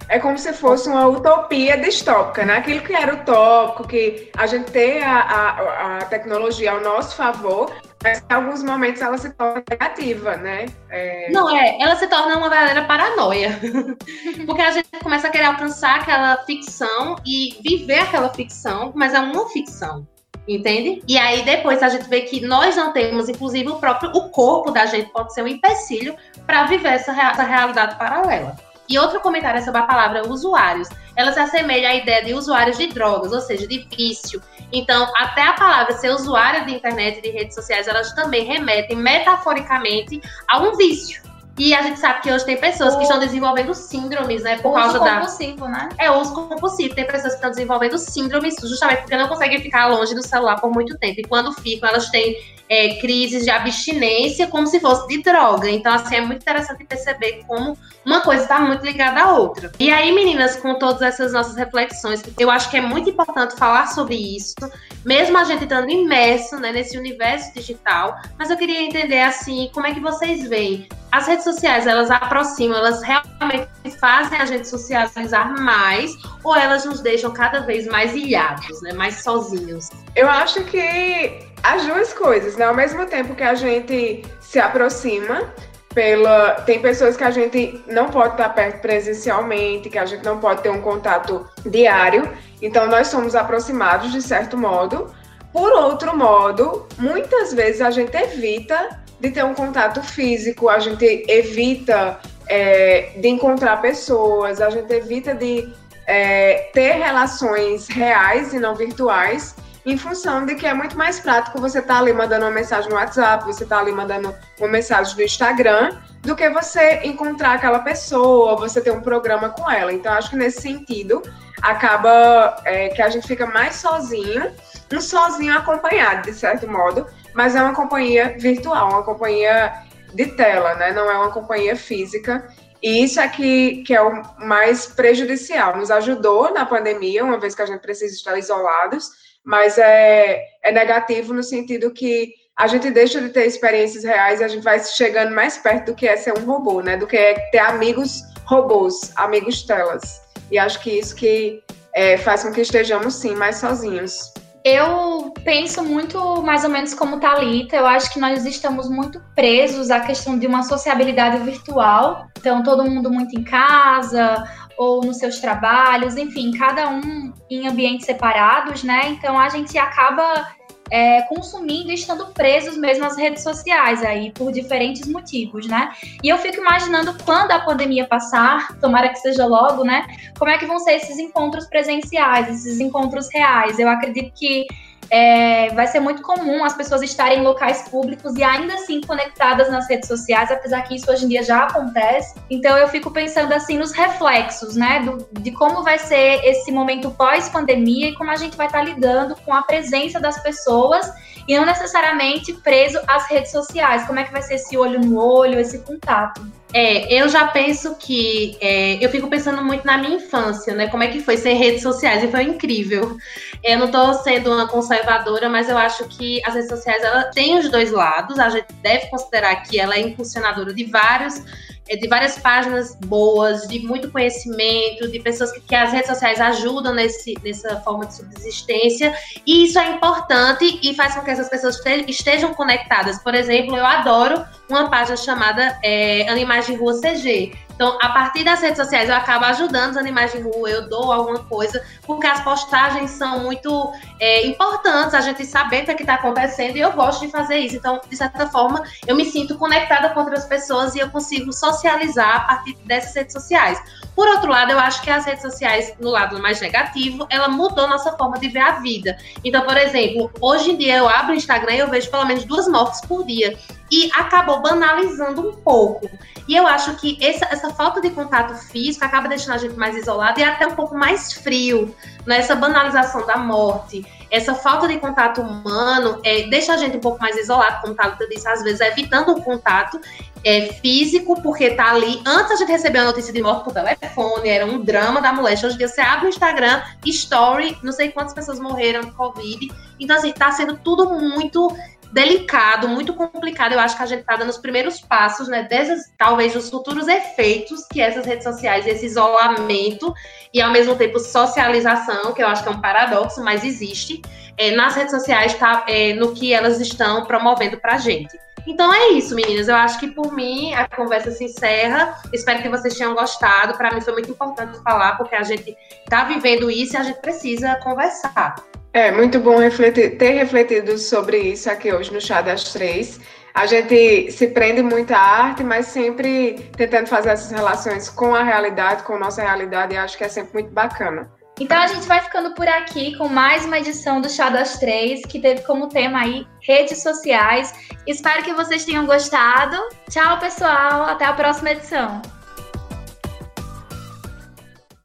É 0.08 0.20
como 0.20 0.38
se 0.38 0.54
fosse 0.54 0.88
uma 0.88 1.08
utopia 1.08 1.78
distópica, 1.78 2.46
né? 2.46 2.58
Aquilo 2.58 2.82
que 2.82 2.94
era 2.94 3.16
utópico, 3.16 3.88
que 3.88 4.30
a 4.38 4.46
gente 4.46 4.72
tem 4.72 5.02
a, 5.02 5.20
a, 5.20 5.98
a 5.98 6.06
tecnologia 6.06 6.74
ao 6.74 6.82
nosso 6.82 7.16
favor, 7.16 7.74
em 8.14 8.34
alguns 8.34 8.64
momentos 8.64 9.02
ela 9.02 9.18
se 9.18 9.30
torna 9.32 9.64
negativa, 9.70 10.38
né? 10.38 10.66
É... 10.90 11.32
Não, 11.32 11.50
é, 11.56 11.78
ela 11.82 11.96
se 11.96 12.08
torna 12.08 12.38
uma 12.38 12.50
verdadeira 12.50 12.86
paranoia. 12.86 13.60
Porque 14.46 14.62
a 14.62 14.72
gente 14.72 14.90
começa 15.02 15.28
a 15.28 15.30
querer 15.30 15.46
alcançar 15.46 16.00
aquela 16.00 16.38
ficção 16.46 17.16
e 17.26 17.58
viver 17.62 18.00
aquela 18.00 18.30
ficção, 18.30 18.92
mas 18.96 19.14
é 19.14 19.20
uma 19.20 19.50
ficção. 19.50 20.08
Entende? 20.48 21.02
E 21.08 21.18
aí 21.18 21.44
depois 21.44 21.82
a 21.82 21.90
gente 21.90 22.08
vê 22.08 22.22
que 22.22 22.46
nós 22.46 22.76
não 22.76 22.94
temos, 22.94 23.28
inclusive 23.28 23.68
o 23.70 23.80
próprio 23.80 24.12
o 24.12 24.30
corpo 24.30 24.70
da 24.70 24.86
gente 24.86 25.12
pode 25.12 25.34
ser 25.34 25.42
um 25.42 25.48
empecilho 25.48 26.16
para 26.46 26.66
viver 26.66 26.90
essa, 26.90 27.12
essa 27.12 27.44
realidade 27.44 27.98
paralela. 27.98 28.56
E 28.88 29.00
outro 29.00 29.20
comentário 29.20 29.64
sobre 29.64 29.82
a 29.82 29.84
palavra 29.84 30.28
usuários. 30.28 30.90
Ela 31.16 31.32
se 31.32 31.40
assemelha 31.40 31.90
à 31.90 31.96
ideia 31.96 32.24
de 32.24 32.34
usuários 32.34 32.78
de 32.78 32.88
drogas, 32.88 33.32
ou 33.32 33.42
seja, 33.42 33.68
de 33.68 33.88
vício. 33.96 34.42
Então, 34.72 35.12
até 35.16 35.44
a 35.44 35.54
palavra 35.54 35.94
ser 35.94 36.10
usuário 36.10 36.66
de 36.66 36.76
internet 36.76 37.20
e 37.20 37.22
de 37.22 37.30
redes 37.30 37.56
sociais, 37.56 37.88
elas 37.88 38.14
também 38.14 38.44
remetem 38.44 38.98
metaforicamente 38.98 40.22
a 40.48 40.60
um 40.60 40.76
vício. 40.76 41.24
E 41.58 41.74
a 41.74 41.82
gente 41.82 42.00
sabe 42.00 42.22
que 42.22 42.32
hoje 42.32 42.46
tem 42.46 42.58
pessoas 42.58 42.94
o... 42.94 42.98
que 42.98 43.04
estão 43.04 43.20
desenvolvendo 43.20 43.74
síndromes, 43.74 44.44
né? 44.44 44.58
Por 44.58 44.72
uso 44.72 44.80
causa 44.80 45.00
da. 45.00 45.16
compulsivo, 45.16 45.68
né? 45.68 45.90
É, 45.98 46.12
uso 46.12 46.34
compulsivo. 46.34 46.96
Tem 46.96 47.06
pessoas 47.06 47.34
que 47.34 47.38
estão 47.38 47.50
desenvolvendo 47.50 47.98
síndromes 47.98 48.56
justamente 48.62 49.02
porque 49.02 49.16
não 49.16 49.28
conseguem 49.28 49.62
ficar 49.62 49.88
longe 49.88 50.14
do 50.14 50.22
celular 50.22 50.60
por 50.60 50.72
muito 50.72 50.98
tempo. 50.98 51.22
E 51.22 51.24
quando 51.24 51.54
ficam, 51.54 51.88
elas 51.88 52.10
têm 52.10 52.38
é, 52.68 52.96
crises 52.96 53.44
de 53.44 53.50
abstinência 53.50 54.48
como 54.48 54.68
se 54.68 54.80
fosse 54.80 55.08
de 55.08 55.22
droga. 55.22 55.70
Então, 55.70 55.94
assim, 55.94 56.16
é 56.16 56.22
muito 56.22 56.42
interessante 56.42 56.84
perceber 56.84 57.44
como 57.48 57.78
uma 58.06 58.22
coisa 58.22 58.44
está 58.44 58.60
muito 58.60 58.86
ligada 58.86 59.22
à 59.22 59.34
outra. 59.34 59.72
E 59.80 59.92
aí, 59.92 60.12
meninas, 60.12 60.56
com 60.58 60.76
todas 60.76 61.02
essas 61.02 61.32
nossas 61.32 61.56
reflexões, 61.56 62.22
eu 62.38 62.50
acho 62.50 62.70
que 62.70 62.78
é 62.78 62.82
muito 62.82 63.10
importante 63.10 63.56
falar 63.56 63.88
sobre 63.88 64.16
isso, 64.16 64.56
mesmo 65.04 65.38
a 65.38 65.44
gente 65.44 65.64
estando 65.64 65.90
imerso 65.90 66.58
né, 66.58 66.72
nesse 66.72 66.98
universo 66.98 67.54
digital. 67.54 68.20
Mas 68.38 68.50
eu 68.50 68.58
queria 68.58 68.82
entender, 68.82 69.22
assim, 69.22 69.70
como 69.74 69.88
é 69.88 69.94
que 69.94 70.00
vocês 70.00 70.48
veem 70.48 70.88
as 71.16 71.28
redes 71.28 71.46
sociais, 71.46 71.88
elas 71.88 72.12
aproximam, 72.12 72.78
elas 72.78 73.02
realmente 73.02 73.70
fazem 74.00 74.38
a 74.38 74.46
gente 74.46 74.68
socializar 74.68 75.58
mais 75.62 76.14
ou 76.44 76.54
elas 76.54 76.84
nos 76.84 77.00
deixam 77.00 77.32
cada 77.32 77.62
vez 77.62 77.88
mais 77.88 78.14
ilhados, 78.14 78.82
né, 78.82 78.92
mais 78.92 79.24
sozinhos? 79.24 79.90
Eu 80.14 80.30
acho 80.30 80.62
que 80.66 81.40
as 81.64 81.86
duas 81.86 82.14
coisas, 82.14 82.58
né? 82.58 82.66
Ao 82.66 82.76
mesmo 82.76 83.06
tempo 83.06 83.34
que 83.34 83.44
a 83.44 83.56
gente 83.56 84.26
se 84.42 84.60
aproxima, 84.60 85.54
pela 85.94 86.56
tem 86.66 86.82
pessoas 86.82 87.16
que 87.16 87.24
a 87.24 87.32
gente 87.32 87.82
não 87.88 88.10
pode 88.10 88.34
estar 88.34 88.50
perto 88.50 88.82
presencialmente, 88.82 89.90
que 89.90 89.98
a 89.98 90.06
gente 90.06 90.26
não 90.26 90.38
pode 90.38 90.64
ter 90.64 90.70
um 90.70 90.82
contato 90.82 91.50
diário, 91.66 92.30
então 92.62 92.88
nós 92.88 93.08
somos 93.08 93.36
aproximados 93.36 94.12
de 94.12 94.22
certo 94.22 94.58
modo. 94.58 95.16
Por 95.54 95.72
outro 95.72 96.18
modo, 96.18 96.86
muitas 97.00 97.54
vezes 97.54 97.80
a 97.80 97.90
gente 97.90 98.14
evita 98.14 99.05
de 99.20 99.32
ter 99.32 99.44
um 99.44 99.54
contato 99.54 100.02
físico, 100.02 100.70
a 100.70 100.80
gente 100.80 101.26
evita 101.28 102.20
é, 102.48 103.14
de 103.18 103.28
encontrar 103.28 103.82
pessoas, 103.82 104.62
a 104.62 104.70
gente 104.70 104.92
evita 104.94 105.34
de 105.34 105.72
é, 106.06 106.70
ter 106.74 106.94
relações 106.94 107.88
reais 107.88 108.54
e 108.54 108.60
não 108.60 108.76
virtuais, 108.76 109.56
em 109.86 109.98
função 109.98 110.46
de 110.46 110.56
que 110.56 110.66
é 110.66 110.74
muito 110.74 110.98
mais 110.98 111.20
prático 111.20 111.62
você 111.62 111.80
estar 111.80 111.96
tá 111.96 112.00
ali 112.00 112.12
mandando 112.12 112.46
uma 112.46 112.52
mensagem 112.52 112.90
no 112.90 112.96
WhatsApp, 112.96 113.46
você 113.46 113.64
estar 113.64 113.76
tá 113.76 113.82
ali 113.82 113.92
mandando 113.92 114.34
uma 114.60 114.68
mensagem 114.68 115.16
no 115.16 115.22
Instagram, 115.22 115.98
do 116.22 116.36
que 116.36 116.50
você 116.50 117.02
encontrar 117.04 117.54
aquela 117.54 117.80
pessoa, 117.80 118.56
você 118.56 118.82
ter 118.82 118.92
um 118.92 119.02
programa 119.02 119.50
com 119.50 119.70
ela. 119.70 119.94
Então, 119.94 120.12
acho 120.14 120.32
que 120.32 120.36
nesse 120.36 120.60
sentido, 120.60 121.22
acaba 121.62 122.58
é, 122.66 122.90
que 122.90 123.02
a 123.02 123.10
gente 123.10 123.28
fica 123.28 123.46
mais 123.46 123.76
sozinho, 123.76 124.52
um 124.92 125.00
sozinho 125.00 125.56
acompanhado, 125.56 126.24
de 126.24 126.34
certo 126.34 126.68
modo, 126.68 127.06
mas 127.36 127.56
é 127.56 127.62
uma 127.62 127.76
companhia 127.76 128.36
virtual, 128.40 128.90
uma 128.90 129.04
companhia 129.04 129.74
de 130.14 130.28
tela, 130.28 130.74
né? 130.76 130.94
Não 130.94 131.12
é 131.12 131.18
uma 131.18 131.32
companhia 131.32 131.76
física. 131.76 132.48
E 132.82 133.04
isso 133.04 133.20
é 133.20 133.28
que, 133.28 133.84
que 133.84 133.94
é 133.94 134.02
o 134.02 134.24
mais 134.40 134.88
prejudicial. 134.88 135.78
Nos 135.78 135.92
ajudou 135.92 136.54
na 136.54 136.66
pandemia, 136.66 137.24
uma 137.24 137.40
vez 137.40 137.54
que 137.54 137.62
a 137.62 137.66
gente 137.66 137.82
precisa 137.82 138.14
estar 138.16 138.38
isolados, 138.38 139.10
mas 139.44 139.78
é, 139.78 140.42
é 140.64 140.72
negativo 140.72 141.34
no 141.34 141.44
sentido 141.44 141.92
que 141.92 142.34
a 142.58 142.68
gente 142.68 142.90
deixa 142.90 143.20
de 143.20 143.30
ter 143.30 143.46
experiências 143.46 144.06
reais 144.06 144.40
e 144.40 144.44
a 144.46 144.48
gente 144.48 144.64
vai 144.64 144.82
chegando 144.82 145.36
mais 145.36 145.58
perto 145.58 145.88
do 145.88 145.96
que 145.96 146.08
é 146.08 146.16
ser 146.16 146.38
um 146.38 146.46
robô, 146.46 146.82
né? 146.82 146.96
Do 146.96 147.06
que 147.06 147.18
é 147.18 147.34
ter 147.52 147.60
amigos 147.60 148.22
robôs, 148.46 149.12
amigos 149.18 149.64
telas. 149.64 150.22
E 150.50 150.58
acho 150.58 150.80
que 150.82 151.00
isso 151.00 151.14
que 151.16 151.62
é, 151.94 152.18
faz 152.18 152.44
com 152.44 152.52
que 152.54 152.62
estejamos, 152.62 153.16
sim, 153.16 153.36
mais 153.36 153.58
sozinhos. 153.58 154.34
Eu 154.66 155.32
penso 155.44 155.84
muito 155.84 156.42
mais 156.42 156.64
ou 156.64 156.72
menos 156.72 156.96
como 156.96 157.20
Talita. 157.20 157.76
Eu 157.76 157.86
acho 157.86 158.12
que 158.12 158.20
nós 158.20 158.48
estamos 158.48 158.90
muito 158.90 159.22
presos 159.36 159.92
à 159.92 160.00
questão 160.00 160.40
de 160.40 160.48
uma 160.48 160.64
sociabilidade 160.64 161.38
virtual. 161.44 162.26
Então, 162.36 162.64
todo 162.64 162.84
mundo 162.84 163.12
muito 163.12 163.40
em 163.40 163.44
casa 163.44 164.44
ou 164.76 165.02
nos 165.06 165.18
seus 165.18 165.40
trabalhos, 165.40 166.18
enfim, 166.18 166.52
cada 166.58 166.90
um 166.90 167.32
em 167.48 167.68
ambientes 167.68 168.08
separados, 168.08 168.84
né? 168.84 169.10
Então, 169.10 169.40
a 169.40 169.50
gente 169.50 169.78
acaba 169.78 170.48
é, 170.92 171.22
consumindo 171.24 171.92
e 171.92 171.96
estando 171.96 172.28
presos 172.28 172.78
mesmo 172.78 173.06
às 173.06 173.18
redes 173.18 173.44
sociais 173.44 174.04
aí 174.04 174.32
por 174.32 174.52
diferentes 174.52 175.08
motivos, 175.08 175.68
né? 175.68 175.92
E 176.24 176.30
eu 176.30 176.38
fico 176.38 176.58
imaginando 176.58 177.16
quando 177.24 177.52
a 177.52 177.60
pandemia 177.60 178.06
passar, 178.06 178.78
tomara 178.80 179.10
que 179.10 179.20
seja 179.20 179.46
logo, 179.46 179.84
né? 179.84 180.06
Como 180.38 180.52
é 180.52 180.58
que 180.58 180.66
vão 180.66 180.80
ser 180.80 180.94
esses 180.94 181.18
encontros 181.18 181.66
presenciais, 181.68 182.50
esses 182.50 182.80
encontros 182.80 183.30
reais? 183.32 183.80
Eu 183.80 183.90
acredito 183.90 184.32
que 184.34 184.68
é, 185.10 185.70
vai 185.74 185.88
ser 185.88 186.00
muito 186.00 186.22
comum 186.22 186.64
as 186.64 186.74
pessoas 186.74 187.02
estarem 187.02 187.40
em 187.40 187.44
locais 187.44 187.88
públicos 187.90 188.36
e 188.36 188.44
ainda 188.44 188.74
assim 188.76 189.02
conectadas 189.02 189.70
nas 189.70 189.88
redes 189.90 190.08
sociais, 190.08 190.52
apesar 190.52 190.82
que 190.82 190.96
isso 190.96 191.10
hoje 191.12 191.26
em 191.26 191.30
dia 191.30 191.44
já 191.44 191.64
acontece. 191.64 192.36
Então 192.50 192.78
eu 192.78 192.88
fico 192.88 193.12
pensando 193.12 193.54
assim 193.54 193.78
nos 193.78 193.92
reflexos, 193.92 194.76
né, 194.76 195.02
do, 195.02 195.28
de 195.40 195.52
como 195.52 195.84
vai 195.84 196.00
ser 196.00 196.44
esse 196.44 196.72
momento 196.72 197.12
pós-pandemia 197.12 198.10
e 198.10 198.16
como 198.16 198.32
a 198.32 198.36
gente 198.36 198.58
vai 198.58 198.68
estar 198.68 198.82
lidando 198.82 199.36
com 199.46 199.54
a 199.54 199.62
presença 199.62 200.20
das 200.20 200.42
pessoas 200.42 201.12
e 201.48 201.58
não 201.58 201.66
necessariamente 201.66 202.54
preso 202.54 203.00
às 203.08 203.28
redes 203.28 203.52
sociais. 203.52 204.06
Como 204.06 204.20
é 204.20 204.24
que 204.24 204.32
vai 204.32 204.42
ser 204.42 204.56
esse 204.56 204.78
olho 204.78 205.00
no 205.00 205.18
olho, 205.18 205.60
esse 205.60 205.80
contato? 205.80 206.42
É, 206.78 207.22
eu 207.22 207.30
já 207.30 207.48
penso 207.48 207.96
que. 207.96 208.58
É, 208.60 209.04
eu 209.04 209.10
fico 209.10 209.30
pensando 209.30 209.64
muito 209.64 209.86
na 209.86 209.98
minha 209.98 210.18
infância, 210.18 210.76
né? 210.76 210.90
Como 210.90 211.04
é 211.04 211.08
que 211.08 211.22
foi 211.22 211.38
sem 211.38 211.56
redes 211.56 211.82
sociais 211.82 212.22
e 212.22 212.28
foi 212.28 212.44
incrível. 212.44 213.16
Eu 213.64 213.80
não 213.80 213.86
estou 213.86 214.14
sendo 214.16 214.52
uma 214.52 214.68
conservadora, 214.68 215.48
mas 215.48 215.70
eu 215.70 215.78
acho 215.78 216.06
que 216.10 216.42
as 216.46 216.54
redes 216.54 216.68
sociais 216.68 217.02
ela 217.02 217.24
tem 217.32 217.58
os 217.58 217.70
dois 217.70 217.92
lados. 217.92 218.38
A 218.40 218.50
gente 218.50 218.74
deve 218.84 219.08
considerar 219.08 219.56
que 219.64 219.80
ela 219.80 219.96
é 219.96 220.02
impulsionadora 220.02 220.74
de 220.74 220.84
vários 220.84 221.42
de 221.88 222.08
várias 222.08 222.38
páginas 222.40 222.96
boas, 222.96 223.68
de 223.68 223.80
muito 223.80 224.10
conhecimento, 224.12 225.08
de 225.08 225.20
pessoas 225.20 225.52
que, 225.52 225.62
que, 225.62 225.76
as 225.76 225.92
redes 225.92 226.08
sociais 226.08 226.42
ajudam 226.42 226.94
nesse, 226.94 227.36
nessa 227.44 227.80
forma 227.82 228.08
de 228.08 228.16
subsistência. 228.16 229.16
E 229.46 229.66
isso 229.66 229.78
é 229.78 229.92
importante 229.92 230.80
e 230.82 230.96
faz 230.96 231.14
com 231.14 231.22
que 231.22 231.30
essas 231.30 231.48
pessoas 231.48 231.80
estejam 232.08 232.54
conectadas. 232.56 233.20
Por 233.20 233.36
exemplo, 233.36 233.78
eu 233.78 233.86
adoro 233.86 234.44
uma 234.68 234.90
página 234.90 235.16
chamada 235.16 235.78
é, 235.84 236.28
Animais 236.28 236.66
de 236.66 236.74
Rua 236.74 237.00
CG. 237.00 237.54
Então, 237.76 237.98
a 238.02 238.10
partir 238.10 238.44
das 238.44 238.62
redes 238.62 238.78
sociais, 238.78 239.10
eu 239.10 239.16
acabo 239.16 239.46
ajudando 239.46 239.92
os 239.92 239.98
animais 239.98 240.32
de 240.32 240.40
rua, 240.40 240.70
eu 240.70 240.90
dou 240.90 241.12
alguma 241.12 241.40
coisa, 241.40 241.84
porque 242.04 242.26
as 242.26 242.42
postagens 242.42 243.12
são 243.12 243.40
muito 243.40 243.92
é, 244.20 244.48
importantes, 244.48 245.14
a 245.14 245.22
gente 245.22 245.46
saber 245.46 245.84
o 245.84 245.86
que 245.86 245.92
é 245.92 245.96
está 245.96 246.16
acontecendo, 246.16 246.78
e 246.78 246.80
eu 246.80 246.94
gosto 246.94 247.26
de 247.26 247.32
fazer 247.32 247.58
isso. 247.58 247.76
Então, 247.76 248.00
de 248.10 248.16
certa 248.16 248.48
forma, 248.48 248.82
eu 249.06 249.16
me 249.16 249.26
sinto 249.26 249.58
conectada 249.58 250.10
com 250.10 250.22
outras 250.22 250.46
pessoas 250.46 250.96
e 250.96 251.00
eu 251.00 251.10
consigo 251.10 251.52
socializar 251.52 252.36
a 252.38 252.40
partir 252.42 252.76
dessas 252.86 253.14
redes 253.14 253.34
sociais. 253.34 253.82
Por 254.16 254.28
outro 254.30 254.50
lado, 254.50 254.72
eu 254.72 254.80
acho 254.80 255.02
que 255.02 255.10
as 255.10 255.26
redes 255.26 255.42
sociais, 255.42 255.94
no 256.00 256.10
lado 256.10 256.42
mais 256.42 256.62
negativo, 256.62 257.28
ela 257.30 257.50
mudou 257.50 257.88
nossa 257.88 258.14
forma 258.14 258.40
de 258.40 258.48
ver 258.48 258.60
a 258.60 258.72
vida. 258.80 259.18
Então, 259.44 259.64
por 259.64 259.76
exemplo, 259.76 260.32
hoje 260.40 260.72
em 260.72 260.78
dia 260.78 260.98
eu 260.98 261.10
abro 261.10 261.34
o 261.34 261.36
Instagram 261.36 261.74
e 261.74 261.80
eu 261.80 261.90
vejo 261.90 262.10
pelo 262.10 262.26
menos 262.26 262.46
duas 262.46 262.68
mortes 262.68 263.02
por 263.02 263.26
dia. 263.26 263.58
E 263.92 264.10
acabou 264.14 264.62
banalizando 264.62 265.50
um 265.50 265.54
pouco. 265.54 266.10
E 266.48 266.56
eu 266.56 266.68
acho 266.68 266.96
que 266.96 267.18
essa, 267.24 267.46
essa 267.46 267.70
falta 267.72 268.00
de 268.00 268.12
contato 268.12 268.54
físico 268.56 269.04
acaba 269.04 269.28
deixando 269.28 269.56
a 269.56 269.58
gente 269.58 269.76
mais 269.76 269.96
isolado 269.96 270.40
e 270.40 270.44
até 270.44 270.68
um 270.68 270.76
pouco 270.76 270.96
mais 270.96 271.34
frio 271.34 271.96
nessa 272.26 272.56
banalização 272.56 273.26
da 273.26 273.38
morte. 273.38 274.06
Essa 274.30 274.54
falta 274.54 274.88
de 274.88 274.98
contato 275.00 275.42
humano 275.42 276.20
é, 276.24 276.48
deixa 276.48 276.74
a 276.74 276.78
gente 276.78 276.98
um 276.98 277.00
pouco 277.00 277.20
mais 277.22 277.38
isolado, 277.38 277.82
como 277.82 277.96
Thalita 277.96 278.28
disse, 278.28 278.48
às 278.48 278.64
vezes 278.64 278.82
evitando 278.82 279.30
o 279.30 279.42
contato 279.42 280.00
é, 280.44 280.74
físico, 280.74 281.42
porque 281.42 281.72
tá 281.72 281.92
ali. 281.92 282.22
Antes 282.26 282.52
a 282.52 282.56
gente 282.56 282.72
recebeu 282.72 283.02
a 283.02 283.06
notícia 283.06 283.34
de 283.34 283.42
morte 283.42 283.64
por 283.64 283.74
telefone, 283.74 284.50
era 284.50 284.66
um 284.66 284.84
drama 284.84 285.22
da 285.22 285.34
moléstia. 285.34 285.68
Hoje 285.68 285.76
em 285.76 285.80
dia 285.80 285.88
você 285.88 286.02
abre 286.02 286.28
o 286.28 286.30
Instagram, 286.30 286.82
story, 287.06 287.78
não 287.82 287.92
sei 287.92 288.12
quantas 288.12 288.34
pessoas 288.34 288.60
morreram 288.60 289.02
de 289.02 289.12
Covid. 289.12 289.72
Então, 290.00 290.16
assim, 290.16 290.32
tá 290.32 290.52
sendo 290.52 290.78
tudo 290.78 291.10
muito 291.10 291.76
delicado, 292.16 292.88
muito 292.88 293.14
complicado. 293.14 293.74
Eu 293.74 293.80
acho 293.80 293.98
que 293.98 294.02
a 294.02 294.06
gente 294.06 294.22
está 294.22 294.38
dando 294.38 294.48
os 294.48 294.58
primeiros 294.58 295.02
passos, 295.02 295.50
né? 295.50 295.64
Desses, 295.64 296.14
talvez, 296.18 296.56
os 296.56 296.70
futuros 296.70 297.10
efeitos 297.10 297.86
que 297.92 298.00
essas 298.00 298.26
redes 298.26 298.46
sociais, 298.46 298.88
esse 298.88 299.06
isolamento 299.06 300.14
e, 300.54 300.62
ao 300.62 300.72
mesmo 300.72 300.96
tempo, 300.96 301.20
socialização, 301.20 302.32
que 302.32 302.42
eu 302.42 302.48
acho 302.48 302.64
que 302.64 302.70
é 302.70 302.72
um 302.72 302.80
paradoxo, 302.80 303.44
mas 303.44 303.66
existe, 303.66 304.22
é, 304.58 304.72
nas 304.72 304.96
redes 304.96 305.12
sociais, 305.12 305.56
tá, 305.56 305.84
é, 305.90 306.14
no 306.14 306.34
que 306.34 306.54
elas 306.54 306.80
estão 306.80 307.26
promovendo 307.26 307.78
para 307.78 307.96
a 307.96 307.98
gente. 307.98 308.40
Então 308.66 308.94
é 308.94 309.10
isso, 309.10 309.36
meninas. 309.36 309.68
Eu 309.68 309.76
acho 309.76 310.00
que 310.00 310.08
por 310.08 310.32
mim 310.32 310.74
a 310.74 310.88
conversa 310.88 311.32
se 311.32 311.44
encerra. 311.44 312.18
Espero 312.32 312.62
que 312.62 312.70
vocês 312.70 312.98
tenham 312.98 313.14
gostado. 313.14 313.78
Para 313.78 313.94
mim 313.94 314.00
foi 314.00 314.14
muito 314.14 314.32
importante 314.32 314.82
falar, 314.82 315.18
porque 315.18 315.36
a 315.36 315.44
gente 315.44 315.76
está 316.06 316.24
vivendo 316.24 316.72
isso 316.72 316.96
e 316.96 316.98
a 316.98 317.04
gente 317.04 317.20
precisa 317.20 317.76
conversar. 317.76 318.56
É 318.96 319.12
muito 319.12 319.42
bom 319.42 319.60
refletir, 319.60 320.18
ter 320.18 320.30
refletido 320.30 320.98
sobre 320.98 321.38
isso 321.38 321.70
aqui 321.70 321.94
hoje 321.94 322.14
no 322.14 322.22
Chá 322.22 322.42
das 322.42 322.72
Três. 322.72 323.20
A 323.54 323.66
gente 323.66 324.32
se 324.32 324.48
prende 324.48 324.82
muito 324.82 325.14
à 325.14 325.20
arte, 325.20 325.66
mas 325.66 325.88
sempre 325.88 326.72
tentando 326.78 327.08
fazer 327.08 327.32
essas 327.32 327.52
relações 327.52 328.08
com 328.08 328.34
a 328.34 328.42
realidade, 328.42 329.04
com 329.04 329.16
a 329.16 329.20
nossa 329.20 329.42
realidade, 329.42 329.94
e 329.94 329.98
acho 329.98 330.18
que 330.18 330.24
é 330.24 330.30
sempre 330.30 330.54
muito 330.54 330.72
bacana. 330.72 331.30
Então 331.60 331.78
a 331.78 331.88
gente 331.88 332.08
vai 332.08 332.22
ficando 332.22 332.54
por 332.54 332.70
aqui 332.70 333.18
com 333.18 333.28
mais 333.28 333.66
uma 333.66 333.80
edição 333.80 334.22
do 334.22 334.30
Chá 334.30 334.50
das 334.50 334.80
Três, 334.80 335.26
que 335.26 335.42
teve 335.42 335.64
como 335.64 335.90
tema 335.90 336.22
aí 336.22 336.48
redes 336.66 337.04
sociais. 337.04 337.74
Espero 338.08 338.44
que 338.44 338.54
vocês 338.54 338.86
tenham 338.86 339.06
gostado. 339.06 339.76
Tchau, 340.10 340.40
pessoal. 340.40 341.04
Até 341.04 341.26
a 341.26 341.34
próxima 341.34 341.72
edição. 341.72 342.22